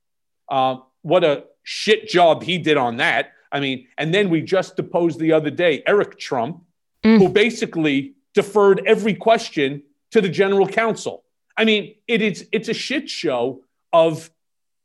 Uh, 0.50 0.78
what 1.04 1.24
a 1.24 1.46
shit 1.64 2.08
job 2.08 2.44
he 2.44 2.58
did 2.58 2.78
on 2.78 2.98
that. 2.98 3.34
I 3.52 3.60
mean, 3.60 3.88
and 3.98 4.14
then 4.14 4.30
we 4.30 4.42
just 4.42 4.76
deposed 4.76 5.20
the 5.20 5.32
other 5.32 5.50
day 5.50 5.84
Eric 5.86 6.18
Trump, 6.18 6.64
mm. 7.04 7.18
who 7.18 7.30
basically 7.30 8.16
deferred 8.34 8.82
every 8.86 9.14
question 9.14 9.84
to 10.12 10.22
the 10.22 10.30
general 10.30 10.68
counsel. 10.68 11.24
I 11.58 11.66
mean, 11.66 11.96
it 12.08 12.22
is 12.22 12.48
it's 12.52 12.70
a 12.70 12.74
shit 12.74 13.10
show 13.10 13.62
of 13.92 14.30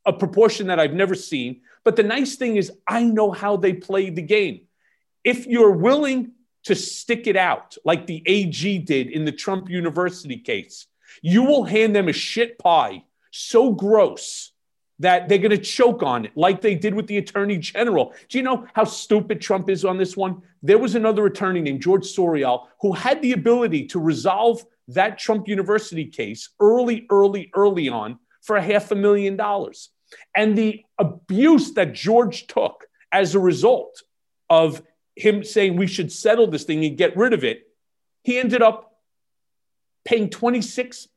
a 0.05 0.13
proportion 0.13 0.69
that 0.69 0.81
I've 0.81 0.95
never 0.95 1.15
seen. 1.15 1.63
But 1.85 1.97
the 1.97 2.03
nice 2.03 2.37
thing 2.37 2.57
is, 2.57 2.73
I 2.89 3.03
know 3.03 3.31
how 3.31 3.57
they 3.57 3.73
play 3.73 4.11
the 4.11 4.23
game. 4.23 4.63
If 5.25 5.47
you're 5.47 5.73
willing 5.73 6.33
to 6.65 6.75
stick 6.75 7.27
it 7.27 7.37
out, 7.37 7.77
like 7.85 8.07
the 8.07 8.23
AG 8.27 8.79
did 8.79 9.09
in 9.09 9.25
the 9.25 9.33
Trump 9.33 9.69
University 9.69 10.37
case, 10.37 10.87
you 11.21 11.43
will 11.43 11.65
hand 11.65 11.95
them 11.95 12.09
a 12.09 12.13
shit 12.13 12.59
pie 12.59 13.05
so 13.31 13.73
gross 13.73 14.52
that 15.03 15.29
they're 15.29 15.39
going 15.39 15.51
to 15.51 15.59
choke 15.59 16.05
on 16.05 16.25
it, 16.25 16.33
like 16.37 16.61
they 16.61 16.77
did 16.77 16.95
with 16.95 17.09
the 17.09 17.19
attorney 17.19 17.59
general. 17.59 18.15
Do 18.29 18.39
you 18.39 18.45
know 18.45 18.69
how 18.73 18.85
stupid 18.85 19.41
Trump 19.41 19.69
is 19.69 19.85
on 19.85 19.99
this 19.99 20.17
one? 20.17 20.43
There 20.63 20.79
was 20.79 20.95
another 20.95 21.27
attorney 21.27 21.61
named 21.61 21.83
George 21.83 22.05
Sorial 22.05 22.69
who 22.81 22.93
had 22.93 23.21
the 23.21 23.33
ability 23.33 23.87
to 23.89 23.99
resolve 23.99 24.65
that 24.89 25.19
Trump 25.19 25.49
University 25.49 26.07
case 26.07 26.51
early, 26.61 27.07
early, 27.11 27.51
early 27.55 27.89
on 27.89 28.21
for 28.43 28.55
a 28.57 28.63
half 28.63 28.93
a 28.93 28.95
million 28.95 29.37
dollars. 29.37 29.91
And 30.37 30.57
the 30.57 30.85
abuse 30.99 31.73
that 31.73 31.95
George 31.95 32.47
took 32.47 32.87
as 33.11 33.35
a 33.35 33.41
result 33.41 34.03
of 34.49 34.83
him 35.17 35.43
saying 35.43 35.77
we 35.77 35.89
should 35.89 36.13
settle 36.13 36.47
this 36.47 36.63
thing 36.63 36.85
and 36.85 36.97
get 36.97 37.17
rid 37.17 37.33
of 37.33 37.43
it, 37.43 37.67
he 38.23 38.39
ended 38.39 38.63
up 38.63 39.01
paying 40.05 40.31
26 40.31 41.09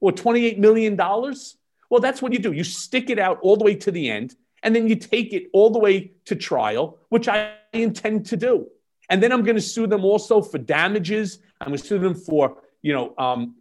or 0.00 0.12
28 0.12 0.60
million 0.60 0.94
dollars. 0.94 1.56
Well, 1.92 2.00
that's 2.00 2.22
what 2.22 2.32
you 2.32 2.38
do. 2.38 2.52
You 2.52 2.64
stick 2.64 3.10
it 3.10 3.18
out 3.18 3.38
all 3.42 3.54
the 3.54 3.64
way 3.64 3.74
to 3.74 3.90
the 3.90 4.08
end, 4.08 4.34
and 4.62 4.74
then 4.74 4.88
you 4.88 4.96
take 4.96 5.34
it 5.34 5.50
all 5.52 5.68
the 5.68 5.78
way 5.78 6.12
to 6.24 6.34
trial, 6.34 6.96
which 7.10 7.28
I 7.28 7.52
intend 7.74 8.24
to 8.28 8.36
do. 8.38 8.68
And 9.10 9.22
then 9.22 9.30
I'm 9.30 9.42
going 9.42 9.56
to 9.56 9.60
sue 9.60 9.86
them 9.86 10.02
also 10.02 10.40
for 10.40 10.56
damages. 10.56 11.40
I'm 11.60 11.68
going 11.68 11.78
to 11.78 11.86
sue 11.86 11.98
them 11.98 12.14
for, 12.14 12.62
you 12.80 12.94
know, 12.94 13.12
um, 13.18 13.56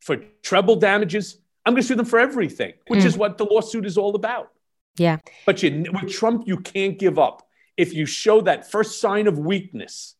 for 0.00 0.16
treble 0.40 0.76
damages. 0.76 1.36
I'm 1.66 1.74
going 1.74 1.82
to 1.82 1.86
sue 1.86 1.96
them 1.96 2.06
for 2.06 2.18
everything, 2.18 2.72
which 2.86 3.00
mm. 3.00 3.04
is 3.04 3.18
what 3.18 3.36
the 3.36 3.44
lawsuit 3.44 3.84
is 3.84 3.98
all 3.98 4.14
about. 4.14 4.52
Yeah. 4.96 5.18
But 5.44 5.62
you, 5.62 5.84
with 5.92 6.10
Trump, 6.10 6.48
you 6.48 6.56
can't 6.56 6.98
give 6.98 7.18
up. 7.18 7.46
If 7.76 7.92
you 7.92 8.06
show 8.06 8.40
that 8.40 8.70
first 8.70 9.02
sign 9.02 9.26
of 9.26 9.38
weakness, 9.38 10.14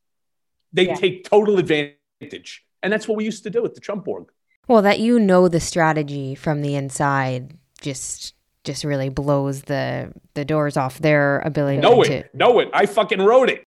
they 0.75 0.89
yeah. 0.89 0.95
take 0.95 1.25
total 1.25 1.59
advantage. 1.59 2.67
And 2.83 2.93
that's 2.93 3.09
what 3.09 3.17
we 3.17 3.25
used 3.25 3.45
to 3.45 3.51
do 3.51 3.63
with 3.63 3.73
the 3.73 3.81
Trump 3.81 4.07
org. 4.07 4.27
Well, 4.69 4.83
that 4.83 5.01
you 5.01 5.19
know 5.19 5.49
the 5.49 5.61
strategy 5.61 6.35
from 6.35 6.63
the 6.63 6.77
inside 6.77 7.55
just 7.81 8.35
just 8.63 8.85
really 8.85 9.09
blows 9.09 9.63
the 9.63 10.13
the 10.35 10.45
doors 10.45 10.77
off 10.77 10.99
their 10.99 11.39
ability 11.41 11.79
know 11.79 12.05
to 12.05 12.13
it 12.13 12.35
know 12.35 12.59
it 12.59 12.69
i 12.75 12.85
fucking 12.85 13.23
wrote 13.23 13.49
it 13.49 13.65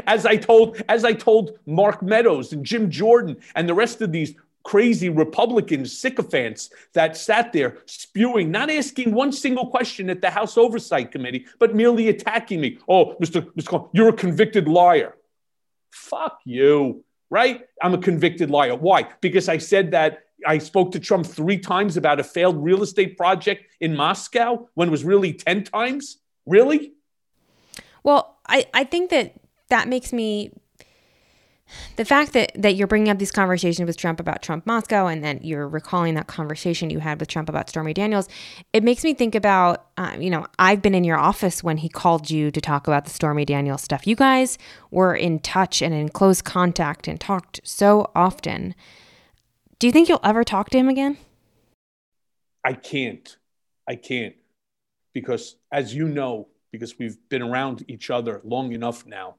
as 0.08 0.26
i 0.26 0.36
told 0.36 0.82
as 0.88 1.04
i 1.04 1.12
told 1.12 1.52
mark 1.66 2.02
meadows 2.02 2.52
and 2.52 2.66
jim 2.66 2.90
jordan 2.90 3.36
and 3.54 3.68
the 3.68 3.74
rest 3.74 4.00
of 4.00 4.10
these 4.10 4.34
crazy 4.68 5.08
Republican 5.08 5.86
sycophants 5.86 6.68
that 6.92 7.16
sat 7.16 7.54
there 7.54 7.78
spewing, 7.86 8.50
not 8.50 8.70
asking 8.70 9.12
one 9.12 9.32
single 9.32 9.68
question 9.68 10.10
at 10.10 10.20
the 10.20 10.28
House 10.28 10.58
Oversight 10.58 11.10
Committee, 11.10 11.46
but 11.58 11.74
merely 11.74 12.08
attacking 12.08 12.60
me. 12.60 12.76
Oh, 12.86 13.14
Mr. 13.14 13.50
Mr. 13.54 13.88
you're 13.94 14.10
a 14.10 14.12
convicted 14.12 14.68
liar. 14.68 15.14
Fuck 15.90 16.40
you, 16.44 17.02
right? 17.30 17.62
I'm 17.82 17.94
a 17.94 17.98
convicted 17.98 18.50
liar. 18.50 18.74
Why? 18.74 19.08
Because 19.20 19.48
I 19.48 19.58
said 19.58 19.90
that 19.92 20.24
I 20.46 20.58
spoke 20.58 20.92
to 20.92 21.00
Trump 21.00 21.26
three 21.26 21.58
times 21.58 21.96
about 21.96 22.20
a 22.20 22.24
failed 22.24 22.62
real 22.62 22.82
estate 22.82 23.16
project 23.16 23.64
in 23.80 23.96
Moscow 23.96 24.68
when 24.74 24.88
it 24.88 24.90
was 24.90 25.04
really 25.04 25.32
10 25.32 25.64
times? 25.64 26.18
Really? 26.46 26.92
Well, 28.02 28.38
I, 28.46 28.66
I 28.72 28.84
think 28.84 29.10
that 29.10 29.34
that 29.68 29.88
makes 29.88 30.12
me 30.12 30.52
the 31.96 32.04
fact 32.04 32.32
that 32.32 32.52
that 32.54 32.74
you're 32.76 32.86
bringing 32.86 33.10
up 33.10 33.18
these 33.18 33.30
conversations 33.30 33.86
with 33.86 33.96
Trump 33.96 34.20
about 34.20 34.42
Trump 34.42 34.66
Moscow 34.66 35.06
and 35.06 35.22
then 35.22 35.40
you're 35.42 35.68
recalling 35.68 36.14
that 36.14 36.26
conversation 36.26 36.90
you 36.90 36.98
had 36.98 37.20
with 37.20 37.28
Trump 37.28 37.48
about 37.48 37.68
Stormy 37.68 37.94
Daniels, 37.94 38.28
it 38.72 38.82
makes 38.82 39.04
me 39.04 39.14
think 39.14 39.34
about 39.34 39.86
uh, 39.96 40.16
you 40.18 40.30
know 40.30 40.46
I've 40.58 40.82
been 40.82 40.94
in 40.94 41.04
your 41.04 41.18
office 41.18 41.62
when 41.62 41.78
he 41.78 41.88
called 41.88 42.30
you 42.30 42.50
to 42.50 42.60
talk 42.60 42.86
about 42.86 43.04
the 43.04 43.10
Stormy 43.10 43.44
Daniels 43.44 43.82
stuff. 43.82 44.06
You 44.06 44.16
guys 44.16 44.58
were 44.90 45.14
in 45.14 45.38
touch 45.40 45.82
and 45.82 45.94
in 45.94 46.08
close 46.08 46.42
contact 46.42 47.08
and 47.08 47.20
talked 47.20 47.60
so 47.64 48.10
often. 48.14 48.74
Do 49.78 49.86
you 49.86 49.92
think 49.92 50.08
you'll 50.08 50.20
ever 50.24 50.44
talk 50.44 50.70
to 50.70 50.78
him 50.78 50.88
again? 50.88 51.18
I 52.64 52.72
can't. 52.72 53.36
I 53.86 53.94
can't 53.94 54.34
because 55.14 55.56
as 55.72 55.94
you 55.94 56.08
know, 56.08 56.48
because 56.70 56.98
we've 56.98 57.16
been 57.28 57.42
around 57.42 57.84
each 57.88 58.10
other 58.10 58.40
long 58.44 58.72
enough 58.72 59.06
now, 59.06 59.36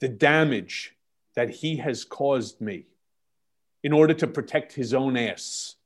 the 0.00 0.08
damage 0.08 0.94
that 1.36 1.50
he 1.50 1.76
has 1.76 2.04
caused 2.04 2.60
me 2.60 2.86
in 3.82 3.92
order 3.92 4.14
to 4.14 4.26
protect 4.26 4.72
his 4.72 4.94
own 4.94 5.16
ass 5.16 5.76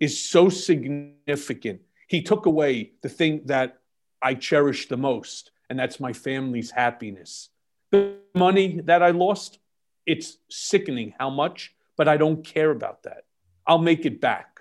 is 0.00 0.28
so 0.28 0.48
significant. 0.48 1.80
He 2.06 2.22
took 2.22 2.46
away 2.46 2.92
the 3.02 3.08
thing 3.08 3.42
that 3.46 3.80
I 4.22 4.34
cherish 4.34 4.88
the 4.88 4.96
most, 4.96 5.50
and 5.68 5.78
that's 5.78 6.00
my 6.00 6.12
family's 6.12 6.70
happiness. 6.70 7.50
The 7.90 8.16
money 8.34 8.80
that 8.84 9.02
I 9.02 9.10
lost, 9.10 9.58
it's 10.06 10.38
sickening 10.50 11.14
how 11.18 11.30
much, 11.30 11.74
but 11.96 12.08
I 12.08 12.16
don't 12.16 12.44
care 12.44 12.70
about 12.70 13.02
that. 13.04 13.24
I'll 13.66 13.78
make 13.78 14.06
it 14.06 14.20
back 14.20 14.60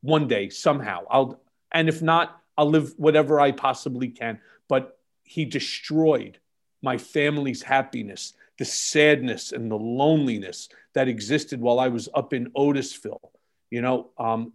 one 0.00 0.28
day 0.28 0.48
somehow. 0.48 1.04
I'll 1.10 1.40
and 1.72 1.88
if 1.88 2.00
not, 2.00 2.40
I'll 2.56 2.70
live 2.70 2.94
whatever 2.96 3.40
I 3.40 3.50
possibly 3.50 4.08
can. 4.08 4.38
But 4.68 4.98
he 5.24 5.44
destroyed 5.44 6.38
my 6.82 6.98
family's 6.98 7.62
happiness 7.62 8.34
the 8.58 8.64
sadness 8.64 9.52
and 9.52 9.70
the 9.70 9.76
loneliness 9.76 10.68
that 10.94 11.08
existed 11.08 11.60
while 11.60 11.80
I 11.80 11.88
was 11.88 12.08
up 12.14 12.32
in 12.32 12.50
Otisville. 12.52 13.30
You 13.70 13.82
know, 13.82 14.10
um, 14.18 14.52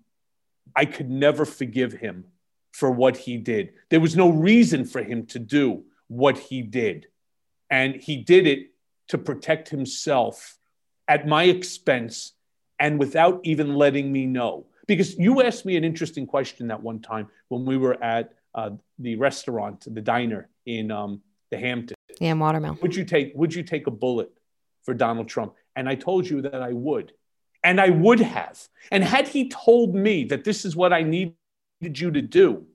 I 0.76 0.86
could 0.86 1.10
never 1.10 1.45
forgive 1.45 1.93
him 1.93 2.26
for 2.72 2.91
what 2.91 3.18
he 3.18 3.38
did. 3.38 3.74
There 3.89 4.00
was 4.00 4.16
no 4.16 4.30
reason 4.30 4.86
for 4.86 5.04
him 5.04 5.26
to 5.28 5.39
do 5.39 5.84
what 6.08 6.38
he 6.38 6.62
did. 6.62 7.08
And 7.70 7.95
he 7.95 8.18
did 8.18 8.47
it 8.47 8.72
to 9.10 9.18
protect 9.18 9.70
himself 9.70 10.58
at 11.08 11.28
my 11.28 11.43
expense 11.43 12.34
and 12.80 13.00
without 13.00 13.41
even 13.43 13.76
letting 13.76 14.12
me 14.12 14.26
know. 14.26 14.68
Because 14.88 15.18
you 15.18 15.41
asked 15.41 15.66
me 15.66 15.76
an 15.76 15.84
interesting 15.84 16.26
question 16.26 16.68
that 16.68 16.82
one 16.82 17.00
time 17.00 17.28
when 17.50 17.66
we 17.66 17.78
were 17.78 18.02
at 18.04 18.34
uh, 18.56 18.72
the 18.97 19.16
restaurant, 19.18 19.86
the 19.93 20.02
diner 20.02 20.50
in 20.66 20.91
um, 20.91 21.22
the 21.52 21.58
Hamptons. 21.58 21.99
Yeah, 22.20 22.34
Watermill. 22.34 22.78
Would 22.82 22.96
you 22.96 23.06
take 23.06 23.32
Would 23.36 23.54
you 23.54 23.64
take 23.64 23.88
a 23.88 23.92
bullet 23.92 24.32
for 24.84 24.94
Donald 24.94 25.28
Trump? 25.28 25.54
And 25.76 25.88
I 25.88 25.96
told 25.96 26.30
you 26.30 26.42
that 26.42 26.62
I 26.62 26.74
would, 26.74 27.14
and 27.64 27.80
I 27.80 27.90
would 27.90 28.20
have. 28.20 28.68
And 28.92 29.04
had 29.04 29.28
he 29.28 29.50
told 29.50 29.96
me 29.96 30.26
that 30.26 30.44
this 30.44 30.66
is 30.66 30.76
what 30.76 30.92
I 30.92 31.04
needed 31.04 31.36
you 31.82 32.12
to 32.12 32.22
do, 32.22 32.66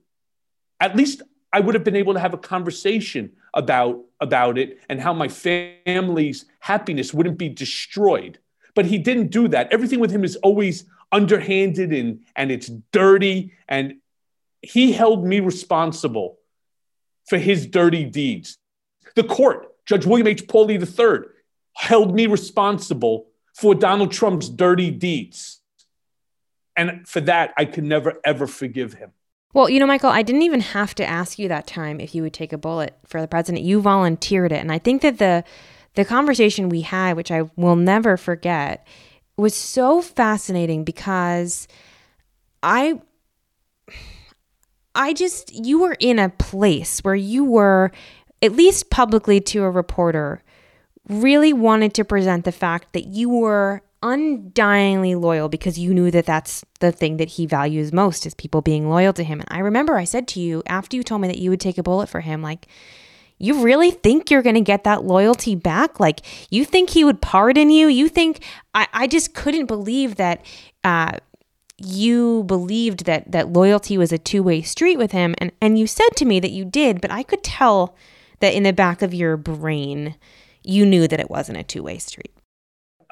at 0.79 0.95
least 0.95 1.21
I 1.53 1.59
would 1.59 1.75
have 1.75 1.83
been 1.83 1.95
able 1.95 2.13
to 2.13 2.19
have 2.19 2.33
a 2.33 2.37
conversation 2.37 3.33
about 3.53 4.03
about 4.19 4.57
it 4.57 4.79
and 4.89 4.99
how 4.99 5.13
my 5.13 5.27
family's 5.27 6.45
happiness 6.59 7.13
wouldn't 7.13 7.37
be 7.37 7.49
destroyed. 7.49 8.39
But 8.73 8.85
he 8.85 8.97
didn't 8.97 9.27
do 9.27 9.47
that. 9.49 9.71
Everything 9.71 9.99
with 9.99 10.11
him 10.11 10.23
is 10.23 10.35
always 10.37 10.85
underhanded 11.11 11.93
and 11.93 12.21
and 12.35 12.51
it's 12.51 12.69
dirty 12.91 13.53
and 13.69 13.95
he 14.61 14.91
held 14.91 15.23
me 15.25 15.39
responsible 15.39 16.39
for 17.27 17.37
his 17.37 17.67
dirty 17.67 18.03
deeds. 18.03 18.57
The 19.15 19.23
court, 19.23 19.67
Judge 19.85 20.05
William 20.05 20.27
H. 20.27 20.47
Pauley 20.47 20.79
III, 20.79 21.29
held 21.73 22.15
me 22.15 22.25
responsible 22.25 23.27
for 23.53 23.75
Donald 23.75 24.11
Trump's 24.11 24.49
dirty 24.49 24.91
deeds. 24.91 25.61
And 26.75 27.07
for 27.07 27.21
that, 27.21 27.53
I 27.57 27.65
could 27.65 27.85
never, 27.85 28.19
ever 28.25 28.47
forgive 28.47 28.95
him. 28.95 29.11
Well, 29.53 29.69
you 29.69 29.79
know, 29.79 29.87
Michael, 29.87 30.09
I 30.09 30.21
didn't 30.21 30.41
even 30.41 30.59
have 30.59 30.93
to 30.95 31.05
ask 31.05 31.39
you 31.39 31.47
that 31.47 31.65
time 31.65 32.01
if 32.01 32.13
you 32.13 32.21
would 32.23 32.33
take 32.33 32.51
a 32.51 32.57
bullet 32.57 32.97
for 33.05 33.21
the 33.21 33.27
president. 33.27 33.63
You 33.63 33.79
volunteered 33.79 34.51
it. 34.51 34.59
And 34.59 34.71
I 34.71 34.79
think 34.79 35.01
that 35.01 35.17
the 35.17 35.45
the 35.93 36.03
conversation 36.03 36.67
we 36.67 36.81
had, 36.81 37.15
which 37.15 37.31
I 37.31 37.43
will 37.55 37.77
never 37.77 38.17
forget, 38.17 38.85
was 39.37 39.55
so 39.55 40.01
fascinating 40.01 40.83
because 40.83 41.69
I 42.61 42.99
I 44.93 45.13
just 45.13 45.53
you 45.53 45.79
were 45.79 45.95
in 46.01 46.19
a 46.19 46.29
place 46.29 46.99
where 46.99 47.15
you 47.15 47.45
were 47.45 47.91
at 48.41 48.51
least 48.51 48.89
publicly 48.89 49.39
to 49.39 49.63
a 49.63 49.69
reporter, 49.69 50.43
really 51.07 51.53
wanted 51.53 51.93
to 51.93 52.05
present 52.05 52.45
the 52.45 52.51
fact 52.51 52.93
that 52.93 53.05
you 53.05 53.29
were 53.29 53.81
undyingly 54.01 55.19
loyal 55.19 55.49
because 55.49 55.79
you 55.79 55.93
knew 55.93 56.11
that 56.11 56.25
that's 56.25 56.63
the 56.79 56.91
thing 56.91 57.17
that 57.17 57.29
he 57.29 57.45
values 57.45 57.91
most 57.91 58.25
is 58.25 58.33
people 58.35 58.61
being 58.61 58.89
loyal 58.89 59.13
to 59.13 59.23
him. 59.23 59.39
And 59.39 59.47
I 59.49 59.59
remember 59.59 59.97
I 59.97 60.03
said 60.03 60.27
to 60.29 60.39
you 60.39 60.61
after 60.67 60.95
you 60.95 61.03
told 61.03 61.21
me 61.21 61.27
that 61.27 61.39
you 61.39 61.49
would 61.49 61.59
take 61.59 61.77
a 61.77 61.83
bullet 61.83 62.07
for 62.07 62.21
him, 62.21 62.41
like, 62.41 62.67
you 63.37 63.63
really 63.63 63.91
think 63.91 64.31
you're 64.31 64.41
going 64.41 64.55
to 64.55 64.61
get 64.61 64.85
that 64.85 65.03
loyalty 65.03 65.55
back? 65.55 65.99
Like, 65.99 66.21
you 66.49 66.63
think 66.63 66.91
he 66.91 67.03
would 67.03 67.21
pardon 67.21 67.69
you? 67.69 67.87
You 67.87 68.07
think, 68.07 68.41
I, 68.73 68.87
I 68.93 69.07
just 69.07 69.33
couldn't 69.33 69.65
believe 69.65 70.15
that 70.15 70.45
uh, 70.85 71.17
you 71.77 72.43
believed 72.43 73.05
that 73.05 73.31
that 73.31 73.51
loyalty 73.51 73.97
was 73.97 74.11
a 74.11 74.17
two-way 74.17 74.61
street 74.61 74.97
with 74.97 75.11
him 75.11 75.35
and 75.39 75.51
and 75.59 75.77
you 75.77 75.85
said 75.85 76.09
to 76.15 76.25
me 76.25 76.39
that 76.39 76.51
you 76.51 76.63
did 76.63 77.01
but 77.01 77.11
i 77.11 77.21
could 77.21 77.43
tell 77.43 77.95
that 78.39 78.53
in 78.53 78.63
the 78.63 78.73
back 78.73 79.01
of 79.01 79.13
your 79.13 79.37
brain 79.37 80.15
you 80.63 80.85
knew 80.85 81.07
that 81.07 81.19
it 81.19 81.29
wasn't 81.29 81.57
a 81.57 81.63
two-way 81.63 81.97
street 81.97 82.35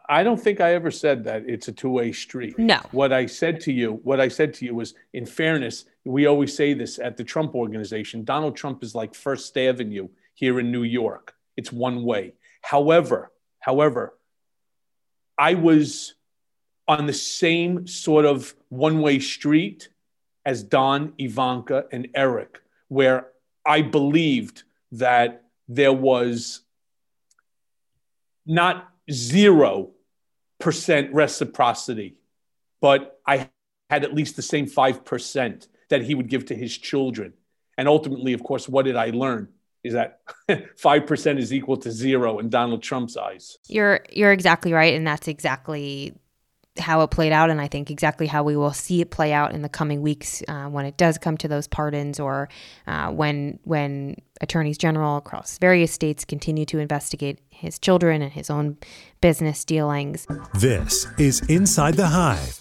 I 0.10 0.24
don't 0.24 0.40
think 0.40 0.60
I 0.60 0.74
ever 0.74 0.92
said 0.92 1.24
that 1.24 1.44
it's 1.48 1.70
a 1.70 1.72
two-way 1.72 2.12
street. 2.12 2.60
No. 2.60 2.80
What 2.92 3.14
I 3.14 3.26
said 3.26 3.62
to 3.62 3.72
you, 3.72 4.02
what 4.04 4.20
I 4.20 4.28
said 4.28 4.54
to 4.56 4.66
you 4.66 4.76
was, 4.76 4.96
in 5.14 5.26
fairness, 5.26 5.86
we 6.04 6.26
always 6.26 6.56
say 6.56 6.74
this 6.74 7.00
at 7.00 7.16
the 7.16 7.24
Trump 7.24 7.56
organization. 7.56 8.26
Donald 8.26 8.56
Trump 8.56 8.84
is 8.84 8.94
like 8.94 9.16
First 9.16 9.58
Avenue 9.58 10.10
here 10.34 10.60
in 10.60 10.72
New 10.72 10.84
York. 10.84 11.34
It's 11.56 11.72
one 11.72 12.04
way. 12.04 12.34
However, 12.62 13.32
however, 13.60 14.14
I 15.38 15.54
was 15.54 16.16
on 16.88 17.06
the 17.06 17.14
same 17.14 17.88
sort 17.88 18.26
of 18.26 18.54
one-way 18.70 19.20
street 19.20 19.90
as 20.46 20.64
Don, 20.64 21.14
Ivanka, 21.18 21.86
and 21.92 22.10
Eric, 22.14 22.60
where 22.90 23.28
I 23.66 23.82
believed 23.82 24.64
that 24.94 25.44
there 25.68 25.94
was 25.94 26.62
not 28.46 28.90
zero 29.12 29.92
percent 30.60 31.14
reciprocity, 31.14 32.16
but 32.82 33.20
I 33.26 33.50
had 33.90 34.04
at 34.04 34.14
least 34.14 34.36
the 34.36 34.42
same 34.42 34.66
5% 34.66 35.68
that 35.90 36.04
he 36.04 36.16
would 36.16 36.30
give 36.30 36.46
to 36.48 36.56
his 36.56 36.78
children. 36.78 37.34
And 37.78 37.88
ultimately, 37.88 38.34
of 38.34 38.44
course, 38.44 38.68
what 38.70 38.86
did 38.86 38.96
I 38.96 39.10
learn? 39.10 39.50
Is 39.84 39.94
that 39.94 40.22
5% 40.50 41.38
is 41.38 41.54
equal 41.54 41.78
to 41.78 41.92
zero 41.92 42.40
in 42.40 42.50
Donald 42.50 42.82
Trump's 42.82 43.18
eyes. 43.18 43.58
You're 43.68 44.00
you're 44.12 44.32
exactly 44.32 44.72
right 44.72 44.94
and 44.94 45.06
that's 45.06 45.28
exactly 45.28 46.14
how 46.80 47.02
it 47.02 47.12
played 47.12 47.32
out, 47.32 47.50
and 47.50 47.62
I 47.62 47.68
think 47.68 47.92
exactly 47.92 48.26
how 48.26 48.44
we 48.44 48.58
will 48.58 48.74
see 48.74 49.02
it 49.02 49.12
play 49.12 49.32
out 49.32 49.54
in 49.54 49.62
the 49.62 49.70
coming 49.70 50.02
weeks 50.02 50.42
uh, 50.48 50.66
when 50.66 50.86
it 50.86 50.98
does 50.98 51.18
come 51.18 51.38
to 51.38 51.48
those 51.48 51.68
pardons, 51.68 52.20
or 52.20 52.50
uh, 52.88 53.12
when 53.12 53.60
when 53.64 54.16
attorneys 54.42 54.78
general 54.78 55.18
across 55.18 55.58
various 55.60 55.92
states 55.92 56.26
continue 56.26 56.66
to 56.66 56.80
investigate 56.80 57.40
his 57.50 57.78
children 57.78 58.22
and 58.22 58.34
his 58.34 58.50
own 58.50 58.78
business 59.22 59.64
dealings. 59.64 60.26
This 60.56 61.08
is 61.18 61.42
Inside 61.48 61.94
the 61.94 62.08
Hive. 62.08 62.60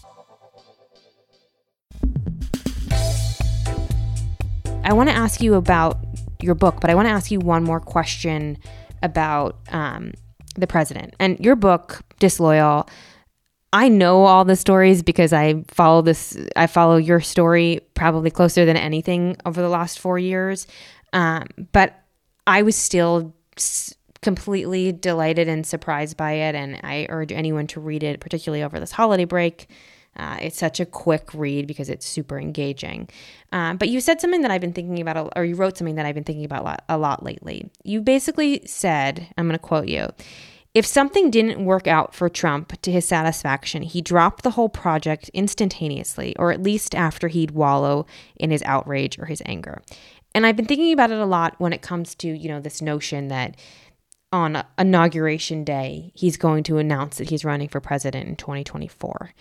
I 4.84 4.92
want 4.92 5.08
to 5.08 5.14
ask 5.14 5.40
you 5.40 5.54
about 5.54 5.98
your 6.40 6.54
book, 6.54 6.80
but 6.80 6.90
I 6.90 6.94
want 6.94 7.06
to 7.06 7.12
ask 7.12 7.30
you 7.30 7.38
one 7.38 7.62
more 7.64 7.80
question 7.80 8.58
about 9.02 9.56
um, 9.70 10.12
the 10.56 10.66
president 10.66 11.14
and 11.18 11.38
your 11.40 11.56
book, 11.56 12.02
Disloyal 12.18 12.88
I 13.72 13.88
know 13.88 14.24
all 14.24 14.44
the 14.44 14.56
stories 14.56 15.02
because 15.02 15.32
I 15.32 15.64
follow 15.68 16.02
this. 16.02 16.36
I 16.56 16.66
follow 16.66 16.96
your 16.96 17.20
story 17.20 17.80
probably 17.94 18.30
closer 18.30 18.64
than 18.64 18.76
anything 18.76 19.36
over 19.46 19.62
the 19.62 19.68
last 19.68 19.98
four 19.98 20.18
years. 20.18 20.66
Um, 21.14 21.46
but 21.72 21.98
I 22.46 22.62
was 22.62 22.76
still 22.76 23.34
s- 23.56 23.94
completely 24.20 24.92
delighted 24.92 25.48
and 25.48 25.66
surprised 25.66 26.16
by 26.16 26.32
it, 26.32 26.54
and 26.54 26.80
I 26.82 27.06
urge 27.08 27.32
anyone 27.32 27.66
to 27.68 27.80
read 27.80 28.02
it, 28.02 28.20
particularly 28.20 28.62
over 28.62 28.78
this 28.78 28.92
holiday 28.92 29.24
break. 29.24 29.68
Uh, 30.14 30.36
it's 30.42 30.58
such 30.58 30.78
a 30.78 30.84
quick 30.84 31.30
read 31.32 31.66
because 31.66 31.88
it's 31.88 32.04
super 32.04 32.38
engaging. 32.38 33.08
Um, 33.52 33.78
but 33.78 33.88
you 33.88 34.00
said 34.00 34.20
something 34.20 34.42
that 34.42 34.50
I've 34.50 34.60
been 34.60 34.74
thinking 34.74 35.00
about, 35.00 35.32
or 35.34 35.44
you 35.44 35.54
wrote 35.54 35.78
something 35.78 35.94
that 35.94 36.04
I've 36.04 36.14
been 36.14 36.24
thinking 36.24 36.44
about 36.44 36.60
a 36.60 36.64
lot, 36.64 36.84
a 36.90 36.98
lot 36.98 37.22
lately. 37.22 37.70
You 37.84 38.02
basically 38.02 38.60
said, 38.66 39.26
I'm 39.38 39.46
going 39.46 39.58
to 39.58 39.58
quote 39.58 39.88
you 39.88 40.08
if 40.74 40.86
something 40.86 41.30
didn't 41.30 41.64
work 41.64 41.86
out 41.86 42.14
for 42.14 42.28
Trump 42.28 42.80
to 42.80 42.90
his 42.90 43.06
satisfaction, 43.06 43.82
he 43.82 44.00
dropped 44.00 44.42
the 44.42 44.52
whole 44.52 44.70
project 44.70 45.30
instantaneously, 45.34 46.34
or 46.38 46.50
at 46.50 46.62
least 46.62 46.94
after 46.94 47.28
he'd 47.28 47.50
wallow 47.50 48.06
in 48.36 48.50
his 48.50 48.62
outrage 48.62 49.18
or 49.18 49.26
his 49.26 49.42
anger. 49.44 49.82
And 50.34 50.46
I've 50.46 50.56
been 50.56 50.66
thinking 50.66 50.92
about 50.92 51.10
it 51.10 51.18
a 51.18 51.26
lot 51.26 51.54
when 51.58 51.74
it 51.74 51.82
comes 51.82 52.14
to, 52.16 52.28
you 52.28 52.48
know, 52.48 52.60
this 52.60 52.80
notion 52.80 53.28
that 53.28 53.56
on 54.32 54.64
inauguration 54.78 55.62
day, 55.62 56.10
he's 56.14 56.38
going 56.38 56.62
to 56.64 56.78
announce 56.78 57.18
that 57.18 57.28
he's 57.28 57.44
running 57.44 57.68
for 57.68 57.80
president 57.80 58.28
in 58.28 58.36
2024. 58.36 59.34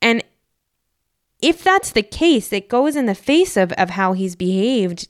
And 0.00 0.22
if 1.42 1.64
that's 1.64 1.90
the 1.90 2.02
case, 2.04 2.52
it 2.52 2.68
goes 2.68 2.94
in 2.94 3.06
the 3.06 3.14
face 3.16 3.56
of, 3.56 3.72
of 3.72 3.90
how 3.90 4.12
he's 4.12 4.36
behaved 4.36 5.08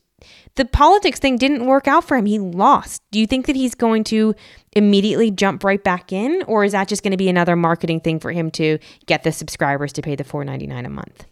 the 0.61 0.67
politics 0.67 1.19
thing 1.19 1.39
didn't 1.39 1.65
work 1.65 1.89
out 1.89 2.05
for 2.05 2.19
him. 2.19 2.27
He 2.27 2.39
lost. 2.39 3.01
Do 3.13 3.19
you 3.19 3.27
think 3.27 3.47
that 3.47 3.57
he's 3.57 3.75
going 3.75 4.05
to 4.05 4.35
immediately 4.75 5.31
jump 5.31 5.65
right 5.65 5.83
back 5.83 6.13
in, 6.13 6.43
or 6.47 6.65
is 6.65 6.73
that 6.73 6.87
just 6.87 7.03
going 7.03 7.13
to 7.13 7.17
be 7.17 7.31
another 7.31 7.57
marketing 7.57 8.01
thing 8.01 8.21
for 8.21 8.31
him 8.31 8.51
to 8.51 8.79
get 9.07 9.23
the 9.23 9.33
subscribers 9.33 9.91
to 9.95 10.03
pay 10.03 10.17
the 10.17 10.23
four 10.23 10.45
ninety 10.45 10.67
nine 10.67 10.85
a 10.85 10.91
month? 10.91 11.25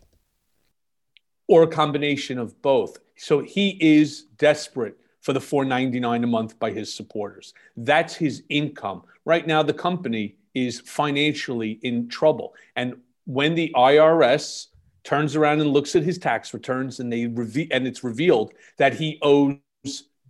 Or 1.47 1.63
a 1.63 1.67
combination 1.67 2.39
of 2.39 2.63
both. 2.63 2.97
So 3.19 3.41
he 3.41 3.77
is 3.83 4.23
desperate 4.39 4.97
for 5.21 5.35
the 5.35 5.43
four 5.43 5.67
ninety 5.67 6.01
nine 6.01 6.25
a 6.25 6.27
month 6.27 6.59
by 6.59 6.71
his 6.71 6.95
supporters. 6.95 7.53
That's 7.77 8.15
his 8.15 8.45
income. 8.49 9.03
Right 9.27 9.47
now, 9.47 9.63
the 9.63 9.75
company 9.75 10.37
is 10.55 10.81
financially 10.81 11.79
in 11.83 12.09
trouble, 12.09 12.55
and 12.77 12.95
when 13.27 13.55
the 13.57 13.75
IRS 13.77 14.69
turns 15.05 15.37
around 15.37 15.61
and 15.61 15.71
looks 15.71 15.97
at 15.97 16.03
his 16.03 16.19
tax 16.19 16.53
returns 16.53 17.01
and 17.01 17.13
they 17.13 17.27
reve- 17.27 17.69
and 17.71 17.87
it's 17.87 18.05
revealed 18.05 18.53
that 18.77 18.95
he 18.95 19.19
owes 19.23 19.59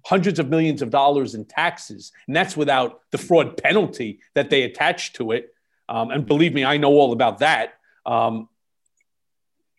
hundreds 0.05 0.39
of 0.39 0.49
millions 0.49 0.83
of 0.83 0.91
dollars 0.91 1.35
in 1.35 1.45
taxes 1.45 2.13
and 2.27 2.37
that's 2.37 2.57
without 2.57 3.01
the 3.11 3.19
fraud 3.19 3.57
penalty 3.57 4.21
that 4.35 4.51
they 4.51 4.63
attach 4.63 5.13
to 5.15 5.33
it. 5.33 5.55
Um, 5.89 6.11
and 6.11 6.27
believe 6.27 6.53
me 6.53 6.65
i 6.65 6.77
know 6.77 6.93
all 6.93 7.13
about 7.13 7.39
that. 7.39 7.75
Um, 8.05 8.49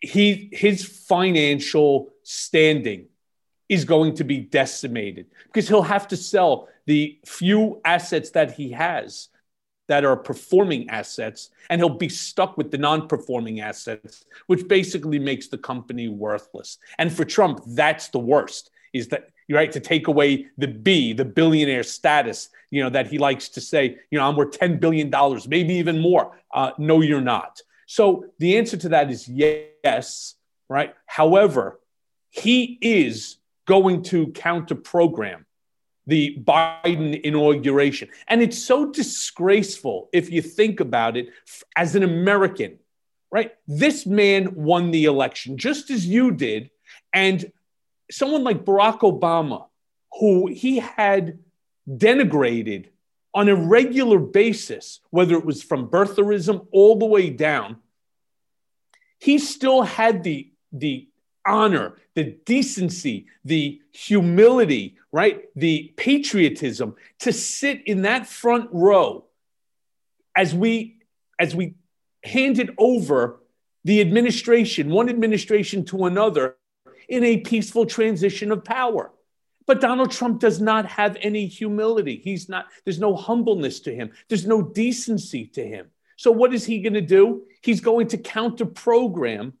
he 0.00 0.48
his 0.52 0.84
financial 0.84 2.10
standing 2.22 3.06
is 3.68 3.84
going 3.84 4.14
to 4.16 4.24
be 4.24 4.38
decimated 4.38 5.26
because 5.44 5.68
he'll 5.68 5.82
have 5.82 6.08
to 6.08 6.16
sell 6.16 6.68
the 6.86 7.18
few 7.24 7.80
assets 7.84 8.30
that 8.30 8.52
he 8.52 8.72
has 8.72 9.28
that 9.90 10.04
are 10.04 10.16
performing 10.16 10.88
assets, 10.88 11.50
and 11.68 11.80
he'll 11.80 11.88
be 11.88 12.08
stuck 12.08 12.56
with 12.56 12.70
the 12.70 12.78
non 12.78 13.08
performing 13.08 13.58
assets, 13.58 14.24
which 14.46 14.68
basically 14.68 15.18
makes 15.18 15.48
the 15.48 15.58
company 15.58 16.06
worthless. 16.06 16.78
And 16.98 17.12
for 17.12 17.24
Trump, 17.24 17.60
that's 17.66 18.06
the 18.06 18.20
worst 18.20 18.70
is 18.92 19.08
that 19.08 19.30
right 19.50 19.72
to 19.72 19.80
take 19.80 20.06
away 20.06 20.46
the 20.58 20.68
B, 20.68 21.12
the 21.12 21.24
billionaire 21.24 21.82
status, 21.82 22.50
you 22.70 22.84
know, 22.84 22.90
that 22.90 23.08
he 23.08 23.18
likes 23.18 23.48
to 23.48 23.60
say, 23.60 23.98
you 24.12 24.18
know, 24.20 24.28
I'm 24.28 24.36
worth 24.36 24.56
$10 24.56 24.78
billion, 24.78 25.10
maybe 25.48 25.74
even 25.74 25.98
more. 25.98 26.38
Uh, 26.54 26.70
no, 26.78 27.00
you're 27.00 27.20
not. 27.20 27.60
So 27.86 28.26
the 28.38 28.58
answer 28.58 28.76
to 28.76 28.90
that 28.90 29.10
is 29.10 29.26
yes, 29.26 30.36
right? 30.68 30.94
However, 31.06 31.80
he 32.30 32.78
is 32.80 33.38
going 33.66 34.04
to 34.04 34.28
counter 34.28 34.76
program 34.76 35.46
the 36.10 36.42
Biden 36.44 37.20
inauguration. 37.20 38.08
And 38.26 38.42
it's 38.42 38.58
so 38.58 38.90
disgraceful 38.90 40.08
if 40.12 40.28
you 40.28 40.42
think 40.42 40.80
about 40.80 41.16
it 41.16 41.28
as 41.76 41.94
an 41.94 42.02
American, 42.02 42.80
right? 43.30 43.52
This 43.68 44.06
man 44.06 44.56
won 44.56 44.90
the 44.90 45.04
election 45.04 45.56
just 45.56 45.88
as 45.88 46.04
you 46.04 46.32
did. 46.32 46.70
And 47.14 47.52
someone 48.10 48.42
like 48.42 48.64
Barack 48.64 49.00
Obama, 49.00 49.66
who 50.18 50.48
he 50.48 50.80
had 50.80 51.38
denigrated 51.88 52.86
on 53.32 53.48
a 53.48 53.54
regular 53.54 54.18
basis, 54.18 54.98
whether 55.10 55.36
it 55.36 55.44
was 55.44 55.62
from 55.62 55.88
birtherism 55.88 56.66
all 56.72 56.98
the 56.98 57.06
way 57.06 57.30
down, 57.30 57.76
he 59.20 59.38
still 59.38 59.82
had 59.82 60.24
the, 60.24 60.50
the 60.72 61.06
honor, 61.50 61.96
the 62.14 62.38
decency, 62.44 63.26
the 63.44 63.80
humility, 63.92 64.96
right? 65.12 65.44
The 65.56 65.92
patriotism 65.96 66.94
to 67.20 67.32
sit 67.32 67.86
in 67.86 68.02
that 68.02 68.26
front 68.26 68.70
row 68.72 69.26
as 70.36 70.54
we 70.54 70.98
as 71.38 71.54
we 71.54 71.74
handed 72.22 72.70
over 72.78 73.40
the 73.84 74.00
administration, 74.00 74.90
one 74.90 75.08
administration 75.08 75.84
to 75.86 76.04
another 76.04 76.56
in 77.08 77.24
a 77.24 77.38
peaceful 77.38 77.86
transition 77.86 78.52
of 78.52 78.64
power. 78.64 79.10
But 79.66 79.80
Donald 79.80 80.10
Trump 80.10 80.40
does 80.40 80.60
not 80.60 80.86
have 80.86 81.16
any 81.20 81.46
humility. 81.46 82.20
He's 82.22 82.48
not, 82.48 82.66
there's 82.84 82.98
no 82.98 83.14
humbleness 83.16 83.80
to 83.80 83.94
him. 83.94 84.10
There's 84.28 84.46
no 84.46 84.62
decency 84.62 85.46
to 85.54 85.66
him. 85.66 85.86
So 86.16 86.30
what 86.30 86.52
is 86.52 86.66
he 86.66 86.82
going 86.82 86.94
to 86.94 87.00
do? 87.00 87.44
He's 87.62 87.80
going 87.80 88.08
to 88.08 88.18
counter 88.18 88.66
program 88.66 89.54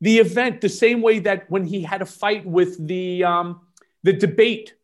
the 0.00 0.18
event 0.18 0.60
the 0.60 0.68
same 0.68 1.02
way 1.02 1.18
that 1.20 1.50
when 1.50 1.64
he 1.64 1.82
had 1.82 2.02
a 2.02 2.06
fight 2.06 2.46
with 2.46 2.86
the 2.86 3.24
um, 3.24 3.60
the 4.02 4.12
debate, 4.12 4.74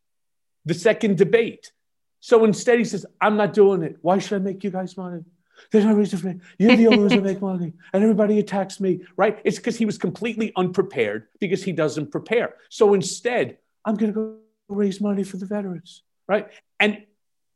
the 0.65 0.75
second 0.75 1.19
debate. 1.19 1.73
So 2.21 2.45
instead, 2.45 2.79
he 2.79 2.85
says, 2.85 3.07
"I'm 3.21 3.37
not 3.37 3.53
doing 3.53 3.83
it. 3.83 3.97
Why 4.01 4.19
should 4.19 4.37
I 4.37 4.39
make 4.39 4.65
you 4.65 4.71
guys 4.71 4.97
money? 4.97 5.23
There's 5.71 5.85
no 5.85 5.95
reason 5.95 6.19
for 6.19 6.27
me. 6.29 6.41
You're 6.59 6.77
the 6.77 6.89
only 6.89 6.99
ones 6.99 7.13
that 7.13 7.23
make 7.23 7.41
money, 7.53 7.75
and 7.93 8.03
everybody 8.03 8.39
attacks 8.39 8.81
me, 8.81 9.05
right? 9.17 9.39
It's 9.45 9.59
because 9.59 9.77
he 9.77 9.87
was 9.87 9.99
completely 9.99 10.53
unprepared 10.57 11.29
because 11.39 11.63
he 11.63 11.73
doesn't 11.73 12.11
prepare. 12.11 12.55
So 12.71 12.95
instead, 12.95 13.59
I'm 13.85 13.95
going 13.95 14.13
to 14.13 14.15
go 14.15 14.37
raise 14.69 15.01
money 15.01 15.23
for 15.23 15.37
the 15.37 15.47
veterans, 15.47 16.03
right? 16.27 16.49
And 16.81 17.05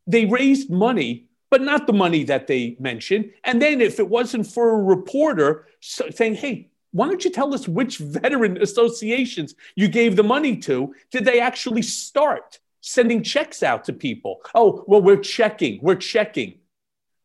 they 0.07 0.27
raised 0.27 0.71
money 0.71 1.29
but 1.51 1.63
not 1.63 1.87
the 1.87 1.93
money 1.93 2.25
that 2.25 2.47
they 2.47 2.77
mentioned. 2.79 3.33
And 3.45 3.61
then 3.61 3.81
if 3.81 3.99
it 3.99 4.09
wasn't 4.09 4.47
for 4.47 4.71
a 4.71 4.83
reporter 4.83 5.67
saying, 5.81 6.35
hey, 6.35 6.71
why 6.93 7.07
don't 7.07 7.25
you 7.25 7.31
tell 7.31 7.55
us 7.55 7.69
which 7.69 7.99
veteran 7.99 8.61
associations 8.63 9.55
you 9.77 9.89
gave 9.89 10.17
the 10.17 10.23
money 10.23 10.57
to? 10.59 10.95
Did 11.11 11.25
they 11.25 11.41
actually 11.41 11.83
start 11.83 12.61
sending 12.81 13.23
checks 13.23 13.63
out 13.63 13.85
to 13.85 13.93
people? 13.93 14.41
Oh, 14.55 14.85
well, 14.87 15.03
we're 15.03 15.17
checking, 15.17 15.81
we're 15.83 15.97
checking 15.97 16.59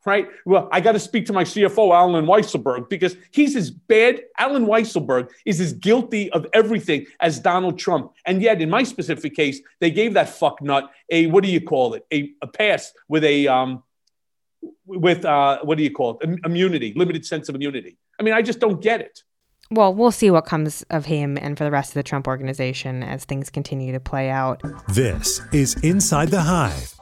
right? 0.06 0.28
Well, 0.46 0.68
I 0.72 0.82
got 0.82 0.94
to 0.94 1.00
speak 1.00 1.26
to 1.28 1.34
my 1.34 1.44
CFO, 1.44 1.94
Allen 1.96 2.26
Weisselberg, 2.26 2.90
because 2.90 3.16
he's 3.32 3.56
as 3.56 3.72
bad. 3.72 4.22
Allen 4.38 4.66
Weisselberg 4.66 5.30
is 5.46 5.60
as 5.60 5.74
guilty 5.74 6.30
of 6.32 6.46
everything 6.54 7.06
as 7.20 7.40
Donald 7.40 7.80
Trump. 7.80 8.14
And 8.26 8.42
yet, 8.42 8.62
in 8.62 8.70
my 8.70 8.84
specific 8.84 9.36
case, 9.36 9.62
they 9.80 9.92
gave 9.92 10.16
that 10.16 10.30
fuck 10.30 10.62
nut 10.62 10.90
a, 11.10 11.28
what 11.28 11.44
do 11.44 11.50
you 11.50 11.62
call 11.62 11.94
it? 11.94 12.06
A, 12.12 12.32
a 12.42 12.48
pass 12.48 12.94
with 13.08 13.24
a, 13.24 13.48
um, 13.48 13.84
with, 14.86 15.26
uh, 15.26 15.60
what 15.64 15.78
do 15.78 15.84
you 15.84 15.92
call 15.92 16.20
it? 16.22 16.40
Immunity, 16.46 16.94
limited 16.96 17.26
sense 17.26 17.50
of 17.50 17.56
immunity. 17.56 17.98
I 18.20 18.24
mean, 18.24 18.34
I 18.34 18.42
just 18.42 18.60
don't 18.60 18.82
get 18.82 19.02
it. 19.02 19.24
Well, 19.72 19.94
we'll 19.94 20.12
see 20.12 20.30
what 20.30 20.46
comes 20.46 20.84
of 20.90 21.06
him 21.06 21.38
and 21.38 21.58
for 21.58 21.64
the 21.64 21.72
rest 21.72 21.92
of 21.92 21.96
the 21.96 22.04
Trump 22.04 22.28
organization 22.28 23.02
as 23.04 23.26
things 23.26 23.50
continue 23.50 23.92
to 23.92 24.00
play 24.00 24.30
out. 24.30 24.62
This 24.88 25.42
is 25.52 25.76
Inside 25.84 26.30
the 26.30 26.42
Hive 26.42 26.96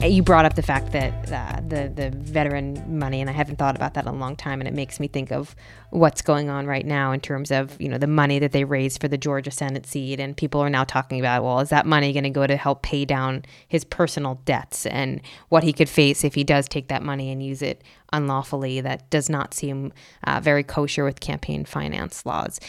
you 0.00 0.22
brought 0.22 0.44
up 0.44 0.54
the 0.54 0.62
fact 0.62 0.92
that 0.92 1.32
uh, 1.32 1.60
the 1.66 1.88
the 1.92 2.10
veteran 2.10 2.98
money, 2.98 3.20
and 3.20 3.28
I 3.28 3.32
haven't 3.32 3.56
thought 3.56 3.74
about 3.74 3.94
that 3.94 4.04
in 4.04 4.08
a 4.08 4.16
long 4.16 4.36
time, 4.36 4.60
and 4.60 4.68
it 4.68 4.74
makes 4.74 5.00
me 5.00 5.08
think 5.08 5.32
of 5.32 5.56
what's 5.90 6.22
going 6.22 6.48
on 6.48 6.66
right 6.66 6.86
now 6.86 7.10
in 7.10 7.20
terms 7.20 7.50
of 7.50 7.80
you 7.80 7.88
know 7.88 7.98
the 7.98 8.06
money 8.06 8.38
that 8.38 8.52
they 8.52 8.62
raised 8.62 9.00
for 9.00 9.08
the 9.08 9.18
Georgia 9.18 9.50
Senate 9.50 9.86
seat, 9.86 10.20
and 10.20 10.36
people 10.36 10.60
are 10.60 10.70
now 10.70 10.84
talking 10.84 11.18
about, 11.18 11.42
well, 11.42 11.58
is 11.58 11.70
that 11.70 11.84
money 11.84 12.12
going 12.12 12.24
to 12.24 12.30
go 12.30 12.46
to 12.46 12.56
help 12.56 12.82
pay 12.82 13.04
down 13.04 13.44
his 13.66 13.84
personal 13.84 14.40
debts 14.44 14.86
and 14.86 15.20
what 15.48 15.64
he 15.64 15.72
could 15.72 15.88
face 15.88 16.22
if 16.22 16.34
he 16.34 16.44
does 16.44 16.68
take 16.68 16.88
that 16.88 17.02
money 17.02 17.32
and 17.32 17.42
use 17.42 17.60
it 17.60 17.82
unlawfully? 18.12 18.80
That 18.80 19.10
does 19.10 19.28
not 19.28 19.52
seem 19.52 19.92
uh, 20.24 20.38
very 20.40 20.62
kosher 20.62 21.04
with 21.04 21.18
campaign 21.18 21.64
finance 21.64 22.24
laws. 22.24 22.60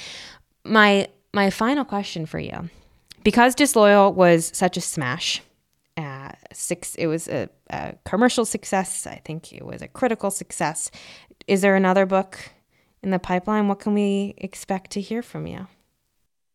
My 0.65 1.07
my 1.31 1.51
final 1.51 1.85
question 1.85 2.25
for 2.25 2.39
you, 2.39 2.69
because 3.23 3.53
disloyal 3.53 4.13
was 4.13 4.49
such 4.55 4.77
a 4.77 4.81
smash 4.81 5.43
uh, 5.99 6.31
six. 6.53 6.95
It 6.95 7.07
was 7.07 7.27
a, 7.27 7.49
a, 7.69 7.93
commercial 8.05 8.45
success. 8.45 9.05
I 9.05 9.21
think 9.25 9.53
it 9.53 9.65
was 9.65 9.81
a 9.81 9.87
critical 9.87 10.31
success. 10.31 10.89
Is 11.47 11.61
there 11.61 11.75
another 11.75 12.05
book 12.05 12.39
in 13.03 13.11
the 13.11 13.19
pipeline? 13.19 13.67
What 13.67 13.79
can 13.79 13.93
we 13.93 14.33
expect 14.37 14.91
to 14.91 15.01
hear 15.01 15.21
from 15.21 15.45
you? 15.47 15.67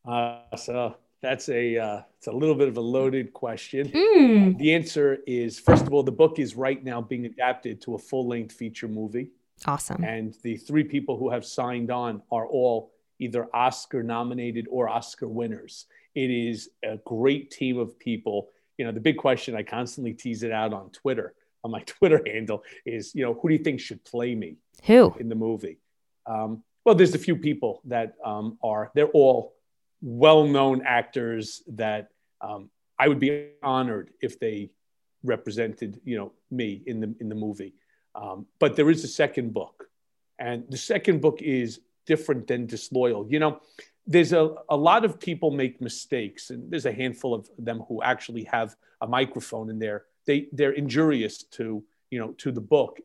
Uh, 0.05 0.57
so 0.57 0.97
that's 1.21 1.49
a 1.49 1.79
uh, 1.79 2.03
it's 2.19 2.27
a 2.27 2.33
little 2.33 2.55
bit 2.55 2.69
of 2.69 2.77
a 2.77 2.81
loaded 2.81 3.33
question. 3.33 3.89
Mm. 3.89 4.59
The 4.59 4.75
answer 4.75 5.19
is 5.27 5.59
first 5.59 5.87
of 5.87 5.93
all, 5.93 6.03
the 6.03 6.13
book 6.13 6.39
is 6.39 6.55
right 6.55 6.83
now 6.83 7.01
being 7.01 7.27
adapted 7.27 7.81
to 7.83 7.95
a 7.95 7.99
full 7.99 8.27
length 8.27 8.55
feature 8.55 8.89
movie. 8.89 9.31
Awesome. 9.67 10.05
And 10.05 10.35
the 10.43 10.57
three 10.57 10.85
people 10.85 11.17
who 11.17 11.31
have 11.31 11.45
signed 11.45 11.91
on 11.91 12.23
are 12.31 12.47
all 12.47 12.93
either 13.19 13.49
Oscar 13.55 14.03
nominated 14.03 14.67
or 14.71 14.89
Oscar 14.89 15.29
winners. 15.29 15.87
It 16.15 16.31
is 16.31 16.71
a 16.83 16.99
great 17.05 17.51
team 17.51 17.79
of 17.79 17.99
people 17.99 18.49
you 18.79 18.85
know, 18.85 18.93
the 18.93 19.01
big 19.01 19.17
question 19.17 19.55
I 19.55 19.63
constantly 19.63 20.13
tease 20.13 20.43
it 20.43 20.53
out 20.53 20.73
on 20.73 20.91
Twitter, 20.91 21.35
on 21.63 21.71
my 21.71 21.81
Twitter 21.87 22.23
handle, 22.27 22.63
is, 22.85 23.15
you 23.15 23.25
know, 23.25 23.35
who 23.35 23.49
do 23.49 23.55
you 23.55 23.63
think 23.63 23.81
should 23.81 24.05
play 24.05 24.35
me? 24.35 24.57
Who 24.85 25.15
in 25.19 25.29
the 25.29 25.35
movie? 25.35 25.79
Um, 26.27 26.63
well, 26.85 26.95
there's 26.95 27.15
a 27.15 27.19
few 27.19 27.37
people 27.37 27.81
that 27.87 28.15
um, 28.25 28.59
are. 28.63 28.91
They're 28.95 29.09
all 29.09 29.55
well-known 30.03 30.83
actors 30.85 31.63
that 31.69 32.09
um, 32.41 32.71
I 32.99 33.09
would 33.09 33.19
be 33.19 33.49
honored 33.63 34.11
if 34.21 34.39
they 34.39 34.71
represented, 35.23 36.01
you 36.05 36.19
know, 36.19 36.33
me 36.51 36.83
in 36.87 37.01
the 37.01 37.15
in 37.21 37.29
the 37.29 37.35
movie. 37.35 37.75
Um, 38.15 38.47
but 38.59 38.77
there 38.77 38.91
is 38.91 39.03
a 39.03 39.09
second 39.09 39.55
book, 39.55 39.89
and 40.39 40.65
the 40.69 40.77
second 40.77 41.21
book 41.23 41.41
is 41.41 41.81
different 42.07 42.47
than 42.47 42.67
disloyal. 42.67 43.27
You 43.29 43.39
know, 43.39 43.61
there's 44.07 44.33
a, 44.33 44.55
a 44.69 44.77
lot 44.77 45.05
of 45.05 45.19
people 45.19 45.51
make 45.51 45.81
mistakes 45.81 46.51
and 46.51 46.71
there's 46.71 46.87
a 46.87 46.93
handful 46.93 47.35
of 47.35 47.49
them 47.59 47.81
who 47.89 48.03
actually 48.03 48.45
have 48.45 48.77
a 49.01 49.07
microphone 49.07 49.71
in 49.71 49.79
there. 49.79 50.05
They 50.27 50.49
they're 50.53 50.73
injurious 50.73 51.43
to 51.57 51.83
you 52.11 52.19
know 52.19 52.33
to 52.39 52.53
the 52.53 52.61
book 52.61 52.99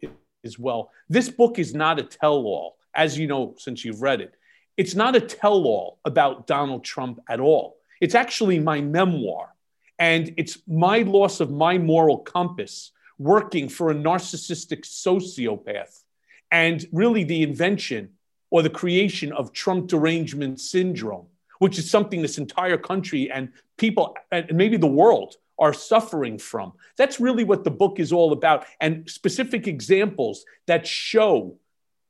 as 0.43 0.59
well. 0.59 0.91
This 1.09 1.29
book 1.29 1.59
is 1.59 1.73
not 1.73 1.99
a 1.99 2.03
tell-all 2.03 2.77
as 2.93 3.17
you 3.17 3.27
know 3.27 3.55
since 3.57 3.83
you've 3.85 4.01
read 4.01 4.21
it. 4.21 4.35
It's 4.77 4.95
not 4.95 5.15
a 5.15 5.21
tell-all 5.21 5.99
about 6.05 6.47
donald 6.47 6.83
trump 6.83 7.19
at 7.29 7.39
all. 7.39 7.77
It's 8.01 8.15
actually 8.15 8.59
my 8.59 8.81
memoir 8.81 9.53
and 9.97 10.33
it's 10.37 10.57
my 10.67 10.99
loss 10.99 11.39
of 11.39 11.51
my 11.51 11.77
moral 11.77 12.19
compass 12.19 12.91
working 13.17 13.67
for 13.67 13.91
a 13.91 13.95
narcissistic 13.95 14.85
sociopath 14.85 16.03
and 16.51 16.85
really 16.91 17.25
the 17.25 17.43
invention 17.43 18.09
or 18.51 18.61
the 18.61 18.69
creation 18.69 19.31
of 19.31 19.53
Trump 19.53 19.87
derangement 19.87 20.59
syndrome, 20.59 21.27
which 21.59 21.77
is 21.77 21.89
something 21.89 22.21
this 22.21 22.37
entire 22.37 22.77
country 22.77 23.29
and 23.31 23.49
people, 23.77 24.15
and 24.31 24.53
maybe 24.53 24.77
the 24.77 24.87
world, 24.87 25.35
are 25.57 25.73
suffering 25.73 26.37
from. 26.37 26.71
That's 26.97 27.19
really 27.19 27.43
what 27.43 27.63
the 27.63 27.71
book 27.71 27.99
is 27.99 28.13
all 28.13 28.31
about, 28.31 28.65
and 28.79 29.09
specific 29.09 29.67
examples 29.67 30.45
that 30.67 30.87
show 30.87 31.57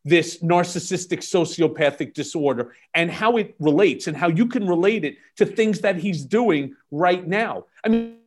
this 0.05 0.41
narcissistic 0.41 1.19
sociopathic 1.19 2.13
disorder 2.13 2.73
and 2.93 3.11
how 3.11 3.37
it 3.37 3.55
relates 3.59 4.07
and 4.07 4.15
how 4.15 4.29
you 4.29 4.45
can 4.47 4.67
relate 4.67 5.03
it 5.03 5.17
to 5.35 5.45
things 5.45 5.81
that 5.81 5.97
he's 5.97 6.23
doing 6.23 6.75
right 6.91 7.27
now. 7.27 7.65
I 7.83 7.89
mean, 7.89 8.17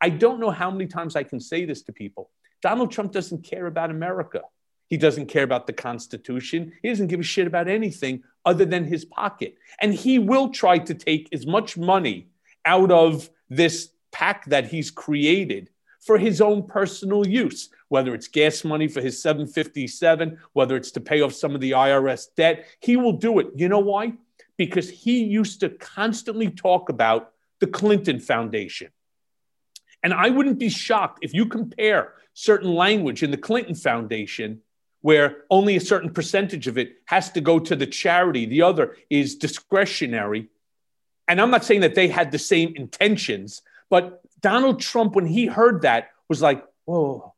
I 0.00 0.08
don't 0.08 0.40
know 0.40 0.50
how 0.50 0.70
many 0.70 0.86
times 0.86 1.14
I 1.14 1.22
can 1.22 1.38
say 1.38 1.64
this 1.64 1.82
to 1.82 1.92
people. 1.92 2.30
Donald 2.60 2.90
Trump 2.90 3.12
doesn't 3.12 3.44
care 3.44 3.66
about 3.66 3.90
America. 3.90 4.42
He 4.92 4.98
doesn't 4.98 5.28
care 5.28 5.42
about 5.42 5.66
the 5.66 5.72
Constitution. 5.72 6.74
He 6.82 6.90
doesn't 6.90 7.06
give 7.06 7.18
a 7.18 7.22
shit 7.22 7.46
about 7.46 7.66
anything 7.66 8.24
other 8.44 8.66
than 8.66 8.84
his 8.84 9.06
pocket. 9.06 9.56
And 9.80 9.94
he 9.94 10.18
will 10.18 10.50
try 10.50 10.76
to 10.76 10.92
take 10.92 11.30
as 11.32 11.46
much 11.46 11.78
money 11.78 12.28
out 12.66 12.90
of 12.90 13.30
this 13.48 13.88
PAC 14.10 14.44
that 14.50 14.66
he's 14.66 14.90
created 14.90 15.70
for 16.02 16.18
his 16.18 16.42
own 16.42 16.66
personal 16.66 17.26
use, 17.26 17.70
whether 17.88 18.14
it's 18.14 18.28
gas 18.28 18.64
money 18.64 18.86
for 18.86 19.00
his 19.00 19.22
757, 19.22 20.38
whether 20.52 20.76
it's 20.76 20.90
to 20.90 21.00
pay 21.00 21.22
off 21.22 21.32
some 21.32 21.54
of 21.54 21.62
the 21.62 21.70
IRS 21.70 22.26
debt. 22.36 22.66
He 22.80 22.98
will 22.98 23.14
do 23.14 23.38
it. 23.38 23.46
You 23.56 23.70
know 23.70 23.78
why? 23.78 24.12
Because 24.58 24.90
he 24.90 25.24
used 25.24 25.60
to 25.60 25.70
constantly 25.70 26.50
talk 26.50 26.90
about 26.90 27.32
the 27.60 27.66
Clinton 27.66 28.20
Foundation. 28.20 28.90
And 30.02 30.12
I 30.12 30.28
wouldn't 30.28 30.58
be 30.58 30.68
shocked 30.68 31.20
if 31.22 31.32
you 31.32 31.46
compare 31.46 32.12
certain 32.34 32.74
language 32.74 33.22
in 33.22 33.30
the 33.30 33.38
Clinton 33.38 33.74
Foundation 33.74 34.60
where 35.02 35.44
only 35.50 35.76
a 35.76 35.80
certain 35.80 36.10
percentage 36.10 36.66
of 36.66 36.78
it 36.78 36.96
has 37.04 37.30
to 37.32 37.40
go 37.40 37.58
to 37.58 37.76
the 37.76 37.86
charity, 37.86 38.46
the 38.46 38.62
other 38.62 38.96
is 39.10 39.36
discretionary. 39.36 40.48
And 41.28 41.40
I'm 41.40 41.50
not 41.50 41.64
saying 41.64 41.82
that 41.82 41.94
they 41.94 42.08
had 42.08 42.32
the 42.32 42.38
same 42.38 42.74
intentions, 42.74 43.62
but 43.90 44.20
Donald 44.40 44.80
Trump, 44.80 45.14
when 45.14 45.26
he 45.26 45.46
heard 45.46 45.82
that, 45.82 46.10
was 46.28 46.40
like, 46.40 46.64
whoa, 46.84 47.34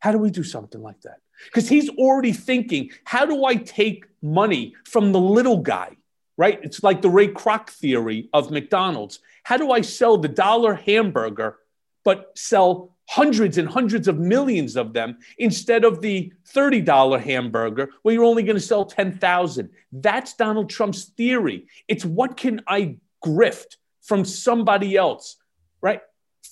how 0.00 0.12
do 0.12 0.18
we 0.18 0.30
do 0.30 0.42
something 0.42 0.82
like 0.82 1.00
that? 1.02 1.18
Because 1.46 1.68
he's 1.68 1.88
already 1.90 2.32
thinking, 2.32 2.90
how 3.04 3.26
do 3.26 3.44
I 3.44 3.56
take 3.56 4.06
money 4.22 4.74
from 4.84 5.12
the 5.12 5.20
little 5.20 5.58
guy, 5.58 5.96
right? 6.36 6.58
It's 6.62 6.82
like 6.82 7.02
the 7.02 7.10
Ray 7.10 7.28
Kroc 7.28 7.70
theory 7.70 8.28
of 8.32 8.50
McDonald's. 8.50 9.20
How 9.42 9.56
do 9.56 9.70
I 9.72 9.82
sell 9.82 10.16
the 10.16 10.28
dollar 10.28 10.74
hamburger, 10.74 11.58
but 12.04 12.32
sell 12.36 12.93
hundreds 13.08 13.58
and 13.58 13.68
hundreds 13.68 14.08
of 14.08 14.18
millions 14.18 14.76
of 14.76 14.92
them 14.92 15.18
instead 15.38 15.84
of 15.84 16.00
the 16.00 16.32
$30 16.54 17.20
hamburger 17.20 17.90
where 18.02 18.14
you're 18.14 18.24
only 18.24 18.42
going 18.42 18.56
to 18.56 18.62
sell 18.62 18.84
10,000. 18.84 19.70
That's 19.92 20.34
Donald 20.34 20.70
Trump's 20.70 21.04
theory. 21.04 21.66
It's 21.88 22.04
what 22.04 22.36
can 22.36 22.62
I 22.66 22.96
grift 23.24 23.76
from 24.02 24.24
somebody 24.24 24.96
else, 24.96 25.36
right? 25.80 26.00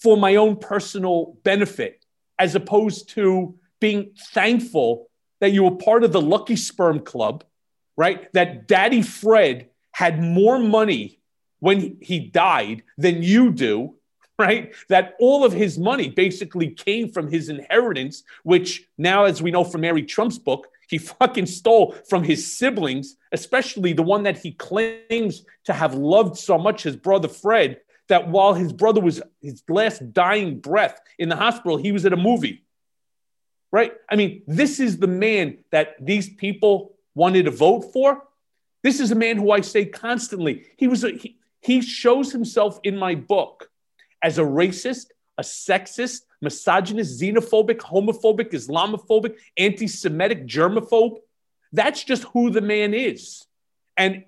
For 0.01 0.17
my 0.17 0.37
own 0.37 0.57
personal 0.57 1.37
benefit, 1.43 2.05
as 2.39 2.55
opposed 2.55 3.11
to 3.11 3.55
being 3.81 4.13
thankful 4.33 5.09
that 5.41 5.53
you 5.53 5.65
were 5.65 5.77
part 5.77 6.05
of 6.05 6.13
the 6.13 6.21
Lucky 6.21 6.57
Sperm 6.57 7.01
Club, 7.01 7.45
right? 7.97 8.33
That 8.33 8.69
Daddy 8.69 9.03
Fred 9.03 9.69
had 9.91 10.23
more 10.23 10.59
money 10.59 11.21
when 11.61 11.99
he 12.01 12.19
died 12.19 12.83
than 12.97 13.23
you 13.23 13.53
do 13.53 13.97
right? 14.43 14.75
That 14.89 15.15
all 15.21 15.45
of 15.45 15.53
his 15.53 15.79
money 15.79 16.09
basically 16.09 16.71
came 16.71 17.09
from 17.09 17.31
his 17.31 17.49
inheritance, 17.49 18.25
which 18.43 18.89
now, 18.99 19.25
as 19.25 19.41
we 19.41 19.53
know 19.53 19.63
from 19.63 19.83
Mary 19.83 20.03
Trump's 20.03 20.39
book, 20.39 20.67
he 20.89 20.99
fucking 21.19 21.47
stole 21.47 21.95
from 22.09 22.25
his 22.25 22.57
siblings, 22.59 23.17
especially 23.31 23.93
the 23.93 24.03
one 24.03 24.25
that 24.25 24.39
he 24.39 24.51
claims 24.51 25.45
to 25.65 25.73
have 25.73 25.95
loved 25.95 26.37
so 26.37 26.59
much, 26.59 26.83
his 26.83 26.97
brother 26.97 27.29
Fred, 27.29 27.81
that 28.09 28.29
while 28.29 28.53
his 28.53 28.73
brother 28.73 29.01
was 29.01 29.23
his 29.41 29.63
last 29.69 30.13
dying 30.13 30.59
breath 30.59 31.01
in 31.21 31.29
the 31.29 31.37
hospital, 31.37 31.77
he 31.77 31.93
was 31.93 32.05
at 32.05 32.13
a 32.13 32.17
movie. 32.17 32.65
Right? 33.71 33.93
I 34.11 34.17
mean, 34.17 34.43
this 34.47 34.81
is 34.81 34.99
the 34.99 35.07
man 35.07 35.59
that 35.71 35.95
these 35.99 36.29
people 36.29 36.97
wanted 37.15 37.45
to 37.45 37.53
vote 37.53 37.93
for. 37.93 38.25
This 38.83 38.99
is 38.99 39.13
a 39.13 39.15
man 39.15 39.37
who 39.37 39.53
I 39.53 39.61
say 39.61 39.85
constantly, 39.87 40.67
he 40.77 40.89
was 40.89 41.05
a, 41.05 41.13
he, 41.13 41.39
he 41.61 41.81
shows 41.81 42.33
himself 42.33 42.81
in 42.83 42.97
my 42.97 43.15
book 43.15 43.71
as 44.23 44.39
a 44.39 44.43
racist, 44.43 45.07
a 45.39 45.43
sexist, 45.43 46.23
misogynist, 46.41 47.21
xenophobic, 47.21 47.79
homophobic, 47.79 48.53
Islamophobic, 48.53 49.37
anti 49.57 49.87
Semitic, 49.87 50.47
germaphobe. 50.47 51.19
That's 51.73 52.05
just 52.05 52.25
who 52.25 52.51
the 52.51 52.61
man 52.61 52.95
is. 52.95 53.47
And 53.97 54.25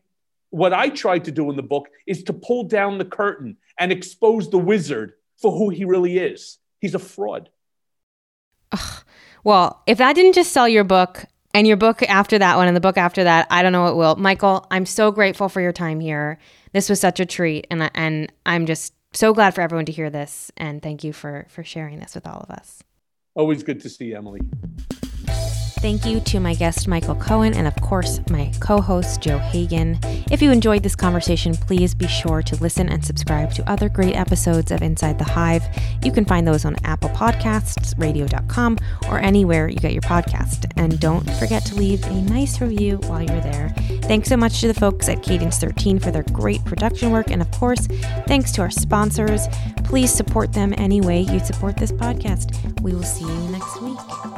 what 0.51 0.73
I 0.73 0.89
tried 0.89 1.25
to 1.25 1.33
do 1.33 1.51
in 1.51 1.57
the 1.57 1.63
book 1.63 1.89
is 2.07 2.23
to 2.25 2.33
pull 2.33 2.65
down 2.65 2.99
the 2.99 3.05
curtain 3.05 3.57
and 3.79 3.91
expose 3.91 4.51
the 4.51 4.59
wizard 4.59 5.15
for 5.37 5.51
who 5.51 5.69
he 5.69 5.85
really 5.85 6.19
is. 6.19 6.59
He's 6.81 6.95
a 6.95 6.99
fraud. 6.99 7.51
Ugh. 8.73 9.05
Well, 9.43 9.83
if 9.87 9.99
that 9.99 10.15
didn't 10.15 10.35
just 10.35 10.53
sell 10.53 10.69
your 10.69 10.85
book 10.85 11.27
and 11.53 11.67
your 11.67 11.77
book 11.77 12.03
after 12.03 12.39
that 12.39 12.57
one 12.57 12.67
and 12.67 12.77
the 12.77 12.81
book 12.81 12.97
after 12.97 13.25
that, 13.25 13.47
I 13.51 13.63
don't 13.63 13.73
know 13.73 13.83
what 13.83 13.97
will. 13.97 14.17
Michael, 14.17 14.67
I'm 14.71 14.87
so 14.87 15.11
grateful 15.11 15.49
for 15.49 15.61
your 15.61 15.73
time 15.73 16.01
here. 16.01 16.39
This 16.73 16.89
was 16.89 17.01
such 17.01 17.21
a 17.21 17.27
treat 17.27 17.67
and 17.71 17.91
and 17.95 18.33
I'm 18.47 18.67
just 18.67 18.95
so 19.15 19.33
glad 19.33 19.55
for 19.55 19.61
everyone 19.61 19.87
to 19.87 19.93
hear 19.93 20.11
this 20.11 20.51
and 20.57 20.83
thank 20.83 21.05
you 21.05 21.13
for 21.13 21.47
for 21.49 21.65
sharing 21.65 22.01
this 22.01 22.15
with 22.15 22.27
all 22.27 22.41
of 22.41 22.51
us. 22.51 22.83
Always 23.35 23.63
good 23.63 23.81
to 23.81 23.89
see 23.89 24.07
you, 24.07 24.17
Emily. 24.17 24.41
Thank 25.85 26.07
you 26.07 26.19
to 26.21 26.41
my 26.41 26.55
guest, 26.55 26.89
Michael 26.89 27.15
Cohen, 27.15 27.53
and 27.53 27.67
of 27.67 27.77
course, 27.83 28.19
my 28.31 28.51
co 28.59 28.81
host, 28.81 29.21
Joe 29.21 29.37
Hagan. 29.37 29.99
If 30.31 30.41
you 30.41 30.51
enjoyed 30.51 30.83
this 30.83 30.97
conversation, 30.97 31.55
please 31.55 31.95
be 31.95 32.09
sure 32.09 32.41
to 32.41 32.57
listen 32.57 32.89
and 32.89 33.05
subscribe 33.05 33.53
to 33.53 33.71
other 33.71 33.91
great 33.91 34.17
episodes 34.17 34.71
of 34.71 34.81
Inside 34.81 35.19
the 35.19 35.25
Hive. 35.25 35.63
You 36.03 36.11
can 36.11 36.25
find 36.25 36.49
those 36.49 36.65
on 36.65 36.77
Apple 36.85 37.11
Podcasts, 37.11 37.93
radio.com, 37.99 38.79
or 39.11 39.19
anywhere 39.19 39.69
you 39.69 39.77
get 39.77 39.93
your 39.93 40.01
podcast. 40.01 40.73
And 40.79 40.99
don't 40.99 41.31
forget 41.33 41.67
to 41.67 41.75
leave 41.75 42.03
a 42.07 42.15
nice 42.15 42.63
review 42.63 42.97
while 43.05 43.21
you're 43.21 43.43
there. 43.43 43.69
Thanks 44.05 44.31
so 44.31 44.39
much 44.39 44.63
to 44.63 44.69
the 44.69 44.81
folks 44.81 45.11
at 45.11 45.23
Cadence 45.23 45.59
13 45.59 45.99
for 45.99 46.11
their 46.11 46.25
great 46.33 46.65
production 46.65 47.11
work. 47.11 47.31
And 47.31 47.43
of 47.43 47.51
course, 47.51 47.89
thanks 48.27 48.53
to 48.53 48.63
our 48.63 48.71
sponsors. 48.71 49.49
Please 49.85 50.11
support 50.11 50.55
them 50.55 50.73
any 50.79 51.03
way 51.03 51.21
you 51.21 51.41
support 51.41 51.77
this 51.77 51.93
podcast. 51.93 52.81
We 52.81 52.95
will 52.95 53.03
see 53.03 53.27
you 53.27 54.34